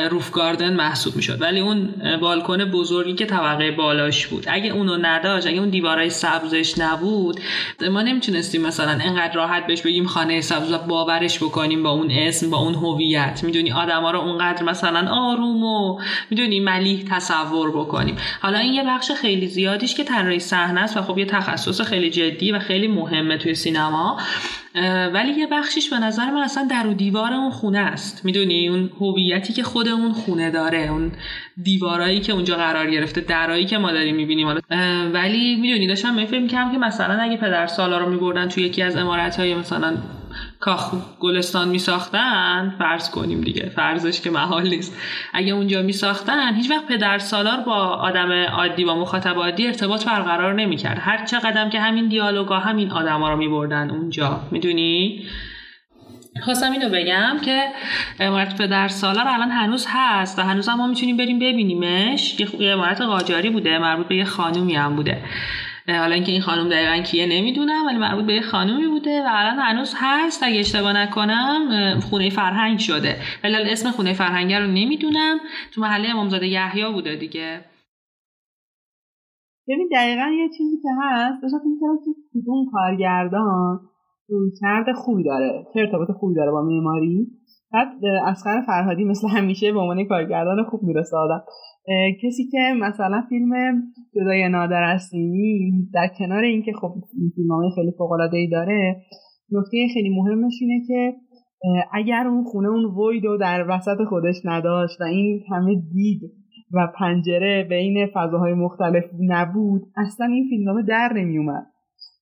روف 0.10 0.32
گاردن 0.32 0.74
محسوب 0.74 1.16
می‌شد. 1.16 1.42
ولی 1.42 1.60
اون 1.60 1.90
بالکن 2.22 2.66
بزرگی 2.66 3.14
که 3.14 3.26
طبقه 3.26 3.72
بالاش 3.72 4.28
بود. 4.28 4.46
اگه 4.48 4.72
اونو 4.72 4.98
نداشت 5.02 5.48
اگه 5.48 5.60
اون 5.60 5.70
دیوارای 5.70 6.10
سبزش 6.10 6.78
نبود 6.78 7.40
ما 7.92 8.02
نمی‌تونستیم 8.02 8.62
مثلا 8.62 8.92
انقدر 8.92 9.34
راحت 9.34 9.68
بهش 9.68 9.82
بگیم 9.82 10.06
خانه 10.06 10.42
سبز 10.42 10.72
و 10.72 10.78
باورش 10.78 11.38
بکنیم 11.38 11.84
با 11.84 11.90
اون 11.90 12.12
اسم 12.12 12.50
با 12.50 12.58
اون 12.58 12.74
هویت. 12.76 13.42
می‌دونی 13.44 13.72
آدما 13.72 14.12
رو 14.12 14.20
اونقدر 14.20 14.64
مثلا 14.64 15.10
آروم 15.12 15.64
و 15.64 16.00
می‌دونی 16.30 16.60
ملیح 16.60 17.06
تصور 17.12 17.72
بکنیم. 17.72 18.18
حالا 18.42 18.58
این 18.58 18.74
یه 18.74 18.84
بخش 18.88 19.12
خیلی 19.12 19.48
زیادیش 19.48 19.96
که 19.96 20.04
طراحی 20.04 20.40
صحنه 20.40 20.82
است 20.82 20.98
و 20.98 21.02
خب 21.02 21.18
یه 21.18 21.26
تخصص 21.26 21.82
خیلی 21.82 22.10
جدی 22.10 22.52
و 22.52 22.60
خیلی 22.60 22.88
مهمه 22.88 23.38
توی 23.38 23.56
سینما. 23.56 24.15
ولی 25.14 25.32
یه 25.32 25.48
بخشیش 25.48 25.90
به 25.90 26.00
نظر 26.00 26.32
من 26.32 26.42
اصلا 26.42 26.68
در 26.72 26.88
و 26.88 26.94
دیوار 26.94 27.34
اون 27.34 27.52
خونه 27.52 27.80
است. 27.80 28.26
می‌دونی؟ 28.26 28.68
اون 28.68 28.90
هویتی 29.00 29.54
که 29.54 29.64
خود 29.64 29.88
اون 29.88 30.14
خونه 30.14 30.52
داره 30.52 30.88
اون 30.92 31.12
دیوارایی 31.64 32.20
که 32.20 32.34
اونجا 32.34 32.56
قرار 32.56 32.92
گرفته 32.92 33.22
درایی 33.22 33.66
که 33.66 33.78
ما 33.78 33.92
داریم 33.92 34.16
می‌بینیم. 34.16 34.48
ولی 35.14 35.56
می‌دونی 35.56 35.88
داشتم 35.88 36.26
فکر 36.26 36.40
می‌کنم 36.40 36.72
که 36.72 36.78
مثلا 36.78 37.22
اگه 37.22 37.38
پدر 37.38 37.68
سالا 37.68 37.98
رو 37.98 38.10
میبردن 38.10 38.48
توی 38.48 38.64
یکی 38.64 38.82
از 38.82 38.98
امارت 38.98 39.40
مثلا 39.40 39.98
کاخ 40.66 40.94
گلستان 41.20 41.68
می 41.68 41.80
ساختن 41.80 42.76
فرض 42.80 43.10
کنیم 43.10 43.42
دیگه 43.42 43.72
فرضش 43.76 44.22
که 44.22 44.30
محال 44.30 44.68
نیست. 44.68 44.98
اگه 45.34 45.54
اونجا 45.54 45.82
می 45.82 45.94
ساختن 45.94 46.56
هیچ 46.56 46.72
وقت 46.72 46.88
پدر 46.88 47.18
سالار 47.18 47.58
با 47.58 47.76
آدم 47.76 48.32
عادی 48.32 48.86
با 48.86 48.96
مخاطب 48.96 49.36
عادی 49.36 49.68
ارتباط 49.68 50.06
برقرار 50.06 50.54
نمی 50.54 50.76
کرد 50.78 50.98
هر 51.02 51.26
چه 51.26 51.40
قدم 51.40 51.70
که 51.70 51.80
همین 51.80 52.08
دیالوگا 52.08 52.60
همین 52.60 52.92
آدما 52.92 53.30
رو 53.30 53.38
می 53.38 53.48
بردن 53.48 53.90
اونجا. 53.90 54.40
می‌دونی؟ 54.52 55.26
خواستم 56.44 56.72
اینو 56.72 56.90
بگم 56.90 57.38
که 57.46 57.64
امارت 58.20 58.58
پدر 58.58 58.88
سالار 58.88 59.28
الان 59.28 59.52
هنوز 59.52 59.86
هست 59.90 60.40
و 60.40 60.42
هنوز 60.42 60.70
هم 60.70 60.78
ما 60.78 60.88
می‌تونیم 60.88 61.18
بریم 61.18 61.40
ببینیمش. 61.40 62.40
یه 62.40 62.72
امارت 62.74 63.02
قاجاری 63.02 63.50
بوده 63.50 63.80
مربوط 63.80 64.08
به 64.08 64.16
یه 64.16 64.26
خانومی 64.26 64.76
هم 64.76 64.96
بوده. 64.96 65.24
حالا 65.88 66.16
اینکه 66.16 66.32
این 66.32 66.42
خانم 66.42 66.70
دقیقا 66.70 67.04
کیه 67.04 67.26
نمی‌دونم 67.26 67.86
ولی 67.86 67.98
مربوط 67.98 68.26
به 68.26 68.34
یه 68.34 68.42
خانومی 68.42 68.88
بوده 68.88 69.24
و 69.24 69.28
الان 69.30 69.60
هنوز 69.60 69.94
هست. 69.98 70.44
اگه 70.44 70.60
اشتباه 70.60 70.94
نکنم 70.94 72.00
خونه 72.00 72.30
فرهنگ 72.30 72.80
شده. 72.80 73.16
ولی 73.44 73.56
اسم 73.56 73.92
خونه 73.92 74.14
فرهنگ 74.14 74.54
رو 74.54 74.68
نمی‌دونم. 74.68 75.38
تو 75.74 75.82
محله 75.82 76.10
امامزاده 76.10 76.48
یحیی 76.48 76.94
بوده 76.94 77.16
دیگه. 77.16 77.66
ببین 79.68 79.90
دقیقا 79.96 80.22
یه 80.22 80.50
چیزی 80.58 80.78
که 80.82 80.90
هست 81.02 81.42
داشتم 81.42 81.58
فکر 81.58 82.44
که 82.44 82.50
اون 82.50 82.66
کارگردان 82.72 83.80
کرده 84.62 84.94
خوبی 84.94 85.24
داره. 85.24 85.68
چه 85.74 85.80
ارتباط 85.80 86.12
خوبی 86.20 86.36
داره 86.36 86.52
با 86.52 86.62
معماری؟ 86.62 87.28
بعد 87.74 87.88
اسخر 88.28 88.62
فرهادی 88.68 89.04
مثل 89.04 89.28
همیشه 89.28 89.72
به 89.72 89.80
عنوان 89.80 90.06
کارگردان 90.06 90.64
خوب 90.70 90.84
می‌رسه 90.84 91.18
آدم. 91.18 91.44
کسی 92.24 92.48
که 92.52 92.74
مثلا 92.82 93.24
فیلم 93.30 93.52
جدای 94.16 94.50
نادر 94.50 94.84
اسیمی 94.84 95.90
در 95.94 96.08
کنار 96.20 96.44
اینکه 96.44 96.72
خب 96.82 96.94
فیلم 97.36 97.70
خیلی 97.76 97.92
فوق 97.98 98.12
ای 98.34 98.48
داره 98.48 99.02
نکته 99.52 99.88
خیلی 99.94 100.10
مهمش 100.10 100.54
اینه 100.62 100.82
که 100.88 101.14
اگر 101.94 102.28
اون 102.28 102.44
خونه 102.44 102.68
اون 102.68 102.86
وید 102.86 103.24
در 103.40 103.66
وسط 103.70 103.98
خودش 104.10 104.36
نداشت 104.46 105.02
و 105.02 105.04
این 105.04 105.44
همه 105.52 105.76
دید 105.94 106.22
و 106.74 106.88
پنجره 107.00 107.64
بین 107.70 108.08
فضاهای 108.14 108.54
مختلف 108.54 109.04
نبود 109.20 109.82
اصلا 109.98 110.28
این 110.28 110.48
فیلمنامه 110.50 110.84
در 110.84 111.14
نمیومد 111.16 111.66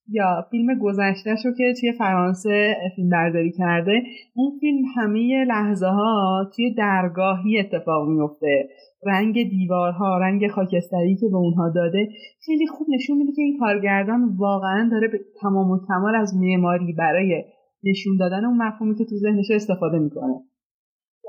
یا 0.09 0.45
فیلم 0.51 0.79
گذشتهش 0.79 1.45
رو 1.45 1.51
که 1.57 1.73
توی 1.79 1.91
فرانسه 1.91 2.75
فیلم 2.95 3.09
برداری 3.09 3.51
کرده 3.51 4.01
اون 4.35 4.59
فیلم 4.59 4.85
همه 4.95 5.45
لحظه 5.45 5.87
ها 5.87 6.51
توی 6.55 6.73
درگاهی 6.73 7.59
اتفاق 7.59 8.07
میفته 8.07 8.69
رنگ 9.05 9.49
دیوارها 9.49 10.17
رنگ 10.17 10.47
خاکستری 10.47 11.15
که 11.15 11.27
به 11.31 11.37
اونها 11.37 11.69
داده 11.69 12.09
خیلی 12.45 12.67
خوب 12.67 12.87
نشون 12.89 13.17
میده 13.17 13.31
که 13.31 13.41
این 13.41 13.59
کارگردان 13.59 14.35
واقعا 14.37 14.89
داره 14.91 15.07
به 15.07 15.19
تمام 15.41 15.71
و 15.71 15.79
کمال 15.87 16.15
از 16.15 16.33
معماری 16.35 16.93
برای 16.93 17.43
نشون 17.83 18.17
دادن 18.19 18.45
اون 18.45 18.57
مفهومی 18.57 18.95
که 18.95 19.05
تو 19.05 19.15
ذهنش 19.15 19.51
استفاده 19.51 19.99
می‌کنه. 19.99 20.33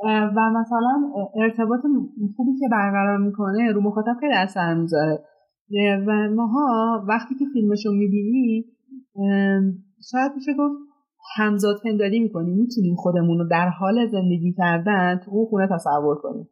و 0.04 0.50
مثلا 0.60 1.12
ارتباط 1.36 1.80
خوبی 2.36 2.58
که 2.60 2.68
برقرار 2.70 3.18
می‌کنه 3.18 3.72
رو 3.72 3.80
مخاطب 3.80 4.16
خیلی 4.20 4.34
اثر 4.34 4.74
می‌ذاره 4.74 5.18
و 6.06 6.30
ماها 6.36 7.04
وقتی 7.08 7.34
که 7.34 7.44
فیلمش 7.52 7.86
رو 7.86 7.92
شاید 10.10 10.32
میشه 10.36 10.52
گفت 10.58 10.76
همزاد 11.36 11.76
پنداری 11.84 12.20
می‌کنیم 12.20 12.56
می‌تونیم 12.56 12.94
خودمون 12.94 13.38
رو 13.38 13.48
در 13.50 13.68
حال 13.68 14.06
زندگی 14.06 14.52
کردن 14.52 15.20
تو 15.24 15.30
اون 15.30 15.46
خونه 15.46 15.68
تصور 15.72 16.16
کنیم 16.16 16.48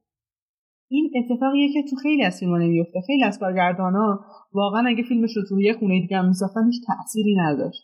این 0.93 1.11
اتفاقیه 1.17 1.73
که 1.73 1.83
تو 1.91 1.97
خیلی 1.97 2.25
از 2.25 2.37
فیلم‌ها 2.41 2.59
نمیفته 2.59 3.01
خیلی 3.07 3.25
از 3.25 3.39
کارگردانا 3.39 4.21
واقعا 4.53 4.85
اگه 4.89 5.03
فیلمش 5.03 5.37
رو 5.37 5.43
تو 5.49 5.61
یه 5.61 5.73
خونه 5.73 6.01
دیگه 6.01 6.17
هم 6.19 6.29
میساختن 6.29 6.65
هیچ 6.67 6.83
تأثیری 6.87 7.35
نداشت. 7.35 7.83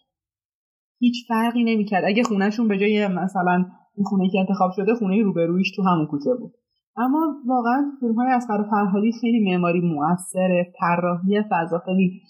هیچ 1.00 1.14
فرقی 1.28 1.64
نمی‌کرد. 1.64 2.04
اگه 2.06 2.22
خونهشون 2.22 2.68
به 2.68 2.78
جای 2.78 3.08
مثلا 3.08 3.64
این 3.96 4.04
خونه 4.04 4.28
که 4.32 4.38
انتخاب 4.38 4.70
شده 4.76 4.94
خونه 4.94 5.22
روبرویش 5.22 5.76
تو 5.76 5.82
همون 5.82 6.06
کوچه 6.06 6.30
بود. 6.40 6.52
اما 6.96 7.20
واقعا 7.46 7.92
فیلم 8.00 8.14
های 8.14 8.32
از 8.32 8.46
فرهادی 8.70 9.12
خیلی 9.20 9.50
معماری 9.50 9.80
موثره 9.80 10.72
طراحی 10.80 11.42
فضا 11.50 11.78
خیلی 11.78 12.20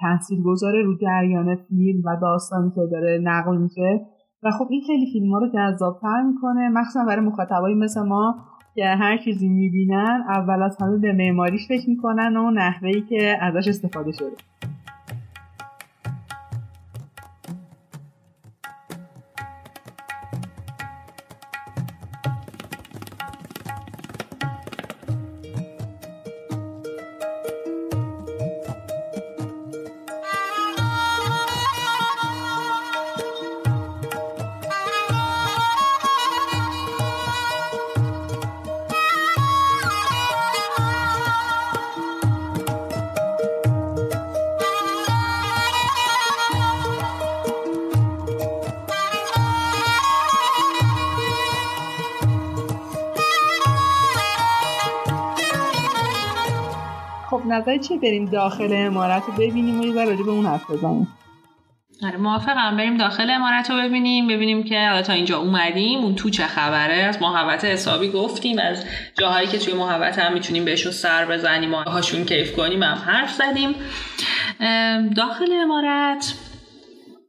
تاثیر 0.00 0.38
گذاره 0.44 0.82
رو 0.82 0.98
جریان 0.98 1.56
فیلم 1.56 2.02
و 2.04 2.16
داستانی 2.22 2.70
که 2.70 2.80
داره 2.92 3.20
نقل 3.22 3.56
میشه. 3.56 4.00
و 4.42 4.50
خب 4.50 4.66
این 4.70 4.82
خیلی 4.86 5.06
فیلم 5.12 5.32
ها 5.32 5.38
رو 5.38 5.48
جذابتر 5.48 6.22
می‌کنه 6.22 6.68
مخصوصا 6.68 7.04
برای 7.04 7.26
مخاطبایی 7.26 7.74
مثل 7.74 8.02
ما. 8.02 8.34
که 8.74 8.86
هر 8.86 9.18
چیزی 9.18 9.48
می‌بینن 9.48 10.24
اول 10.28 10.62
از 10.62 10.76
همه 10.80 10.98
به 10.98 11.12
معماریش 11.12 11.68
فکر 11.68 11.90
می‌کنن 11.90 12.36
و 12.36 12.50
نحوهی 12.50 13.00
که 13.00 13.38
ازش 13.40 13.68
استفاده 13.68 14.12
شده. 14.12 14.36
نظر 57.54 57.78
چیه 57.78 57.98
بریم 57.98 58.24
داخل 58.24 58.68
امارت 58.72 59.22
رو 59.26 59.32
ببینیم 59.32 59.80
و 59.80 59.84
یه 59.84 60.04
راجع 60.04 60.22
به 60.22 60.30
اون 60.30 60.46
حرف 60.46 60.70
بزنیم؟ 60.70 61.08
آره 62.02 62.16
موافقم. 62.16 62.76
بریم 62.76 62.96
داخل 62.96 63.30
امارت 63.30 63.70
رو 63.70 63.76
ببینیم 63.76 64.28
ببینیم 64.28 64.62
که 64.62 64.88
حالا 64.88 65.02
تا 65.02 65.12
اینجا 65.12 65.38
اومدیم 65.38 65.98
اون 65.98 66.14
تو 66.14 66.30
چه 66.30 66.46
خبره. 66.46 66.94
از 66.94 67.22
محوت 67.22 67.64
حسابی 67.64 68.08
گفتیم 68.08 68.58
از 68.58 68.84
جاهایی 69.18 69.46
که 69.46 69.58
توی 69.58 69.74
محوت 69.74 70.18
هم 70.18 70.32
می‌تونیم 70.32 70.64
بهشون 70.64 70.92
سر 70.92 71.24
بزنیم 71.24 71.74
و 71.74 71.76
هاشون 71.76 72.24
کیف 72.24 72.56
کنیم 72.56 72.82
هم 72.82 72.98
حرف 72.98 73.32
زدیم. 73.32 73.74
داخل 75.16 75.52
امارت 75.62 76.34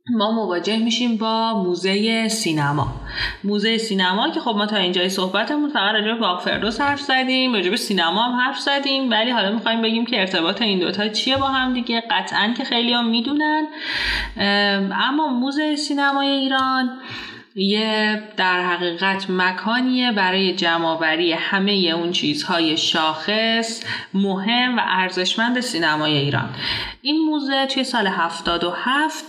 ما 0.10 0.32
مواجه 0.32 0.78
میشیم 0.78 1.18
با 1.18 1.64
موزه 1.64 2.28
سینما. 2.28 2.88
موزه 3.44 3.78
سینما 3.78 4.30
که 4.30 4.40
خب 4.40 4.56
ما 4.58 4.66
تا 4.66 4.76
اینجای 4.78 5.10
صحبتمون 5.10 5.70
فقط 5.70 5.94
راجع 5.94 6.08
به 6.08 6.20
باغ 6.20 6.42
فردوس 6.42 6.82
حرف 6.82 7.02
زدیم 7.02 7.54
راجع 7.54 7.70
به 7.70 7.78
سینما 7.78 8.24
هم 8.24 8.40
حرف 8.40 8.60
زدیم 8.60 9.12
ولی 9.12 9.32
حالا 9.32 9.52
می‌خوایم 9.52 9.82
بگیم 9.82 10.06
که 10.06 10.20
ارتباط 10.20 10.62
این 10.62 10.80
دوتا 10.80 11.08
چیه 11.08 11.38
با 11.38 11.48
هم 11.48 11.74
دیگه؟ 11.74 12.04
قطعا 12.12 12.54
که 12.58 12.64
خیلی 12.64 12.94
هم 12.94 13.10
می‌دونن 13.10 13.68
اما 14.92 15.28
موزه 15.28 15.76
سینمای 15.76 16.28
ایران 16.28 16.90
یه 17.58 18.24
در 18.38 18.62
حقیقت 18.62 19.30
مکانیه 19.30 20.12
برای 20.12 20.56
جمعآوری 20.56 21.34
همه 21.34 21.72
اون 21.72 22.12
چیزهای 22.12 22.78
شاخص 22.78 23.84
مهم 24.14 24.78
و 24.78 24.82
ارزشمند 24.86 25.60
سینمای 25.60 26.18
ایران. 26.18 26.50
این 27.02 27.26
موزه 27.26 27.66
توی 27.66 27.84
سال 27.84 28.08
77 28.08 29.26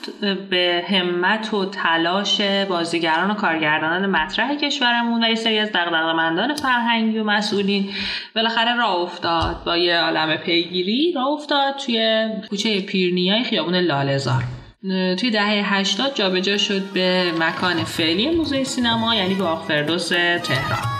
به 0.51 0.85
همت 0.89 1.55
و 1.55 1.71
تلاش 1.71 2.41
بازیگران 2.41 3.31
و 3.31 3.35
کارگردانان 3.35 4.07
مطرح 4.07 4.55
کشورمون 4.55 5.25
و 5.25 5.29
یه 5.29 5.35
سری 5.35 5.59
از 5.59 5.69
دغدغه‌مندان 5.69 6.55
فرهنگی 6.55 7.19
و 7.19 7.25
مسئولین 7.25 7.91
بالاخره 8.35 8.77
راه 8.77 8.97
افتاد 8.97 9.65
با 9.67 9.77
یه 9.77 9.99
عالم 9.99 10.37
پیگیری. 10.37 11.13
راه 11.17 11.29
افتاد 11.29 11.77
توی 11.77 12.29
کوچه 12.51 12.81
پیرنیای 12.81 13.45
خیابون 13.45 13.75
لالزار 13.75 14.43
توی 15.17 15.31
دهه 15.31 15.75
80 15.75 16.15
جابجا 16.15 16.57
شد 16.57 16.83
به 16.93 17.33
مکان 17.39 17.85
فعلی 17.85 18.31
موزه 18.31 18.65
سینما 18.65 19.15
یعنی 19.15 19.35
باغ 19.35 19.67
فردوس 19.67 20.09
تهران. 20.09 20.96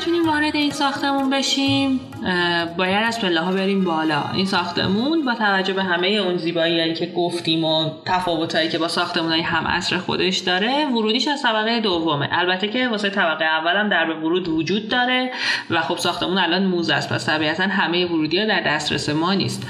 بتونیم 0.00 0.28
وارد 0.28 0.56
این 0.56 0.70
ساختمون 0.70 1.30
بشیم 1.30 2.00
باید 2.76 3.04
از 3.04 3.20
پله 3.20 3.40
ها 3.40 3.52
بریم 3.52 3.84
بالا. 3.84 4.22
این 4.34 4.46
ساختمون 4.46 5.24
با 5.24 5.34
توجه 5.34 5.72
به 5.72 5.82
همه 5.82 6.08
اون 6.08 6.36
زیبایی 6.36 6.94
که 6.94 7.06
گفتیم 7.06 7.64
و 7.64 7.90
تفاوتایی 8.06 8.68
که 8.68 8.78
با 8.78 8.88
ساختمون 8.88 9.30
های 9.30 9.40
هم 9.40 9.66
عصر 9.66 9.98
خودش 9.98 10.38
داره 10.38 10.86
ورودیش 10.86 11.28
از 11.28 11.42
طبقه 11.42 11.80
دومه. 11.80 12.28
البته 12.32 12.68
که 12.68 12.88
واسه 12.88 13.10
طبقه 13.10 13.44
اولم 13.44 13.88
در 13.88 14.06
به 14.06 14.14
ورود 14.14 14.48
وجود 14.48 14.88
داره 14.88 15.30
و 15.70 15.80
خب 15.80 15.96
ساختمون 15.96 16.38
الان 16.38 16.66
موز 16.66 16.90
است. 16.90 17.12
پس 17.12 17.26
طبیعتا 17.26 17.62
همه 17.62 18.06
ورودی 18.06 18.38
ها 18.38 18.46
در 18.46 18.60
دسترس 18.60 19.08
ما 19.08 19.34
نیست. 19.34 19.66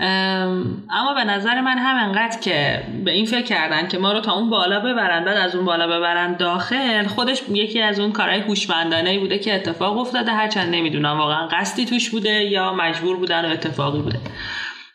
اما 0.00 1.14
به 1.14 1.24
نظر 1.24 1.60
من 1.60 1.78
هم 1.78 2.08
انقدر 2.08 2.40
که 2.40 2.82
به 3.04 3.10
این 3.10 3.26
فکر 3.26 3.42
کردن 3.42 3.88
که 3.88 3.98
ما 3.98 4.12
رو 4.12 4.20
تا 4.20 4.32
اون 4.32 4.50
بالا 4.50 4.80
ببرن 4.80 5.24
بعد 5.24 5.36
از 5.36 5.54
اون 5.56 5.64
بالا 5.64 5.86
ببرن 5.86 6.36
داخل 6.36 7.06
خودش 7.06 7.42
یکی 7.48 7.82
از 7.82 8.00
اون 8.00 8.12
کارهای 8.12 8.40
هوشمندانه 8.40 9.18
بوده 9.18 9.38
که 9.38 9.54
اتفاق 9.54 9.98
افتاده 9.98 10.32
هرچند 10.32 10.74
نمی‌دونم 10.74 11.18
واقعا 11.18 11.46
قصدی 11.46 11.84
توش 11.84 12.10
بوده 12.10 12.44
یا 12.44 12.74
مجبور 12.74 13.16
بودن 13.16 13.44
و 13.44 13.48
اتفاقی 13.48 14.00
بوده. 14.00 14.18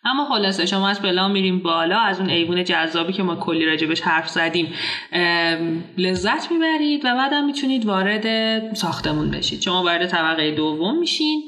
اما 0.06 0.26
خلاصه 0.26 0.66
شما 0.66 0.90
از 0.90 1.02
بلا 1.02 1.28
میریم 1.28 1.60
بالا 1.60 2.00
از 2.00 2.20
اون 2.20 2.30
ایوون 2.30 2.64
جذابی 2.64 3.14
که 3.14 3.24
ما 3.24 3.36
کلی 3.36 3.66
راجبش 3.66 4.02
حرف 4.02 4.30
زدیم 4.30 4.74
لذت 5.98 6.52
می‌برید 6.52 7.06
و 7.06 7.16
بعدم 7.16 7.46
می‌تونید 7.46 7.86
وارد 7.86 8.26
ساختمون 8.74 9.32
بشید. 9.32 9.62
شما 9.62 9.84
وارد 9.84 10.06
طبقه 10.08 10.52
دوم 10.52 11.00
میشین. 11.00 11.47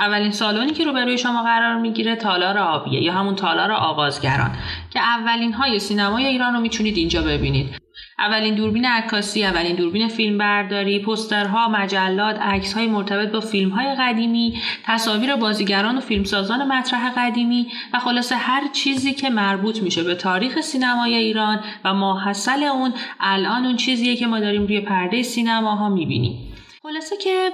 اولین 0.00 0.30
سالونی 0.30 0.72
که 0.72 0.84
روبروی 0.84 1.18
شما 1.18 1.42
قرار 1.42 1.76
می‌گیره 1.76 2.16
تالار 2.16 2.58
آبیه 2.58 3.02
یا 3.02 3.12
همون 3.12 3.34
تالار 3.34 3.72
آغازگران 3.72 4.50
که 4.90 5.00
اولین 5.00 5.52
های 5.52 5.78
سینمای 5.78 6.26
ایران 6.26 6.54
رو 6.54 6.60
می‌تونید 6.60 6.96
اینجا 6.96 7.22
ببینید. 7.22 7.80
اولین 8.18 8.54
دوربین 8.54 8.84
عکاسی 8.86 9.44
اولین 9.44 9.76
دوربین 9.76 10.08
فیلم 10.08 10.38
برداری 10.38 10.98
پوسترها 10.98 11.68
مجلات 11.68 12.40
عکس 12.40 12.72
های 12.72 12.86
مرتبط 12.86 13.32
با 13.32 13.40
فیلم 13.40 13.70
های 13.70 13.94
قدیمی 13.98 14.58
تصاویر 14.84 15.36
بازیگران 15.36 15.98
و 15.98 16.00
فیلمسازان 16.00 16.66
مطرح 16.66 17.10
قدیمی 17.16 17.66
و 17.92 17.98
خلاصه 17.98 18.36
هر 18.36 18.62
چیزی 18.72 19.12
که 19.12 19.30
مربوط 19.30 19.82
میشه 19.82 20.02
به 20.02 20.14
تاریخ 20.14 20.60
سینمای 20.60 21.14
ایران 21.14 21.60
و 21.84 21.94
ماحصل 21.94 22.62
اون 22.62 22.92
الان 23.20 23.66
اون 23.66 23.76
چیزیه 23.76 24.16
که 24.16 24.26
ما 24.26 24.40
داریم 24.40 24.62
روی 24.62 24.80
پرده 24.80 25.22
سینماها 25.22 25.88
می‌بینیم. 25.88 26.49
خلاصه 26.90 27.16
که 27.16 27.50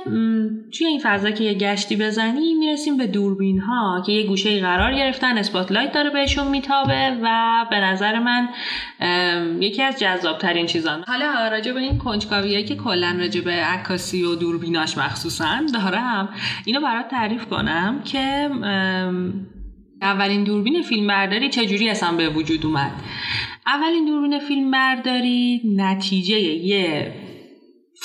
توی 0.73 0.87
این 0.87 1.01
فضا 1.03 1.31
که 1.31 1.45
یه 1.45 1.55
گشتی 1.55 1.97
بزنیم 1.97 2.59
می‌رسیم 2.59 2.97
به 2.97 3.07
دوربین 3.07 3.59
ها 3.59 4.03
که 4.07 4.13
یه 4.13 4.27
گوشه 4.27 4.61
قرار 4.61 4.95
گرفتن 4.95 5.39
اسپاتلایت 5.39 5.93
داره 5.93 6.11
بهشون 6.11 6.49
میتابه 6.49 7.19
و 7.23 7.67
به 7.71 7.81
نظر 7.81 8.19
من 8.19 8.49
یکی 9.61 9.83
از 9.83 9.99
جذاب 9.99 10.39
ترین 10.39 10.67
چیزان 10.67 11.05
حالا 11.07 11.49
راجع 11.49 11.73
به 11.73 11.81
این 11.81 11.99
کنجکاویایی 11.99 12.65
که 12.65 12.77
کلا 12.77 13.17
راجع 13.21 13.41
به 13.41 13.53
عکاسی 13.53 14.25
و 14.25 14.35
دوربیناش 14.35 14.99
مخصوصا 14.99 15.61
دارم 15.75 16.29
اینو 16.65 16.81
برات 16.81 17.09
تعریف 17.09 17.47
کنم 17.47 18.03
که 18.05 18.51
اولین 20.03 20.45
دوربین 20.45 20.83
فیلم 20.83 21.07
برداری 21.07 21.49
چجوری 21.49 21.89
اصلا 21.89 22.13
به 22.13 22.29
وجود 22.29 22.67
اومد؟ 22.67 22.93
اولین 23.67 24.05
دوربین 24.07 24.39
فیلم 24.39 24.71
برداری 24.71 25.63
نتیجه 25.77 26.41
یه 26.41 27.13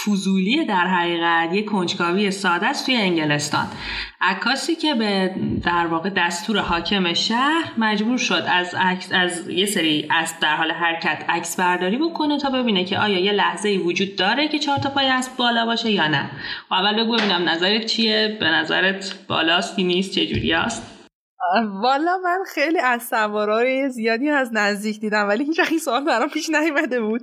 فضولی 0.05 0.65
در 0.65 0.87
حقیقت 0.87 1.53
یه 1.53 1.63
کنجکاوی 1.63 2.31
ساده 2.31 2.65
است 2.65 2.85
توی 2.85 2.95
انگلستان. 2.95 3.67
عکاسی 4.21 4.75
که 4.75 4.93
به 4.93 5.35
در 5.63 5.87
واقع 5.87 6.09
دستور 6.09 6.57
حاکم 6.57 7.13
شهر 7.13 7.71
مجبور 7.77 8.17
شد 8.17 8.43
از 8.47 8.75
عکس 8.75 9.11
از 9.11 9.49
یه 9.49 9.65
سری 9.65 10.07
از 10.09 10.33
در 10.41 10.55
حال 10.55 10.71
حرکت 10.71 11.25
عکس 11.29 11.55
برداری 11.59 11.97
بکنه 11.97 12.37
تا 12.37 12.49
ببینه 12.49 12.83
که 12.83 12.99
آیا 12.99 13.19
یه 13.19 13.31
لحظه 13.31 13.69
ای 13.69 13.77
وجود 13.77 14.15
داره 14.15 14.47
که 14.47 14.59
چهار 14.59 14.77
تا 14.77 14.89
پای 14.89 15.07
اسب 15.07 15.35
بالا 15.37 15.65
باشه 15.65 15.91
یا 15.91 16.07
نه. 16.07 16.29
و 16.71 16.73
اول 16.73 17.03
بگو 17.03 17.17
ببینم 17.17 17.49
نظرت 17.49 17.85
چیه؟ 17.85 18.37
به 18.39 18.47
نظرت 18.47 19.15
بالاست 19.27 19.79
نیست؟ 19.79 20.15
چه 20.15 20.27
جوری 20.27 20.53
است 20.53 21.00
والا 21.81 22.17
من 22.17 22.39
خیلی 22.47 22.79
از 22.79 23.03
سوارای 23.03 23.89
زیادی 23.89 24.29
از 24.29 24.49
نزدیک 24.53 24.99
دیدم 24.99 25.27
ولی 25.27 25.43
هیچ 25.45 25.59
این 25.69 25.79
سوال 25.79 26.05
برام 26.05 26.29
پیش 26.29 26.49
نیومده 26.49 27.01
بود 27.01 27.21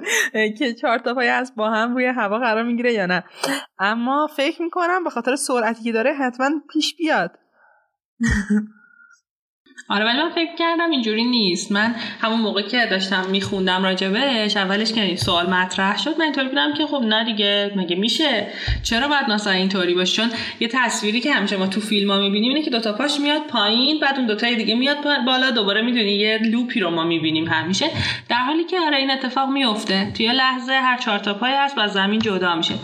که 0.59 0.75
چهار 0.75 0.99
تا 0.99 1.15
پای 1.15 1.29
از 1.29 1.55
با 1.57 1.71
هم 1.71 1.95
روی 1.95 2.07
هوا 2.07 2.39
قرار 2.39 2.63
می‌گیره 2.63 2.93
یا 2.93 3.07
نه. 3.07 3.25
اما 3.79 4.27
فکر 4.37 4.63
می‌کنم 4.63 5.05
به 5.05 5.11
خاطر 5.11 5.37
سرعتی 5.37 5.83
که 5.85 5.93
داره 5.93 6.15
حتما 6.15 6.51
پیش 6.73 6.97
بیاد. 6.97 7.39
آره 9.91 10.05
ولی 10.05 10.19
من 10.23 10.31
فکر 10.31 10.55
کردم 10.55 10.91
اینجوری 10.91 11.25
نیست. 11.25 11.73
من 11.73 11.95
همون 12.21 12.41
موقع 12.41 12.63
که 12.63 12.87
داشتم 12.91 13.27
میخوندم 13.31 13.85
راجبش 13.85 14.57
اولش 14.57 14.93
که 14.93 15.17
سوال 15.17 15.51
مطرح 15.51 15.99
شد 15.99 16.19
من 16.19 16.25
اینطوری 16.25 16.49
بودم 16.49 16.75
که 16.75 16.87
خب 16.87 17.03
نه 17.03 17.25
دیگه 17.25 17.73
مگه 17.77 17.97
میشه؟ 17.97 18.47
چرا 18.83 19.09
باید 19.09 19.31
مثلا 19.31 19.53
اینطوری 19.53 19.95
باشه؟ 19.95 20.17
چون 20.17 20.31
یه 20.61 20.69
تصویری 20.73 21.21
که 21.21 21.33
همیشه 21.33 21.57
ما 21.57 21.67
تو 21.67 21.81
فیلم 21.81 22.11
ها 22.11 22.19
می‌بینیم 22.19 22.49
اینه 22.49 22.63
که 22.63 22.71
دوتا 22.71 22.93
پاش 22.93 23.21
میاد 23.21 23.43
پایین 23.47 24.01
بعد 24.01 24.17
اون 24.17 24.27
دوتای 24.27 24.57
دیگه 24.57 24.75
میاد 24.75 24.97
بالا 25.27 25.51
دوباره 25.51 25.83
می‌دونی 25.83 26.13
یه 26.13 26.41
لوپی 26.45 26.81
رو 26.81 26.91
ما 26.91 27.05
می‌بینیم 27.05 27.49
همیشه. 27.49 27.87
در 28.29 28.37
حالی 28.37 28.65
که 28.65 28.81
آره 28.81 28.97
این 28.97 29.11
اتفاق 29.11 29.49
میفته 29.49 30.13
توی 30.17 30.33
لحظه 30.33 30.73
هر 30.73 30.99
چهار 30.99 31.19
تا 31.19 31.35
پای 31.35 31.53
هست 31.53 31.79
و 31.79 31.89
زمین 31.89 32.21
جدا 32.21 32.55
میشه. 32.55 32.75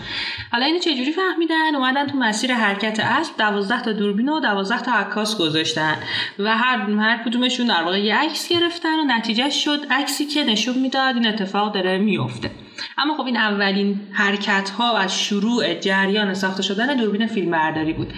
حالا 0.51 0.65
اینو 0.65 0.79
چجوری 0.79 1.11
فهمیدن؟ 1.11 1.75
اومدن 1.75 2.07
تو 2.07 2.17
مسیر 2.17 2.53
حرکت 2.53 2.99
اسب 2.99 3.37
12 3.37 3.81
تا 3.81 3.91
دوربین 3.91 4.29
و 4.29 4.39
12 4.39 4.81
تا 4.81 4.91
عکاس 4.91 5.37
گذاشتن. 5.37 5.97
و 6.39 6.57
هر 6.57 6.94
هر 6.99 7.23
کدومشون 7.23 7.67
در 7.67 7.83
واقع 7.83 7.99
یه 7.99 8.15
عکس 8.15 8.47
گرفتن 8.47 8.99
و 8.99 9.03
نتیجه 9.03 9.49
شد. 9.49 9.79
عکسی 9.89 10.25
که 10.25 10.43
نشون 10.43 10.79
می‌داد 10.79 11.15
این 11.15 11.27
اتفاق 11.27 11.73
داره 11.73 11.97
میفته 11.97 12.51
اما 12.97 13.17
خب 13.17 13.25
این 13.25 13.37
اولین 13.37 13.99
حرکت 14.11 14.69
ها 14.69 14.93
و 14.97 15.07
شروع 15.07 15.73
جریان 15.73 16.33
ساخته 16.33 16.63
شدن 16.63 16.95
دوربین 16.97 17.27
فیلمبرداری 17.27 17.93
بود. 17.93 18.13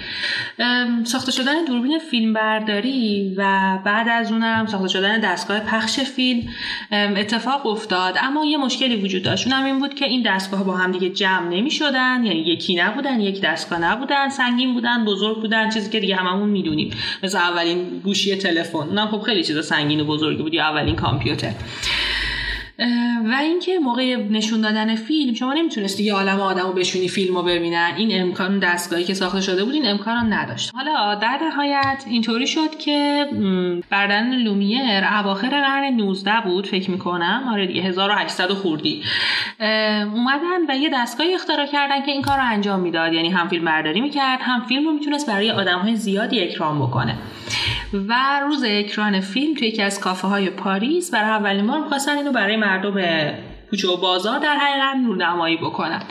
ساخته 1.04 1.32
شدن 1.32 1.66
دوربین 1.66 2.00
فیلمبرداری 2.12 3.34
و 3.38 3.44
بعد 3.86 4.10
از 4.10 4.32
اونم 4.32 4.66
ساخته 4.66 4.88
شدن 4.88 5.20
دستگاه 5.20 5.60
پخش 5.60 6.00
فیلم 6.00 6.44
اتفاق 6.92 7.66
افتاد. 7.66 8.16
اما 8.22 8.46
یه 8.46 8.58
مشکلی 8.58 8.96
وجود 8.96 9.24
داشت. 9.24 9.48
اونم 9.48 9.66
این 9.66 9.80
بود 9.80 9.94
که 9.94 10.06
این 10.06 10.24
دستگاه 10.26 10.64
با 10.64 10.78
هم 10.78 10.92
دیگه 10.92 11.10
جمع 11.10 11.50
نمی 11.50 11.72
شدن 11.72 12.24
یعنی 12.24 12.40
یکی 12.40 12.76
نبودن 12.76 13.20
یک 13.20 13.42
دستگاه 13.42 13.80
نبودن 13.80 14.30
سنگین 14.30 14.74
بودن 14.74 15.06
بزرگ 15.06 15.42
بودن 15.42 15.70
چیزی 15.70 15.90
که 15.90 16.00
دیگه 16.00 16.16
هممون 16.16 16.50
می‌دونیم. 16.50 16.94
مثل 17.24 17.38
اولین 17.38 18.00
گوشی 18.04 18.36
تلفن. 18.36 18.78
اونم 18.78 19.08
خب 19.08 19.22
خیلی 19.22 19.44
چیز 19.44 19.66
سنگین 19.66 20.00
و 20.00 20.06
بزرگی 20.06 20.44
بود 20.44 20.54
یا 20.54 20.64
اولین 20.64 20.96
کامپیوتر. 20.96 21.52
و 23.30 23.36
اینکه 23.42 23.80
موقع 23.80 24.16
نشون 24.16 24.62
دادن 24.62 24.96
فیلم 24.96 25.34
شما 25.34 25.54
نمی‌تونستی 25.54 26.04
یه 26.04 26.14
عالم 26.14 26.40
آدمو 26.40 26.72
بشونی 26.74 27.08
فیلم 27.08 27.36
رو 27.36 27.44
ببینن. 27.44 27.92
این 27.98 28.22
امکان 28.22 28.60
دستگاهی 28.60 29.04
که 29.04 29.14
ساخته 29.14 29.42
شده 29.42 29.64
بود 29.64 29.74
این 29.74 29.88
امکان 29.88 30.34
نداشت. 30.34 30.72
حالا 30.76 31.16
در 31.16 31.40
نهایت 31.42 32.04
اینطوری 32.10 32.48
شد 32.48 32.78
که 32.78 33.26
بردن 33.90 34.36
لومیر 34.36 34.82
اواخر 35.20 35.50
قرن 35.50 35.94
19 35.94 36.32
بود 36.46 36.68
فکر 36.68 36.92
می‌کنم. 36.92 37.44
آره 37.52 37.68
دیگه 37.68 37.82
1800 37.82 38.50
خوردی. 38.50 39.04
اومدن 40.14 40.70
و 40.70 40.76
یه 40.76 40.90
دستگاهی 40.94 41.34
اختراع 41.34 41.66
کردن 41.66 42.02
که 42.06 42.12
این 42.12 42.22
کار 42.22 42.40
انجام 42.40 42.80
می‌داد. 42.80 43.14
یعنی 43.14 43.30
هم 43.30 43.48
فیلم 43.48 43.66
برداری 43.66 44.02
می‌کرد 44.02 44.40
هم 44.42 44.62
فیلم 44.62 44.86
رو 44.86 44.92
می‌تونست 44.92 45.30
برای 45.30 45.52
آدم 45.52 45.80
های 45.80 45.96
زیادی 45.96 46.40
اکرام 46.40 46.80
بکنه. 46.80 47.16
و 47.94 48.40
روز 48.40 48.64
اکران 48.68 49.20
فیلم 49.20 49.54
توی 49.54 49.68
یکی 49.68 49.82
از 49.82 50.00
کافه 50.00 50.28
های 50.28 50.50
پاریس 50.50 51.12
برای 51.12 51.30
اولین 51.30 51.68
بار 51.68 51.80
می‌خواستن 51.80 52.18
اینو 52.18 52.32
برای 52.32 52.56
مردم 52.56 52.94
کوچه 53.70 53.88
و 53.88 53.98
بازار 53.98 54.40
در 54.40 54.56
حقیقت 54.56 55.18
نمایی 55.18 55.58
بکنن. 55.58 56.02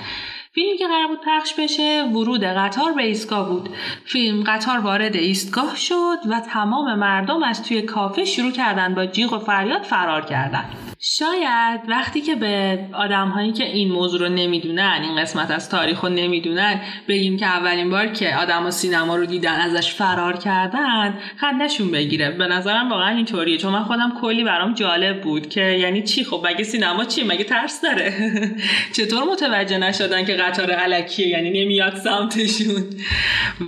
فیلمی 0.56 0.78
که 0.78 0.86
قرار 0.86 1.06
بود 1.06 1.20
پخش 1.26 1.54
بشه 1.54 2.04
ورود 2.12 2.44
قطار 2.44 2.92
به 2.92 3.02
ایستگاه 3.02 3.48
بود. 3.48 3.68
فیلم 4.04 4.42
قطار 4.42 4.78
وارد 4.78 5.16
ایستگاه 5.16 5.76
شد 5.76 6.18
و 6.30 6.40
تمام 6.40 6.98
مردم 6.98 7.42
از 7.42 7.62
توی 7.62 7.82
کافه 7.82 8.24
شروع 8.24 8.52
کردن 8.52 8.94
با 8.94 9.06
جیغ 9.06 9.32
و 9.32 9.38
فریاد 9.38 9.82
فرار 9.82 10.24
کردن. 10.24 10.64
شاید 11.00 11.80
وقتی 11.88 12.20
که 12.20 12.34
به 12.34 12.78
آدم 12.92 13.28
هایی 13.28 13.52
که 13.52 13.64
این 13.64 13.92
موضوع 13.92 14.20
رو 14.20 14.28
نمی‌دونن 14.28 15.00
این 15.02 15.20
قسمت 15.20 15.50
از 15.50 15.70
تاریخ 15.70 16.00
رو 16.00 16.08
نمی‌دونن 16.08 16.80
بگیم 17.08 17.36
که 17.36 17.46
اولین 17.46 17.90
بار 17.90 18.06
که 18.06 18.36
آدم 18.36 18.70
سینما 18.70 19.16
رو 19.16 19.26
دیدن 19.26 19.60
ازش 19.60 19.94
فرار 19.94 20.36
کردن 20.36 21.18
خندشون 21.36 21.90
بگیره. 21.90 22.30
به 22.30 22.46
نظرم 22.46 22.90
واقعا 22.90 23.16
اینطوریه. 23.16 23.58
چون 23.58 23.72
من 23.72 23.84
خودم 23.84 24.12
کلی 24.20 24.44
برام 24.44 24.74
جالب 24.74 25.20
بود 25.20 25.48
که 25.48 25.62
یعنی 25.62 26.02
چی؟ 26.02 26.24
خب 26.24 26.46
مگه 26.46 26.64
سینما 26.64 27.04
چی؟ 27.04 27.24
مگه 27.24 27.44
ترس 27.44 27.80
داره؟ 27.80 28.14
چطور 28.96 29.24
متوجه 29.24 29.78
نشدن 29.78 30.24
که 30.24 30.36
قطار 30.46 30.70
علکیه 30.70 31.28
یعنی 31.28 31.64
نمیاد 31.64 31.96
سمتشون. 31.96 32.84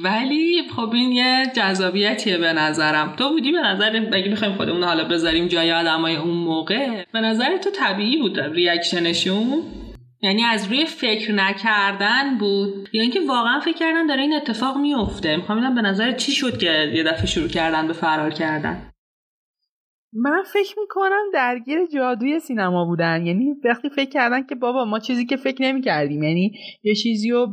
ولی 0.05 0.63
خب 0.77 0.91
این 0.95 1.13
یه 1.13 1.43
جذابیتیه 1.57 2.39
به 2.39 2.53
نظرم. 2.53 3.15
تو 3.17 3.29
بودی 3.29 3.53
به 3.53 3.61
نظر 3.61 4.07
اگه 4.13 4.31
بخوایم 4.31 4.55
خودمون 4.55 4.85
حالا 4.85 5.05
بذاریم 5.05 5.49
جای 5.49 5.73
آدمای 5.73 6.17
اون 6.17 6.37
موقع 6.37 7.05
به 7.13 7.21
نظر 7.21 7.57
تو 7.57 7.71
طبیعی 7.71 8.17
بود 8.17 8.41
ریاکشنشون؟ 8.41 9.63
یعنی 10.23 10.43
از 10.43 10.67
روی 10.67 10.87
فکر 10.87 11.33
نکردن 11.33 12.39
بود؟ 12.39 12.89
یا 12.93 13.03
اینکه 13.03 13.21
واقعا 13.29 13.61
فکر 13.61 13.77
کردن 13.79 14.07
داره 14.07 14.23
این 14.23 14.35
اتفاق 14.35 14.77
میفته؟ 14.77 15.37
می‌خوام 15.37 15.75
به 15.75 15.83
نظر 15.83 16.13
چی 16.13 16.33
شد 16.33 16.59
که 16.59 16.93
یه 16.95 17.03
دفعه 17.03 17.27
شروع 17.27 17.49
کردن 17.49 17.87
به 17.87 17.93
فرار 17.93 18.31
کردن؟ 18.31 18.83
من 20.13 20.43
فکر 20.53 20.79
می‌کنم 20.81 21.23
درگیر 21.35 21.87
جادوی 21.87 22.41
سینما 22.41 22.85
بودن. 22.85 23.27
یعنی 23.27 23.55
وقتی 23.65 23.89
فکر 23.91 24.11
کردن 24.11 24.43
که 24.43 24.55
بابا 24.55 24.85
ما 24.85 24.99
چیزی 24.99 25.27
که 25.27 25.37
فکر 25.37 25.63
نمی 25.63 25.81
کردیم 25.81 26.23
یعنی 26.23 26.53
یه 26.83 26.95
چیزی 26.95 27.31
رو 27.31 27.49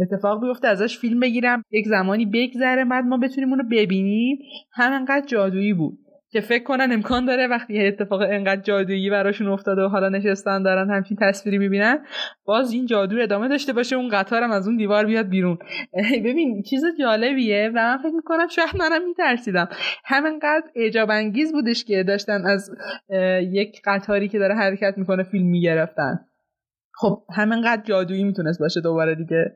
اتفاق 0.00 0.40
بیفته 0.40 0.68
ازش 0.68 0.98
فیلم 0.98 1.20
بگیرم 1.20 1.62
یک 1.70 1.86
زمانی 1.86 2.26
بگذره 2.26 2.84
بعد 2.84 3.04
ما 3.04 3.16
بتونیم 3.16 3.50
اونو 3.50 3.62
ببینیم. 3.70 4.38
همینقدر 4.72 5.26
جادویی 5.26 5.74
بود. 5.74 5.98
که 6.30 6.40
فکر 6.40 6.64
کنن 6.64 6.88
امکان 6.92 7.24
داره 7.24 7.46
وقتی 7.46 7.74
یه 7.74 7.88
اتفاق 7.88 8.20
انقدر 8.20 8.60
جادویی 8.60 9.10
براشون 9.10 9.48
افتاده 9.48 9.82
و 9.82 9.88
حالا 9.88 10.08
نشستن 10.08 10.62
دارن 10.62 10.90
همچین 10.90 11.16
تصویری 11.20 11.58
می‌بینن 11.58 11.98
باز 12.44 12.72
این 12.72 12.86
جادو 12.86 13.16
ادامه 13.20 13.48
داشته 13.48 13.72
باشه 13.72 13.96
اون 13.96 14.08
قطارم 14.08 14.50
از 14.50 14.68
اون 14.68 14.76
دیوار 14.76 15.06
بیاد 15.06 15.28
بیرون. 15.28 15.58
ببین 16.24 16.62
چیز 16.62 16.82
جالبیه 17.00 17.70
و 17.74 17.78
من 17.78 17.98
فکر 17.98 18.14
می‌کنم 18.14 18.48
شاید 18.48 18.68
منم 18.78 19.08
میترسیدم. 19.08 19.68
همینقدر 20.04 20.66
اعجاب 20.74 21.10
انگیز 21.10 21.52
بودش 21.52 21.84
که 21.84 22.02
داشتن 22.02 22.46
از 22.46 22.70
یک 23.52 23.80
قطاری 23.84 24.28
که 24.28 24.38
داره 24.38 24.54
حرکت 24.54 24.94
می‌کنه 24.96 25.22
فیلم 25.22 25.46
می‌گرفتن. 25.46 26.20
خب 26.94 27.22
همینقدر 27.36 27.82
جادویی 27.82 28.24
می‌تونست 28.24 28.60
باشه 28.60 28.80
دوباره 28.80 29.14
دیگه. 29.14 29.54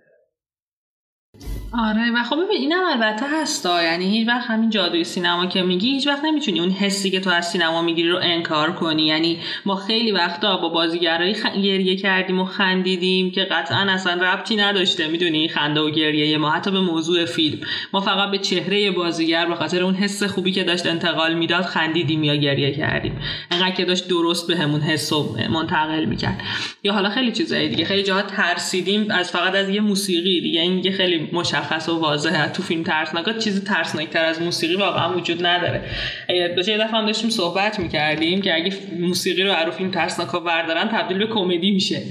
آره 1.79 2.11
و 2.15 2.23
خب 2.23 2.37
ببین 2.37 2.61
اینم 2.61 2.85
البته 2.93 3.27
هستا. 3.29 3.83
یعنی 3.83 4.19
هیچ 4.19 4.29
وقت 4.29 4.51
همین 4.51 4.71
جادوی 4.71 5.05
سینما 5.05 5.47
که 5.47 5.63
میگی 5.63 5.91
هیچ 5.91 6.07
وقت 6.07 6.25
نمی‌تونی 6.25 6.61
اون 6.61 6.71
حسی 6.71 7.11
که 7.11 7.21
تو 7.21 7.31
از 7.31 7.51
سینما 7.51 7.83
می‌گیری 7.83 8.09
رو 8.09 8.19
انکار 8.23 8.73
کنی. 8.73 9.07
یعنی 9.07 9.39
ما 9.67 9.77
خیلی 9.77 10.13
وقتا 10.13 10.57
با 10.57 10.69
بازیگرایی 10.69 11.35
خ... 11.35 11.47
گریه 11.47 11.97
کردیم 11.97 12.41
و 12.41 12.45
خندیدیم 12.45 13.31
که 13.31 13.45
قطعا 13.45 13.87
اصلا 13.93 14.23
ربطی 14.23 14.57
نداشته. 14.57 15.09
می‌دونی 15.09 15.49
خنده 15.49 15.81
و 15.81 15.91
گریه 15.91 16.39
ما 16.39 16.51
حتی 16.51 16.71
به 16.71 16.81
موضوع 16.81 17.25
فیلم. 17.25 17.59
ما 17.93 18.01
فقط 18.01 18.31
به 18.31 18.39
چهره 18.39 18.91
بازیگر 18.91 19.47
به 19.47 19.55
خاطر 19.55 19.83
اون 19.83 19.95
حس 19.95 20.23
خوبی 20.23 20.53
که 20.53 20.65
داشت 20.65 20.87
انتقال 20.87 21.35
می‌داد 21.35 21.65
خندیدیم 21.65 22.25
یا 22.25 22.37
گریه 22.37 22.75
کردیم. 22.75 23.21
انقدر 23.51 23.75
که 23.75 23.85
داشت 23.85 24.09
درست 24.09 24.49
به 24.49 24.57
همون 24.57 24.81
حس 24.81 25.13
و 25.13 25.37
منتقل 25.51 26.05
می‌کرد. 26.05 26.41
یا 26.83 26.93
حالا 26.93 27.11
خیلی 27.11 27.33
چیزایی 27.33 27.69
دیگه. 27.69 27.85
خیلی 27.85 28.03
جاها 28.03 28.23
ترسیدیم 28.23 29.11
از 29.11 29.31
فقط 29.31 29.55
از 29.55 29.69
یه 29.69 29.81
موسیقی 29.81 30.41
دیگه. 30.41 30.61
این 30.61 30.93
خیلی 30.93 31.22
مشخص 31.33 31.89
و 31.89 31.99
واضحه 31.99 32.49
تو 32.49 32.63
فیلم 32.63 32.83
ترسناک 32.83 33.39
چیزی 33.39 33.61
ترسناکتر 33.61 34.25
از 34.25 34.43
موسیقی 34.43 34.75
واقعا 34.75 35.17
وجود 35.17 35.47
نداره. 35.47 35.81
یه 36.29 36.55
دفعه 36.59 36.87
هم 36.87 37.07
داشتیم 37.07 37.31
صحبت 37.31 37.79
می‌کردیم 37.79 38.43
که 38.43 38.55
اگه 38.55 38.73
موسیقی 38.99 39.43
رو 39.43 39.53
رو 39.53 39.71
فیلم 39.71 39.91
ترسناک 39.91 40.33
بردارن 40.33 40.89
تبدیل 40.89 41.19
به 41.19 41.27
کمدی 41.27 41.71
میشه. 41.71 42.03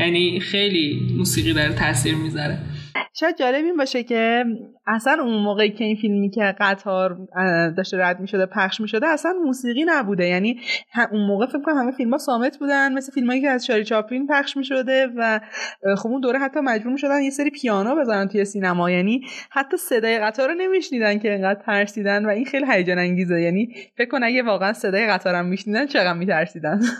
یعنی 0.00 0.40
خیلی 0.40 1.00
موسیقی 1.16 1.52
داره 1.52 1.72
تاثیر 1.72 2.14
می‌ذاره. 2.14 2.58
شاید 3.16 3.36
جالب 3.36 3.64
این 3.64 3.76
باشه 3.76 4.02
که 4.02 4.44
اصلا 4.86 5.22
اون 5.22 5.42
موقعی 5.42 5.70
که 5.70 5.84
این 5.84 5.96
فیلمی 5.96 6.30
که 6.30 6.54
قطار 6.60 7.18
داشته 7.76 7.98
رد 7.98 8.20
می 8.20 8.28
شده 8.28 8.46
پخش 8.46 8.80
می 8.80 8.88
شده 8.88 9.06
اصلا 9.06 9.32
موسیقی 9.44 9.84
نبوده. 9.86 10.26
یعنی 10.26 10.60
اون 11.12 11.26
موقع 11.26 11.46
فکر 11.46 11.62
کنم 11.62 11.76
همه 11.76 11.90
فیلم 11.92 12.10
ها 12.10 12.18
سامت 12.18 12.58
بودن 12.58 12.92
مثل 12.92 13.12
فیلم 13.12 13.40
که 13.40 13.48
از 13.48 13.66
شاری 13.66 13.84
چاپلین 13.84 14.26
پخش 14.26 14.56
می 14.56 14.64
شده 14.64 15.08
و 15.16 15.40
خب 15.98 16.08
اون 16.08 16.20
دوره 16.20 16.38
حتی 16.38 16.60
مجبور 16.60 16.92
می 16.92 16.98
شدن 16.98 17.22
یه 17.22 17.30
سری 17.30 17.50
پیانو 17.50 18.00
بزنن 18.00 18.28
توی 18.28 18.44
سینما. 18.44 18.90
یعنی 18.90 19.20
حتی 19.50 19.76
صدای 19.76 20.18
قطار 20.18 20.48
رو 20.48 20.54
نمیشنیدن 20.54 21.18
که 21.18 21.34
انقدر 21.34 21.62
ترسیدن 21.62 22.26
و 22.26 22.28
این 22.28 22.44
خیلی 22.44 22.66
هیجان 22.72 22.98
انگیزه 22.98 23.40
یعنی 23.40 23.74
فکر 23.96 24.08
کن 24.08 24.22
اگه 24.22 24.42
واقعا 24.42 24.72
صدای 24.72 25.06
قطار 25.06 25.34
هم 25.34 25.46
میشنیدن 25.46 25.86
چقدر 25.86 26.18
میترسیدن؟ 26.18 26.80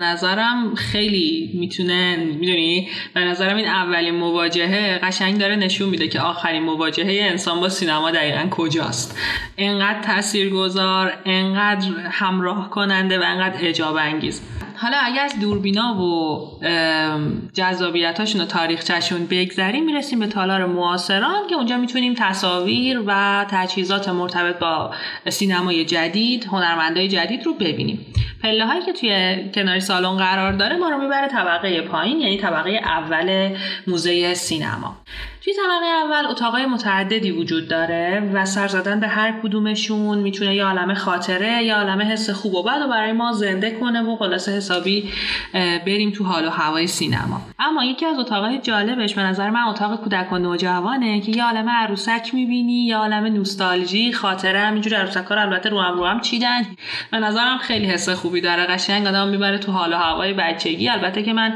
نظرم 0.00 0.74
خیلی 0.74 1.50
می‌تونه 1.54 2.16
می‌دونی؟ 2.16 2.88
به 3.14 3.20
نظرم 3.20 3.56
این 3.56 3.68
اولین 3.68 4.14
مواجهه 4.14 4.98
قشنگ 5.02 5.38
داره 5.38 5.56
نشون 5.56 5.88
میده 5.88 6.08
که 6.08 6.20
آخرین 6.20 6.62
مواجهه 6.62 7.30
انسان 7.30 7.60
با 7.60 7.68
سینما 7.68 8.10
دقیقا 8.10 8.48
کجاست. 8.50 9.18
انقدر 9.58 10.02
تاثیرگذار 10.02 11.12
انقدر 11.24 11.88
همراه 12.10 12.70
کننده 12.70 13.18
و 13.18 13.22
انقدر 13.22 13.56
اجاب 13.60 13.96
انگیز 13.96 14.42
حالا 14.76 14.96
اگر 15.02 15.24
از 15.24 15.40
دوربینا 15.40 16.02
و 16.02 16.40
جذابیتاشون 17.52 18.40
و 18.40 18.44
تاریخچهشون 18.44 19.26
بگذریم 19.26 19.84
می‌رسیم 19.84 20.18
به 20.18 20.26
تالار 20.26 20.66
معاصران 20.66 21.46
که 21.50 21.54
اونجا 21.54 21.76
می‌تونیم 21.76 22.14
تصاویر 22.18 23.02
و 23.06 23.46
تجهیزات 23.50 24.08
مرتبط 24.08 24.58
با 24.58 24.90
سینمای 25.28 25.84
جدید 25.84 26.44
هنرمندای 26.44 27.08
جدید 27.08 27.46
رو 27.46 27.54
ببینیم. 27.54 28.06
پله 28.42 28.66
هایی 28.66 28.82
که 28.82 28.92
توی 28.92 29.44
کنار 29.54 29.78
سالن 29.78 30.16
قرار 30.16 30.52
داره 30.52 30.76
ما 30.76 30.88
رو 30.88 30.98
می‌بره 30.98 31.28
طبقه 31.28 31.80
پایین 31.80 32.20
یعنی 32.20 32.38
طبقه 32.38 32.70
اول 32.70 33.56
موزه 33.86 34.34
سینما. 34.34 34.96
توی 35.46 35.54
طبقه 35.54 35.86
اول 35.86 36.26
اتاقای 36.30 36.66
متعددی 36.66 37.30
وجود 37.30 37.68
داره 37.68 38.30
و 38.34 38.44
سر 38.44 38.68
زدن 38.68 39.00
به 39.00 39.08
هر 39.08 39.34
کدومشون 39.42 40.18
می‌تونه 40.18 40.54
یه 40.54 40.64
عالم 40.64 40.94
خاطره 40.94 41.62
یا 41.62 41.76
عالم 41.76 42.00
حس 42.00 42.30
خوب 42.30 42.54
و 42.54 42.62
بد 42.62 42.82
و 42.82 42.88
برای 42.88 43.12
ما 43.12 43.32
زنده 43.32 43.70
کنه 43.70 44.02
و 44.02 44.16
خلاصه 44.16 44.52
حسابی 44.52 45.10
بریم 45.86 46.10
تو 46.10 46.24
حال 46.24 46.46
و 46.46 46.50
هوای 46.50 46.86
سینما. 46.86 47.40
اما 47.58 47.84
یکی 47.84 48.06
از 48.06 48.18
اتاقای 48.18 48.58
جالبش 48.58 49.14
به 49.14 49.22
نظر 49.22 49.50
من 49.50 49.60
اتاق 49.60 50.00
کودک 50.00 50.32
و 50.32 50.38
نوجوانه 50.38 51.20
که 51.20 51.32
یه 51.32 51.44
عالم 51.44 51.68
عروسک 51.68 52.30
می‌بینی 52.32 52.86
یه 52.86 52.96
عالم 52.96 53.24
نوستالژی 53.24 54.12
خاطره 54.12 54.60
همینجور 54.60 54.94
عروسک 54.94 55.24
ها 55.24 55.40
البته 55.40 55.68
رو 55.68 55.80
هم 55.80 55.98
رو 55.98 56.06
هم 56.06 56.20
چیدن. 56.20 56.62
به 57.10 57.18
نظرم 57.18 57.58
خیلی 57.58 57.86
حس 57.86 58.08
خوبی 58.08 58.40
داره 58.40 58.66
قشنگ 58.66 59.06
آدم 59.06 59.28
می‌بره 59.28 59.58
تو 59.58 59.72
حال 59.72 59.92
و 59.92 59.96
هوای 59.96 60.32
بچگی. 60.32 60.88
البته 60.88 61.22
که 61.22 61.32
من 61.32 61.54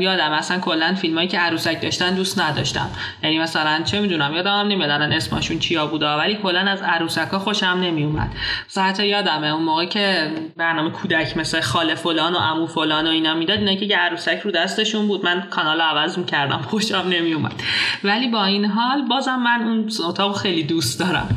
یادم 0.00 0.32
اصلا 0.32 0.58
کلا 0.58 0.94
فیلمایی 0.94 1.28
که 1.28 1.38
عروسک 1.38 1.82
داشتن 1.82 2.14
دوست 2.14 2.40
نداشتم. 2.40 2.90
یعنی 3.22 3.38
مثلا 3.38 3.82
چه 3.82 4.00
می‌دونم 4.00 4.34
یادم 4.34 4.50
نمیاد 4.50 4.90
الان 4.90 5.12
اسمشون 5.12 5.58
چیا 5.58 5.86
بوده 5.86 6.06
ولی 6.06 6.34
کلا 6.42 6.60
از 6.60 6.82
عروسکا 6.82 7.38
خوشم 7.38 7.66
نمیومد. 7.66 8.30
حتی 8.76 9.06
یادمه 9.06 9.46
اون 9.46 9.62
موقع 9.62 9.84
که 9.84 10.32
برنامه 10.56 10.90
کودک 10.90 11.36
مثل 11.36 11.60
خاله 11.60 11.94
فلان 11.94 12.34
و 12.34 12.38
عمو 12.38 12.66
فلان 12.66 13.06
و 13.06 13.10
اینا 13.10 13.34
می‌داد 13.34 13.58
اینا 13.58 13.74
که 13.74 13.96
عروسک 13.96 14.40
رو 14.44 14.50
دستشون 14.50 15.06
بود. 15.06 15.24
من 15.24 15.46
کانال 15.50 15.80
عوض 15.80 16.18
می‌کردم 16.18 16.58
خوشم 16.58 17.04
نمیومد. 17.08 17.62
ولی 18.04 18.28
با 18.28 18.44
این 18.44 18.64
حال 18.64 19.02
بازم 19.02 19.38
من 19.38 19.62
اون 19.62 19.90
اتاق 20.08 20.36
خیلی 20.36 20.62
دوست 20.62 21.00
دارم. 21.00 21.36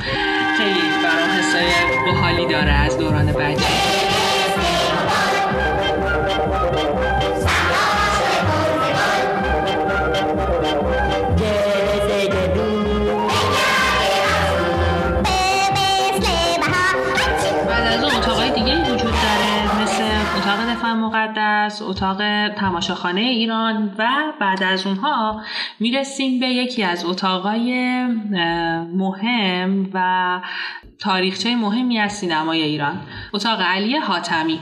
خیلی 0.58 1.04
برام 1.04 1.30
حسای 1.30 1.66
باحالی 2.06 2.46
داره 2.48 2.72
از 2.72 2.98
دوران 2.98 3.26
بچگی 3.26 4.13
مقدس 21.14 21.82
اتاق 21.82 22.50
تماشاخانه 22.50 23.22
ایران 23.22 23.96
و 23.98 24.08
بعد 24.40 24.64
از 24.64 24.88
اونها 24.88 25.42
می‌رسیم 25.80 26.40
به 26.40 26.48
یکی 26.48 26.84
از 26.84 27.06
اتاقای 27.06 28.04
مهم 28.94 29.90
و 29.94 30.40
تاریخچه 31.00 31.56
مهمی 31.56 32.00
از 32.00 32.12
سینمای 32.12 32.62
ایران 32.62 33.02
اتاق 33.34 33.62
علی 33.62 33.98
حاتمی. 33.98 34.60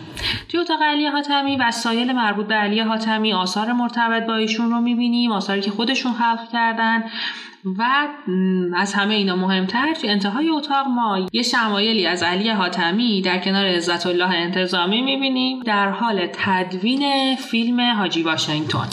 توی 0.49 0.59
اتاق 0.59 0.81
علی 0.81 1.07
حاتمی 1.07 1.57
وسایل 1.57 2.11
مربوط 2.11 2.47
به 2.47 2.55
علی 2.55 2.79
حاتمی 2.79 3.33
آثار 3.33 3.71
مرتبط 3.71 4.25
با 4.27 4.35
ایشون 4.35 4.71
رو 4.71 4.81
می‌بینیم 4.81 5.31
آثاری 5.31 5.61
که 5.61 5.71
خودشون 5.71 6.13
خلق 6.13 6.51
کردن. 6.53 7.03
و 7.66 8.07
از 8.76 8.93
همه 8.93 9.14
اینا 9.14 9.36
مهمتر 9.36 9.93
توی 9.93 10.09
انتهای 10.09 10.49
اتاق 10.49 10.88
ما 10.88 11.28
یه 11.34 11.41
شمایلی 11.41 12.07
از 12.07 12.24
علی 12.24 12.49
حاتمی 12.49 13.22
در 13.22 13.39
کنار 13.39 13.66
عزت 13.66 14.05
الله 14.07 14.36
انتظامی 14.36 15.01
می‌بینیم 15.01 15.64
در 15.64 15.89
حال 15.89 16.28
تدوین 16.34 17.36
فیلم 17.36 17.80
حاجی 17.82 18.24
واشنگتن. 18.24 18.89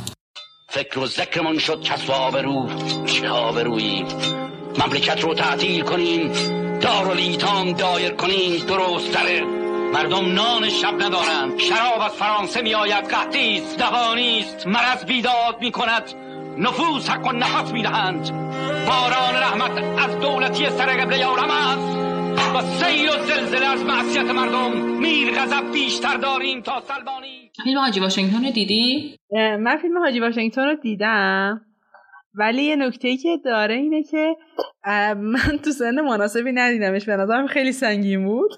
فکر 0.69 0.99
و 0.99 1.07
ذکرمون 1.07 1.59
شد 1.59 1.83
کسب 1.83 2.11
آبرو 2.11 2.69
چه 3.07 3.29
آبرویی 3.29 4.05
مملکت 4.87 5.21
رو 5.21 5.35
تعطیل 5.35 5.83
کنیم. 5.83 6.33
دار 6.81 7.09
و 7.09 7.14
لیتام 7.14 7.73
دایر 7.73 8.12
کنیم. 8.12 8.66
درست 8.66 9.14
داره 9.14 9.45
مردم 9.93 10.33
نان 10.33 10.69
شب 10.69 10.95
ندارند. 11.03 11.59
شراب 11.59 12.01
از 12.01 12.12
فرانسه 12.12 12.62
می 12.62 12.75
آید 12.75 13.05
قحطیست 13.05 13.79
دوانیست 13.79 14.66
مرض 14.66 15.05
بیداد 15.05 15.57
می 15.61 15.71
کند 15.71 16.28
نفوس 16.59 17.11
حق 17.11 17.26
و 17.26 17.32
نفس 17.32 17.72
می 17.72 17.82
دهند 17.82 18.30
باران 18.86 19.34
رحمت 19.34 19.84
از 19.98 20.20
دولتی 20.20 20.70
سرقبل 20.70 21.18
یارم 21.18 21.50
است. 21.50 21.98
و 22.54 22.61
سیل 22.61 23.09
و 23.09 23.12
زلزله 23.12 23.66
از 23.66 23.84
معصیت 23.84 24.24
مردم 24.24 24.72
میر 24.72 25.30
غضب 25.30 25.72
بیشتر 25.72 26.16
داریم 26.16 26.61
تا 26.61 26.80
سلبانی. 26.80 27.50
فیلم 27.64 27.78
حاجی 27.78 28.00
واشنگتن 28.00 28.44
رو 28.44 28.50
دیدی؟ 28.50 29.16
من 29.32 29.76
فیلم 29.82 29.98
حاجی 29.98 30.20
واشنگتن 30.20 30.64
رو 30.64 30.74
دیدم. 30.74 31.61
ولی 32.39 32.62
یه 32.62 32.76
نکته 32.76 33.09
ای 33.09 33.16
که 33.16 33.28
داره 33.45 33.74
اینه 33.74 34.03
که 34.03 34.36
من 35.16 35.59
تو 35.64 35.70
سن 35.70 36.01
مناسبی 36.01 36.53
ندیدمش. 36.53 37.07
به 37.07 37.16
نظرم 37.16 37.47
خیلی 37.47 37.72
سنگین 37.72 38.24
بود. 38.24 38.51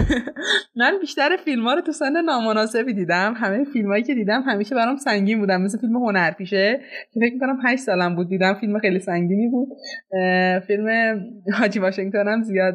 من 0.80 0.98
بیشتر 1.00 1.36
فیلم 1.44 1.64
ها 1.64 1.74
رو 1.74 1.80
تو 1.80 1.92
سن 1.92 2.24
نامناسبی 2.24 2.94
دیدم. 2.94 3.34
همه 3.36 3.64
فیلم 3.64 3.88
هایی 3.88 4.02
که 4.02 4.14
دیدم 4.14 4.42
همیشه 4.46 4.74
برام 4.74 4.96
سنگین 4.96 5.38
بودم 5.38 5.62
مثل 5.62 5.78
فیلم 5.78 5.96
هنرپیشه 5.96 6.80
که 7.14 7.20
فکر 7.20 7.34
می‌کنم 7.34 7.58
8 7.64 7.82
سالم 7.82 8.16
بود 8.16 8.28
دیدم. 8.28 8.54
فیلم 8.54 8.78
خیلی 8.78 8.98
سنگینی 8.98 9.48
بود. 9.48 9.68
فیلم 10.66 10.88
حاجی 11.54 11.78
واشنگتن 11.78 12.28
هم 12.28 12.42
زیاد 12.42 12.74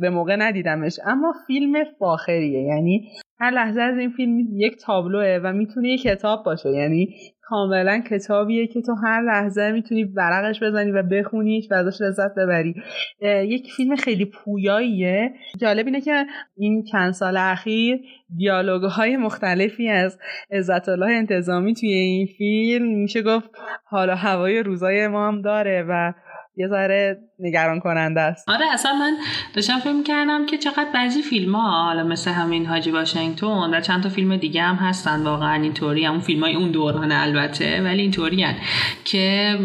به 0.00 0.10
موقع 0.10 0.36
ندیدمش. 0.36 0.96
اما 1.06 1.34
فیلم 1.46 1.84
فاخریه. 1.98 2.62
یعنی 2.62 3.08
هر 3.40 3.50
لحظه 3.50 3.80
از 3.80 3.98
این 3.98 4.10
فیلم 4.10 4.38
یک 4.52 4.76
تابلوه 4.76 5.40
و 5.44 5.52
می‌تونه 5.52 5.88
یک 5.88 6.02
کتاب 6.02 6.44
باشه. 6.44 6.70
یعنی 6.70 7.14
کاملا 7.42 8.02
کتابیه 8.10 8.66
که 8.66 8.80
تو 8.82 8.94
هر 9.04 9.22
لحظه 9.22 9.72
می‌تونی 9.72 10.04
ورقش 10.04 10.62
بزنی 10.62 10.90
و 10.90 11.02
بخونیش 11.02 11.68
و 11.70 11.74
ازش 11.74 12.00
لذت 12.00 12.34
ببری. 12.34 12.74
یک 13.22 13.72
فیلم 13.76 13.96
خیلی 13.96 14.24
پویاییه. 14.24 15.32
جالب 15.60 15.86
اینه 15.86 16.00
که 16.00 16.26
این 16.56 16.84
چند 16.92 17.12
سال 17.12 17.36
اخیر 17.36 18.00
دیالوگ 18.36 18.82
های 18.84 19.16
مختلفی 19.16 19.88
از 19.88 20.18
عزت 20.50 20.88
الله 20.88 21.12
انتظامی 21.12 21.74
توی 21.74 21.88
این 21.88 22.26
فیلم 22.26 22.86
میشه 22.86 23.22
گفت 23.22 23.50
حالا 23.84 24.14
هوای 24.14 24.62
روزای 24.62 25.08
ما 25.08 25.28
هم 25.28 25.42
داره 25.42 25.84
و 25.88 26.12
یه 26.58 26.68
ذره 26.68 27.18
نگران 27.38 27.80
کننده 27.80 28.20
است. 28.20 28.48
آره 28.48 28.66
اصلا 28.72 28.92
من 28.92 29.16
داشتم 29.54 29.78
فکر 29.78 30.02
کردم 30.02 30.46
که 30.46 30.58
چقدر 30.58 30.88
بعضی 30.94 31.22
فیلم 31.22 31.54
ها 31.54 31.84
حالا 31.84 32.04
مثل 32.04 32.30
همین 32.30 32.66
حاجی 32.66 32.90
واشنگتن 32.90 33.74
و 33.74 33.80
چند 33.80 34.02
تا 34.02 34.08
فیلم 34.08 34.36
دیگه 34.36 34.62
هم 34.62 34.74
هستن 34.74 35.22
واقعا 35.22 35.62
اینطوری 35.62 36.04
همون 36.04 36.20
فیلم 36.20 36.44
های 36.44 36.54
اون 36.54 36.70
دوران 36.70 37.12
البته 37.12 37.82
ولی 37.82 38.02
اینطوری 38.02 38.46
که 39.04 39.58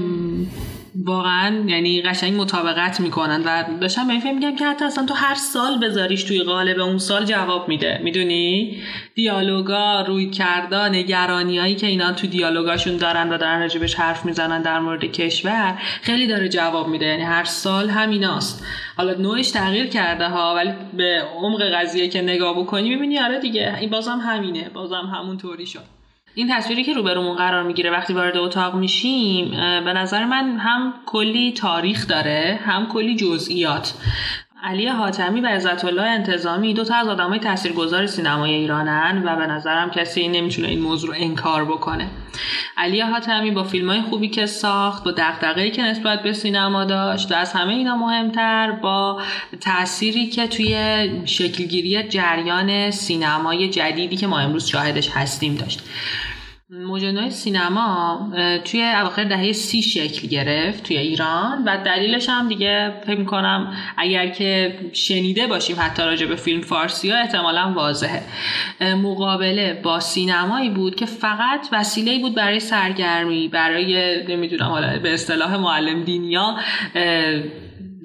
واقعا 0.96 1.64
یعنی 1.68 2.02
قشنگ 2.02 2.42
مطابقت 2.42 3.00
می‌کنن 3.00 3.44
و 3.46 3.64
داشتم 3.82 4.08
به 4.08 4.14
این 4.14 4.32
میگم 4.32 4.56
که 4.56 4.66
حتی 4.66 4.86
اصلا 4.86 5.06
تو 5.06 5.14
هر 5.14 5.36
سال 5.36 5.80
بذاریش 5.80 6.24
توی 6.24 6.44
قالب 6.44 6.80
اون 6.80 6.98
سال 6.98 7.26
جواب 7.26 7.70
میده. 7.70 8.00
می‌دونی؟ 8.04 8.78
دیالوگا 9.16 10.02
روی 10.02 10.30
کردا 10.30 10.88
نگرانیایی 10.88 11.76
که 11.76 11.88
اینا 11.88 12.14
تو 12.14 12.28
دیالوگاشون 12.28 12.98
دارن 12.98 13.30
و 13.30 13.38
دارن 13.38 13.60
راجبش 13.60 13.96
حرف 13.96 14.26
می‌زنن 14.26 14.62
در 14.62 14.80
مورد 14.80 15.06
کشور 15.06 15.78
خیلی 16.02 16.28
داره 16.28 16.50
جواب 16.50 16.88
میده. 16.88 17.06
یعنی 17.06 17.24
هر 17.24 17.44
سال 17.44 17.90
همیناست. 17.90 18.66
حالا 18.98 19.14
نوعش 19.14 19.52
تغییر 19.52 19.88
کرده 19.88 20.28
ها 20.28 20.56
ولی 20.56 20.72
به 20.94 21.24
عمق 21.38 21.62
قضیه 21.74 22.08
که 22.08 22.22
نگاه 22.22 22.60
بکنی 22.60 22.90
می‌بینی 22.90 23.20
آره 23.20 23.40
دیگه 23.40 23.78
این 23.80 23.90
بازم 23.90 24.20
همینه. 24.20 24.70
بازم 24.74 25.12
همون 25.16 25.38
طوری 25.38 25.66
شد. 25.66 25.93
این 26.36 26.56
تصویری 26.56 26.84
که 26.84 26.94
روبرومون 26.94 27.36
قرار 27.36 27.64
می‌گیره 27.64 27.92
وقتی 27.92 28.14
وارد 28.14 28.38
اتاق 28.38 28.76
میشیم 28.76 29.52
به 29.84 29.94
نظر 29.94 30.26
من 30.26 30.58
هم 30.58 30.94
کلی 31.06 31.52
تاریخ 31.52 32.08
داره 32.08 32.60
هم 32.66 32.88
کلی 32.88 33.16
جزئیات. 33.16 33.94
علی 34.64 34.88
حاتمی 34.88 35.42
و 35.42 35.48
عزت 35.48 35.86
الله 35.86 36.02
انتظامی 36.02 36.74
دو 36.74 36.84
تا 36.84 36.96
از 36.96 37.08
آدمای 37.08 37.40
تاثیرگذار 37.40 38.08
سینمای 38.08 38.54
ایرانن 38.54 39.24
و 39.26 39.36
به 39.36 39.48
نظرم 39.48 39.92
کسی 39.92 40.28
نمی‌تونه 40.28 40.68
این 40.68 40.80
موضوع 40.82 41.10
رو 41.10 41.16
انکار 41.18 41.66
بکنه. 41.66 42.08
علی 42.78 43.02
حاتمی 43.02 43.52
با 43.52 43.64
فیلم 43.64 43.90
های 43.90 44.02
خوبی 44.02 44.28
که 44.28 44.46
ساخت 44.46 45.04
با 45.04 45.12
دقدقه‌ای 45.12 45.72
که 45.72 45.82
نسبت 45.82 46.24
به 46.24 46.34
سینما 46.34 46.86
داشت 46.86 47.32
و 47.32 47.36
از 47.36 47.54
همه 47.54 47.74
اینا 47.74 47.96
مهمتر 47.96 48.72
با 48.72 49.22
تأثیری 49.62 50.28
که 50.28 50.48
توی 50.48 50.76
شکلگیری 51.26 52.04
جریان 52.04 52.92
سینمای 52.92 53.70
جدیدی 53.70 54.18
که 54.18 54.28
ما 54.28 54.40
امروز 54.40 54.68
شاهدش 54.68 55.10
هستیم 55.10 55.56
داشت. 55.56 55.82
موجنای 56.82 57.32
سینما 57.32 58.32
توی 58.66 58.84
اواخر 58.84 59.24
دهه 59.24 59.52
سی 59.52 59.82
شکل 59.82 60.28
گرفت 60.28 60.84
توی 60.84 60.98
ایران 60.98 61.64
و 61.66 61.78
دلیلش 61.86 62.30
هم 62.30 62.48
دیگه 62.48 62.94
فکر 63.08 63.20
می‌کنم 63.20 63.74
اگر 63.98 64.28
که 64.28 64.80
شنیده 64.94 65.48
باشیم 65.48 65.76
حتی 65.80 66.04
راجع 66.04 66.26
به 66.26 66.36
فیلم 66.36 66.62
فارسی 66.62 67.10
ها 67.10 67.18
احتمالا 67.18 67.74
واضحه. 67.76 68.22
مقابله 68.82 69.80
با 69.84 70.00
سینمایی 70.00 70.70
بود 70.70 70.96
که 70.96 71.06
فقط 71.06 71.68
وسیله 71.72 72.20
بود 72.20 72.36
برای 72.36 72.60
سرگرمی 72.60 73.48
برای 73.48 74.24
نمی‌دونم 74.28 74.70
حالا 74.70 75.00
به 75.00 75.14
اصطلاح 75.14 75.58
معلم 75.58 76.04
دینیا 76.04 76.56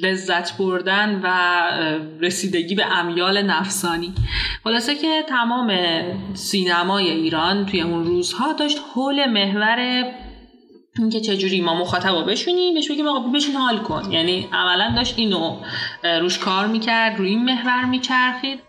لذت 0.02 0.56
بردن 0.56 1.20
و 1.22 1.28
رسیدگی 2.20 2.74
به 2.74 2.98
امیال 2.98 3.42
نفسانی. 3.42 4.12
خلاصه 4.64 4.94
که 4.94 5.24
تمام 5.28 5.72
سینمای 6.34 7.10
ایران 7.10 7.66
توی 7.66 7.80
اون 7.80 8.04
روزها 8.04 8.52
داشت 8.52 8.78
حول 8.94 9.26
محور 9.26 10.04
اینکه 10.98 11.20
چجوری 11.20 11.60
ما 11.60 11.74
مخاطب 11.74 12.14
رو 12.14 12.24
بشونیم 12.24 12.74
بهش 12.74 12.90
بگیم 12.90 13.08
آقا 13.08 13.18
بشین 13.18 13.54
حال 13.54 13.78
کن. 13.78 14.12
یعنی 14.12 14.48
عملا 14.52 14.92
داشت 14.96 15.14
اینو 15.18 15.56
روش 16.20 16.38
کار 16.38 16.66
می‌کرد 16.66 17.18
روی 17.18 17.28
این 17.28 17.44
محور 17.44 17.84
میچرخید. 17.84 18.67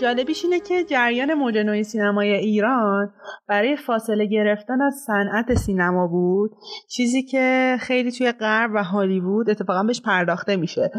جالبیش 0.00 0.44
اینه 0.44 0.60
که 0.60 0.84
جریان 0.84 1.34
موج 1.34 1.82
سینمای 1.82 2.32
ایران 2.32 3.12
برای 3.48 3.76
فاصله 3.76 4.26
گرفتن 4.26 4.82
از 4.82 4.94
صنعت 5.06 5.54
سینما 5.54 6.06
بود. 6.06 6.50
چیزی 6.88 7.22
که 7.22 7.76
خیلی 7.80 8.12
توی 8.12 8.32
غرب 8.32 8.70
و 8.74 8.84
هالیوود 8.84 9.50
اتفاقا 9.50 9.82
بهش 9.82 10.00
پرداخته 10.00 10.56
میشه. 10.56 10.90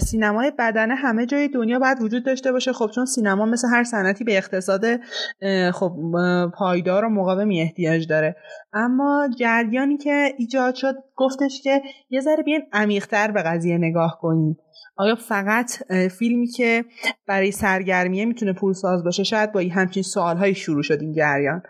سینمای 0.00 0.52
بدنه 0.58 0.94
همه 0.94 1.26
جای 1.26 1.48
دنیا 1.48 1.78
باید 1.78 2.02
وجود 2.02 2.24
داشته 2.24 2.52
باشه. 2.52 2.72
خب 2.72 2.90
چون 2.94 3.04
سینما 3.04 3.44
مثل 3.44 3.68
هر 3.72 3.84
صنعتی 3.84 4.24
به 4.24 4.36
اقتصاد 4.36 4.84
خب 5.72 5.92
پایدار 6.54 7.04
و 7.04 7.08
مقاومی 7.08 7.60
احتیاج 7.60 8.08
داره. 8.08 8.36
اما 8.72 9.28
جریانی 9.38 9.96
که 9.96 10.28
ایجاد 10.38 10.74
شد 10.74 10.94
گفتش 11.16 11.60
که 11.62 11.82
یه 12.10 12.20
ذره 12.20 12.42
بیاین 12.42 12.62
عمیقتر 12.72 13.30
به 13.30 13.42
قضیه 13.42 13.78
نگاه 13.78 14.18
کنیم. 14.20 14.56
آیا 14.96 15.14
فقط 15.14 15.70
فیلمی 16.18 16.46
که 16.46 16.84
برای 17.26 17.50
سرگرمیه 17.50 18.24
می‌تونه 18.24 18.52
پولساز 18.52 19.04
باشه؟ 19.04 19.22
شاید 19.22 19.52
با 19.52 19.60
همچین 19.72 20.02
سوالهایی 20.02 20.54
شروع 20.54 20.82
شد 20.82 20.98
این 21.00 21.12
جریان. 21.12 21.62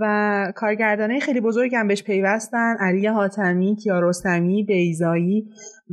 و 0.00 0.52
کارگردانه 0.56 1.20
خیلی 1.20 1.40
بزرگ 1.40 1.74
هم 1.74 1.88
بهش 1.88 2.02
پیوستن 2.02 2.76
علی 2.80 3.06
حاتمی، 3.06 3.76
کیارستمی، 3.76 4.64
بیزایی 4.64 5.44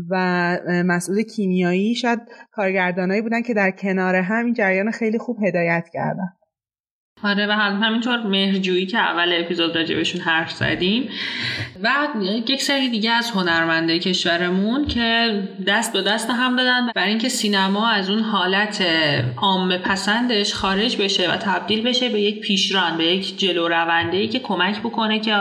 و 0.09 0.15
مسعود 0.67 1.19
کیمیایی. 1.19 1.95
شاید 1.95 2.19
کارگردانایی 2.51 3.21
بودن 3.21 3.41
که 3.41 3.53
در 3.53 3.71
کنار 3.71 4.15
هم 4.15 4.45
این 4.45 4.53
جریان 4.53 4.91
خیلی 4.91 5.17
خوب 5.17 5.37
هدایت 5.43 5.85
کردن. 5.93 6.27
آره 7.23 7.47
و 7.47 7.51
همینطور 7.51 8.17
مهرجویی 8.23 8.85
که 8.85 8.97
اول 8.97 9.33
اپیزود 9.39 9.75
راجبشون 9.75 10.21
حرف 10.21 10.51
زدیم. 10.51 11.09
و 11.83 12.07
یک 12.23 12.61
سری 12.61 12.89
دیگه 12.89 13.11
از 13.11 13.31
هنرمنده 13.31 13.99
کشورمون 13.99 14.85
که 14.85 15.39
دست 15.67 15.93
به 15.93 16.01
دست 16.01 16.29
هم 16.29 16.55
دادن 16.55 16.87
برای 16.95 17.09
اینکه 17.09 17.29
سینما 17.29 17.87
از 17.87 18.09
اون 18.09 18.19
حالت 18.19 18.85
عام 19.37 19.77
پسندش 19.77 20.53
خارج 20.53 20.97
بشه 20.97 21.31
و 21.31 21.37
تبدیل 21.37 21.83
بشه 21.83 22.09
به 22.09 22.21
یک 22.21 22.39
پیشران 22.39 22.97
به 22.97 23.05
یک 23.05 23.39
جلو 23.39 23.67
رونده 23.67 24.27
که 24.27 24.39
کمک 24.39 24.79
بکنه 24.79 25.19
که 25.19 25.35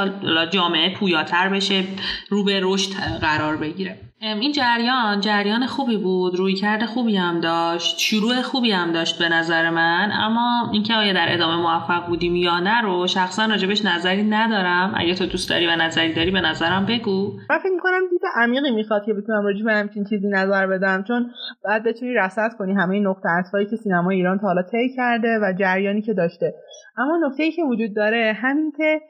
جامعه 0.51 0.95
پویاتر 0.95 1.49
بشه 1.49 1.85
رو 2.29 2.45
به 2.45 2.61
رشد 2.63 2.91
قرار 3.21 3.57
بگیره. 3.57 4.06
این 4.21 4.53
جریان 4.53 5.21
جریان 5.21 5.67
خوبی 5.67 5.97
بود 5.97 6.35
روی 6.35 6.55
کرده 6.55 6.87
خوبی 6.87 7.17
هم 7.17 7.41
داشت 7.41 7.99
شروع 7.99 8.43
خوبی 8.43 8.73
هم 8.73 8.93
داشت 8.93 9.19
به 9.19 9.29
نظر 9.29 9.71
من 9.71 10.11
اما 10.13 10.71
اینکه 10.73 10.95
آیا 10.95 11.13
در 11.13 11.27
ادامه 11.29 11.63
موفق 11.63 12.07
بودیم 12.07 12.37
یا 12.37 12.61
نه 12.61 12.81
رو 12.81 13.07
شخصا 13.07 13.47
راجبش 13.47 13.85
نظری 13.85 14.23
ندارم. 14.23 14.95
اگه 14.97 15.15
تو 15.15 15.27
دوست 15.27 15.51
داری 15.51 15.67
و 15.67 15.77
نظری 15.77 16.15
داری 16.15 16.31
به 16.31 16.41
نظرم 16.41 16.87
بگو. 16.87 17.33
من 17.51 17.59
فکر 17.59 17.73
می‌کنم 17.75 18.01
دید 18.11 18.21
عمیقی 18.37 18.71
می‌خواد 18.71 19.05
که 19.07 19.13
بتونم 19.13 19.45
راجع 19.45 19.65
به 19.65 19.73
همچین 19.73 20.05
چیزی 20.05 20.29
نظر 20.29 20.67
بدم 20.67 21.05
چون 21.09 21.31
باید 21.65 21.83
بتونی 21.83 22.15
رصد 22.15 22.51
کنی 22.59 22.75
همه 22.75 23.01
نقطه 23.01 23.29
عطفایی 23.29 23.67
که 23.67 23.77
سینما 23.77 24.11
ایران 24.11 24.39
تا 24.39 24.47
حالا 24.47 24.63
طی 24.63 24.97
کرده 24.97 25.39
و 25.43 25.53
جریانی 25.59 26.03
که 26.03 26.15
داشته. 26.15 26.55
اما 26.99 27.29
نکته 27.29 27.43
ای 27.43 27.53
که 27.53 27.63
وجود 27.63 27.97
داره 27.97 28.37
همین 28.43 28.73
که 28.77 29.01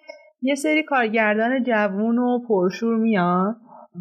یه 0.43 0.55
سری 0.55 0.83
کارگردان 0.83 1.63
جوون 1.63 2.19
و 2.19 2.39
پرشور 2.49 2.97
میان 2.97 3.57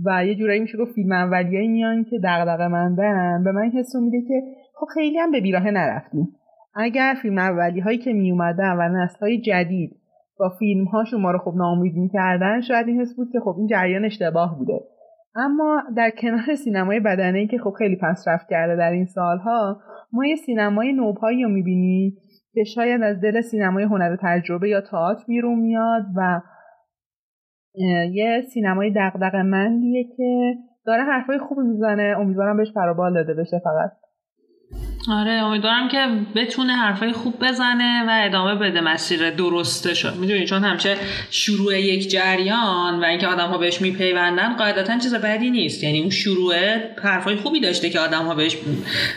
و 0.06 0.26
یه 0.26 0.36
جورایی 0.36 0.60
میشه 0.60 0.78
گفت 0.78 0.92
فیلم 0.92 1.12
اولیایی 1.12 1.68
میان 1.68 2.04
که 2.04 2.20
دغدغه 2.24 2.68
مندن 2.68 3.44
به 3.44 3.52
من 3.52 3.72
حس 3.72 3.96
میده 3.96 4.22
که 4.28 4.42
خب 4.76 4.88
خیلی 4.94 5.18
هم 5.18 5.32
به 5.32 5.42
بیراهه 5.42 5.72
نرفتیم. 5.72 6.28
اگر 6.76 7.16
فیلم 7.22 7.38
اولی 7.38 7.80
هایی 7.80 7.98
که 7.98 8.14
می 8.14 8.32
اومدن 8.32 8.76
و 8.80 8.90
نسل 8.90 9.20
های 9.20 9.42
جدید 9.42 9.92
با 10.40 10.50
فیلم 10.60 10.86
هاشون 10.86 11.22
ما 11.22 11.32
رو 11.32 11.40
خب 11.40 11.54
ناامید 11.56 11.96
می‌کردن 11.96 12.62
شاید 12.62 12.88
این 12.88 13.02
حس 13.02 13.16
بود 13.16 13.28
که 13.32 13.40
خب 13.40 13.56
این 13.58 13.68
جریان 13.68 14.06
اشتباه 14.06 14.58
بوده. 14.58 14.80
اما 15.36 15.84
در 15.98 16.10
کنار 16.10 16.56
سینمای 16.56 17.00
بدنه 17.00 17.48
که 17.48 17.58
خب 17.58 17.74
خیلی 17.78 17.98
رفت 18.28 18.50
کرده 18.50 18.76
در 18.76 18.92
این 18.92 19.06
سالها 19.06 19.80
ما 20.14 20.26
یه 20.26 20.36
سینمای 20.36 20.94
نوپایی 20.94 21.44
رو 21.44 21.50
می‌بینیم 21.50 22.18
که 22.54 22.64
شاید 22.64 23.02
از 23.02 23.22
دل 23.22 23.42
سینمای 23.42 23.84
هنر 23.84 24.18
تجربه 24.22 24.70
یا 24.70 24.82
تئاتر 24.82 25.24
بیرون 25.28 25.60
میاد 25.60 26.06
و 26.16 26.42
یه 28.14 28.42
سینمای 28.54 28.92
دقدق 28.92 29.36
مندیه 29.36 30.04
که 30.18 30.54
داره 30.86 31.04
حرفای 31.04 31.38
خوبی 31.40 31.62
می‌زنه. 31.62 32.16
امیدوارم 32.20 32.58
بهش 32.58 32.72
پروبال 32.72 33.14
داده 33.14 33.34
بشه 33.34 33.60
فقط. 33.60 33.92
آره 35.12 35.32
امیدوارم 35.32 35.88
که 35.88 36.08
بتونه 36.36 36.74
حرفای 36.74 37.12
خوب 37.12 37.46
بزنه 37.46 38.04
و 38.08 38.22
ادامه 38.26 38.56
بده 38.56 38.82
مسیر 38.82 39.30
درسته 39.30 39.94
شد. 39.94 40.16
می‌دونی 40.16 40.46
چون 40.46 40.64
همچه 40.64 40.98
شروع 41.32 41.80
یک 41.82 42.10
جریان 42.10 43.00
و 43.00 43.04
اینکه 43.04 43.28
آدم 43.28 43.48
ها 43.48 43.58
بهش 43.58 43.82
میپیوندن 43.82 44.56
قاعدتا 44.56 45.00
چیز 45.00 45.16
بدی 45.16 45.50
نیست. 45.50 45.84
یعنی 45.84 46.00
اون 46.00 46.10
شروع 46.10 46.56
حرفای 47.04 47.36
خوبی 47.36 47.60
داشته 47.60 47.90
که 47.90 48.00
آدم 48.00 48.26
ها 48.26 48.36
بهش 48.36 48.58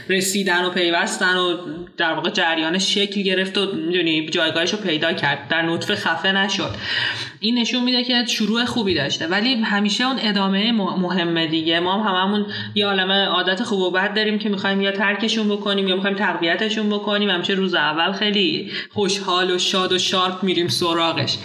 رسیدن 0.09 0.65
و 0.65 0.71
پیوستن 0.71 1.37
و 1.37 1.57
در 1.97 2.13
واقع 2.13 2.31
جریان 2.31 2.79
شکل 2.79 3.23
گرفت 3.23 3.59
و 3.59 3.73
می‌دونی 3.75 4.29
جایگاهش 4.29 4.73
رو 4.73 4.79
پیدا 4.79 5.13
کرد. 5.13 5.49
در 5.49 5.63
نطفه 5.63 5.95
خفه 5.95 6.33
نشد. 6.33 6.75
این 7.41 7.59
نشون 7.59 7.85
میده 7.85 8.05
که 8.05 8.25
شروع 8.27 8.65
خوبی 8.65 8.95
داشته. 8.95 9.27
ولی 9.27 9.55
همیشه 9.55 10.07
اون 10.07 10.17
ادامه 10.23 10.73
مهمه 10.73 11.47
دیگه. 11.47 11.81
ما 11.81 12.03
هم 12.03 12.15
هممون 12.15 12.47
یه 12.75 12.87
عالمه 12.87 13.25
عادت 13.25 13.63
خوب 13.63 13.81
و 13.81 13.91
بد 13.91 14.15
داریم 14.15 14.39
که 14.39 14.49
می‌خوایم 14.49 14.81
یا 14.81 14.93
ترکشون 14.93 15.48
بکنیم 15.49 15.89
یا 15.89 15.95
می‌خوایم 15.95 16.17
تقویتشون 16.17 16.89
بکنیم. 16.89 17.31
همیشه 17.31 17.53
روز 17.53 17.75
اول 17.75 18.13
خیلی 18.13 18.71
خوشحال 18.91 19.51
و 19.51 19.59
شاد 19.59 19.93
و 19.93 19.99
شارپ 19.99 20.43
میریم 20.43 20.69
سراغش. 20.69 21.39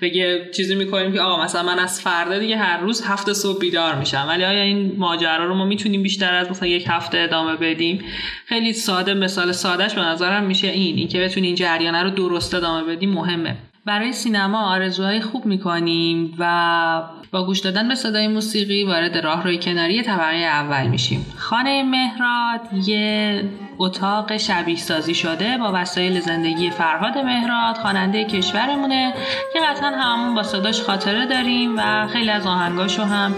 بگه 0.00 0.50
چیزی 0.56 0.74
می‌کنیم 0.74 1.12
که 1.12 1.20
آقا 1.20 1.44
مثلا 1.44 1.62
من 1.62 1.78
از 1.78 2.00
فردا 2.00 2.38
دیگه 2.38 2.56
هر 2.56 2.80
روز 2.80 3.02
هفته 3.06 3.32
صبح 3.32 3.58
بیدار 3.58 3.94
میشم. 3.94 4.26
ولی 4.28 4.44
آیا 4.44 4.62
این 4.62 4.94
ماجرا 4.98 5.46
رو 5.46 5.54
ما 5.54 5.64
می‌تونیم 5.64 6.02
بیشتر 6.02 6.34
از 6.34 6.50
مثلا 6.50 6.68
یک 6.68 6.84
هفته 6.88 7.18
ادامه 7.18 7.56
بدیم؟ 7.56 8.04
خیلی 8.46 8.72
ساده 8.72 9.14
مثال 9.14 9.52
سادهش 9.52 9.94
به 9.94 10.00
نظرم 10.00 10.44
میشه 10.44 10.68
این. 10.68 10.96
اینکه 10.96 11.20
بتونی 11.20 11.46
این 11.46 11.56
جریانه 11.56 12.02
رو 12.02 12.10
درست 12.10 12.54
ادامه 12.54 12.94
بدیم 12.94 13.10
مهمه. 13.10 13.56
برای 13.86 14.12
سینما 14.12 14.70
آرزوهای 14.70 15.20
خوب 15.20 15.46
می‌کنیم 15.46 16.34
و 16.38 17.02
با 17.32 17.46
گوش 17.46 17.60
دادن 17.60 17.88
به 17.88 17.94
صدای 17.94 18.28
موسیقی 18.28 18.84
وارد 18.84 19.18
راه 19.18 19.44
روی 19.44 19.58
کناری 19.58 20.02
طبقه 20.02 20.36
اول 20.36 20.86
میشیم. 20.86 21.26
خانه 21.36 21.82
مهراد 21.82 22.88
یه 22.88 23.44
اتاق 23.78 24.36
شبیه 24.36 24.76
سازی 24.76 25.14
شده 25.14 25.58
با 25.58 25.70
وسایل 25.74 26.20
زندگی 26.20 26.70
فرهاد 26.70 27.18
مهراد 27.18 27.76
خواننده 27.76 28.24
کشورمونه 28.24 29.14
که 29.52 29.60
قطعا 29.60 29.88
همون 29.88 30.34
با 30.34 30.42
صداش 30.42 30.82
خاطره 30.82 31.26
داریم 31.26 31.74
و 31.78 32.06
خیلی 32.06 32.30
از 32.30 32.46
آهنگاشو 32.46 33.02
هم 33.02 33.34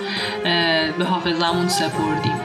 به 0.98 1.04
حافظمون 1.04 1.68
سپردیم. 1.68 2.40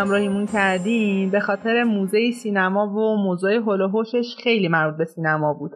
همراهیمون 0.00 0.46
کردیم 0.46 1.30
به 1.30 1.40
خاطر 1.40 1.84
موزه 1.84 2.30
سینما 2.30 2.86
و 2.86 3.16
موضوع 3.24 3.52
هلوهوشش 3.52 4.36
خیلی 4.44 4.68
مربوط 4.68 4.98
به 4.98 5.04
سینما 5.04 5.54
بود. 5.54 5.70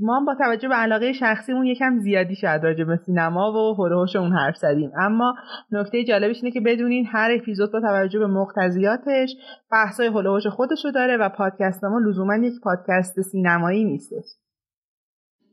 ما 0.00 0.24
با 0.26 0.34
توجه 0.34 0.68
به 0.68 0.74
علاقه 0.74 1.12
شخصیمون 1.12 1.66
یکم 1.66 1.98
زیادی 1.98 2.36
شاید 2.36 2.64
راجع 2.64 2.84
به 2.84 2.96
سینما 2.96 3.52
و 3.52 3.74
هلوهوش 3.74 4.16
اون 4.16 4.32
حرف 4.32 4.56
زدیم. 4.56 4.90
اما 5.00 5.34
نکته 5.72 6.04
جالبش 6.04 6.36
اینه 6.42 6.50
که 6.50 6.60
بدونین 6.60 7.06
هر 7.06 7.30
اپیزود 7.40 7.72
با 7.72 7.80
توجه 7.80 8.18
به 8.18 8.26
مقتضیاتش 8.26 9.30
بحثای 9.72 10.06
هلوهوش 10.06 10.46
خودشو 10.46 10.90
داره 10.90 11.16
و 11.16 11.28
پادکست 11.28 11.84
ما 11.84 11.98
لزوما 11.98 12.36
یک 12.36 12.54
پادکست 12.62 13.20
سینمایی 13.20 13.84
نیستش. 13.84 14.24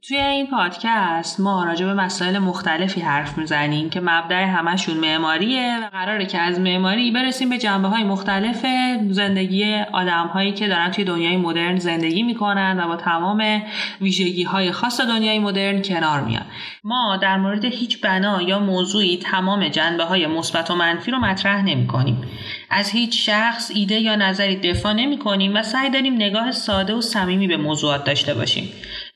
توی 0.01 0.17
این 0.17 0.47
پادکست 0.47 1.39
ما 1.39 1.63
راجع 1.63 1.85
به 1.85 1.93
مسائل 1.93 2.37
مختلفی 2.37 3.01
حرف 3.01 3.37
می‌زنیم 3.37 3.89
که 3.89 3.99
مبدع 3.99 4.45
همشون 4.45 4.97
معماریه 4.97 5.79
و 5.83 5.89
قراره 5.89 6.25
که 6.25 6.39
از 6.39 6.59
معماری 6.59 7.11
برسیم 7.11 7.49
به 7.49 7.57
جنبه 7.57 7.87
های 7.87 8.03
مختلف 8.03 8.65
زندگی 9.09 9.75
آدم 9.91 10.27
هایی 10.27 10.51
که 10.53 10.67
دارن 10.67 10.91
توی 10.91 11.03
دنیای 11.03 11.37
مدرن 11.37 11.77
زندگی 11.77 12.23
می‌کنن 12.23 12.79
و 12.79 12.87
با 12.87 12.95
تمام 12.95 13.61
ویژگی 14.01 14.43
های 14.43 14.71
خاص 14.71 15.01
دنیای 15.01 15.39
مدرن 15.39 15.81
کنار 15.81 16.21
میان 16.21 16.45
ما 16.83 17.17
در 17.21 17.37
مورد 17.37 17.65
هیچ 17.65 18.01
بنا 18.01 18.41
یا 18.41 18.59
موضوعی 18.59 19.17
تمام 19.17 19.67
جنبه 19.67 20.03
های 20.03 20.27
مثبت 20.27 20.71
و 20.71 20.75
منفی 20.75 21.11
رو 21.11 21.19
مطرح 21.19 21.61
نمی 21.61 21.87
کنیم. 21.87 22.21
از 22.69 22.89
هیچ 22.89 23.29
شخص 23.29 23.71
ایده 23.75 23.95
یا 23.95 24.15
نظری 24.15 24.55
دفاع 24.55 24.93
نمی 24.93 25.17
کنیم 25.17 25.55
و 25.55 25.63
سعی 25.63 25.89
داریم 25.89 26.13
نگاه 26.13 26.51
ساده 26.51 26.93
و 26.93 27.01
صمیمی 27.01 27.47
به 27.47 27.57
موضوعات 27.57 28.03
داشته 28.03 28.33
باشیم 28.33 28.69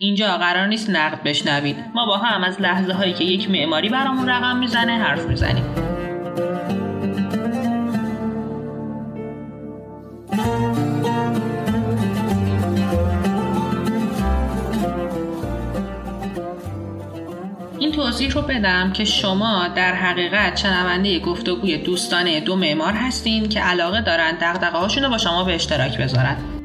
اینجا 0.03 0.37
قرار 0.37 0.67
نیست 0.67 0.89
نقد 0.89 1.23
بشنوید. 1.23 1.75
ما 1.95 2.05
با 2.05 2.17
هم 2.17 2.43
از 2.43 2.61
لحظه 2.61 2.93
هایی 2.93 3.13
که 3.13 3.23
یک 3.23 3.49
معماری 3.49 3.89
برامون 3.89 4.29
رقم 4.29 4.57
می‌زنه 4.57 4.97
حرف 4.97 5.25
می‌زنیم. 5.25 5.63
این 17.79 17.91
توضیح 17.91 18.31
رو 18.31 18.41
بدم 18.41 18.91
که 18.93 19.05
شما 19.05 19.67
در 19.75 19.95
حقیقت 19.95 20.57
شنونده 20.57 21.19
گفتگوی 21.19 21.77
دوستانه 21.77 22.39
دو 22.39 22.55
معمار 22.55 22.93
هستین 22.93 23.49
که 23.49 23.59
علاقه 23.59 24.01
دارن 24.01 24.31
دغدغه 24.31 25.01
رو 25.03 25.09
با 25.09 25.17
شما 25.17 25.43
به 25.43 25.55
اشتراک 25.55 25.97
بذارن. 25.97 26.60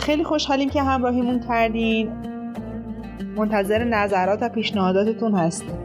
خیلی 0.00 0.24
خوشحالیم 0.24 0.70
که 0.70 0.82
همراهیمون 0.82 1.40
کردین. 1.48 2.12
منتظر 3.36 3.84
نظرات 3.84 4.38
و 4.42 4.48
پیشنهاداتتون 4.48 5.34
هستیم. 5.34 5.78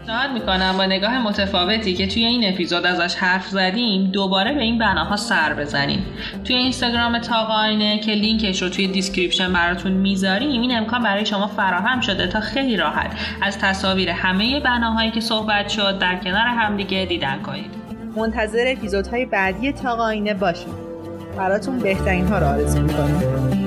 پیشنهاد 0.00 0.30
می‌کنم 0.30 0.74
با 0.78 0.86
نگاه 0.86 1.18
متفاوتی 1.18 1.94
که 1.94 2.06
توی 2.06 2.24
این 2.24 2.52
اپیزود 2.54 2.86
ازش 2.86 3.14
حرف 3.14 3.48
زدیم 3.48 4.10
دوباره 4.10 4.54
به 4.54 4.60
این 4.60 4.78
بناها 4.78 5.16
سر 5.16 5.54
بزنیم. 5.54 6.06
توی 6.44 6.56
اینستاگرام 6.56 7.18
تاق 7.18 7.50
آینه 7.50 7.98
که 7.98 8.12
لینکش 8.12 8.62
رو 8.62 8.68
توی 8.68 8.86
description 8.86 9.52
براتون 9.52 9.92
می‌ذاریم 9.92 10.60
این 10.60 10.76
امکان 10.76 11.02
برای 11.02 11.26
شما 11.26 11.46
فراهم 11.46 12.00
شده 12.00 12.26
تا 12.26 12.40
خیلی 12.40 12.76
راحت 12.76 13.10
از 13.42 13.58
تصاویر 13.58 14.10
همه 14.10 14.60
بناهایی 14.60 15.10
که 15.10 15.20
صحبت 15.20 15.68
شد 15.68 15.98
در 15.98 16.16
کنار 16.16 16.46
همدیگه 16.46 17.06
دیدن 17.08 17.42
کنید. 17.42 17.70
منتظر 18.16 18.74
اپیزودهای 18.76 19.26
بعدی 19.26 19.72
تاق 19.72 20.00
آینه 20.00 20.34
باشید. 20.34 20.83
براتون 21.36 21.78
بهترین 21.78 22.26
ها 22.26 22.38
رو 22.38 22.46
آرزو 22.46 22.82
می‌کنیم 22.82 23.63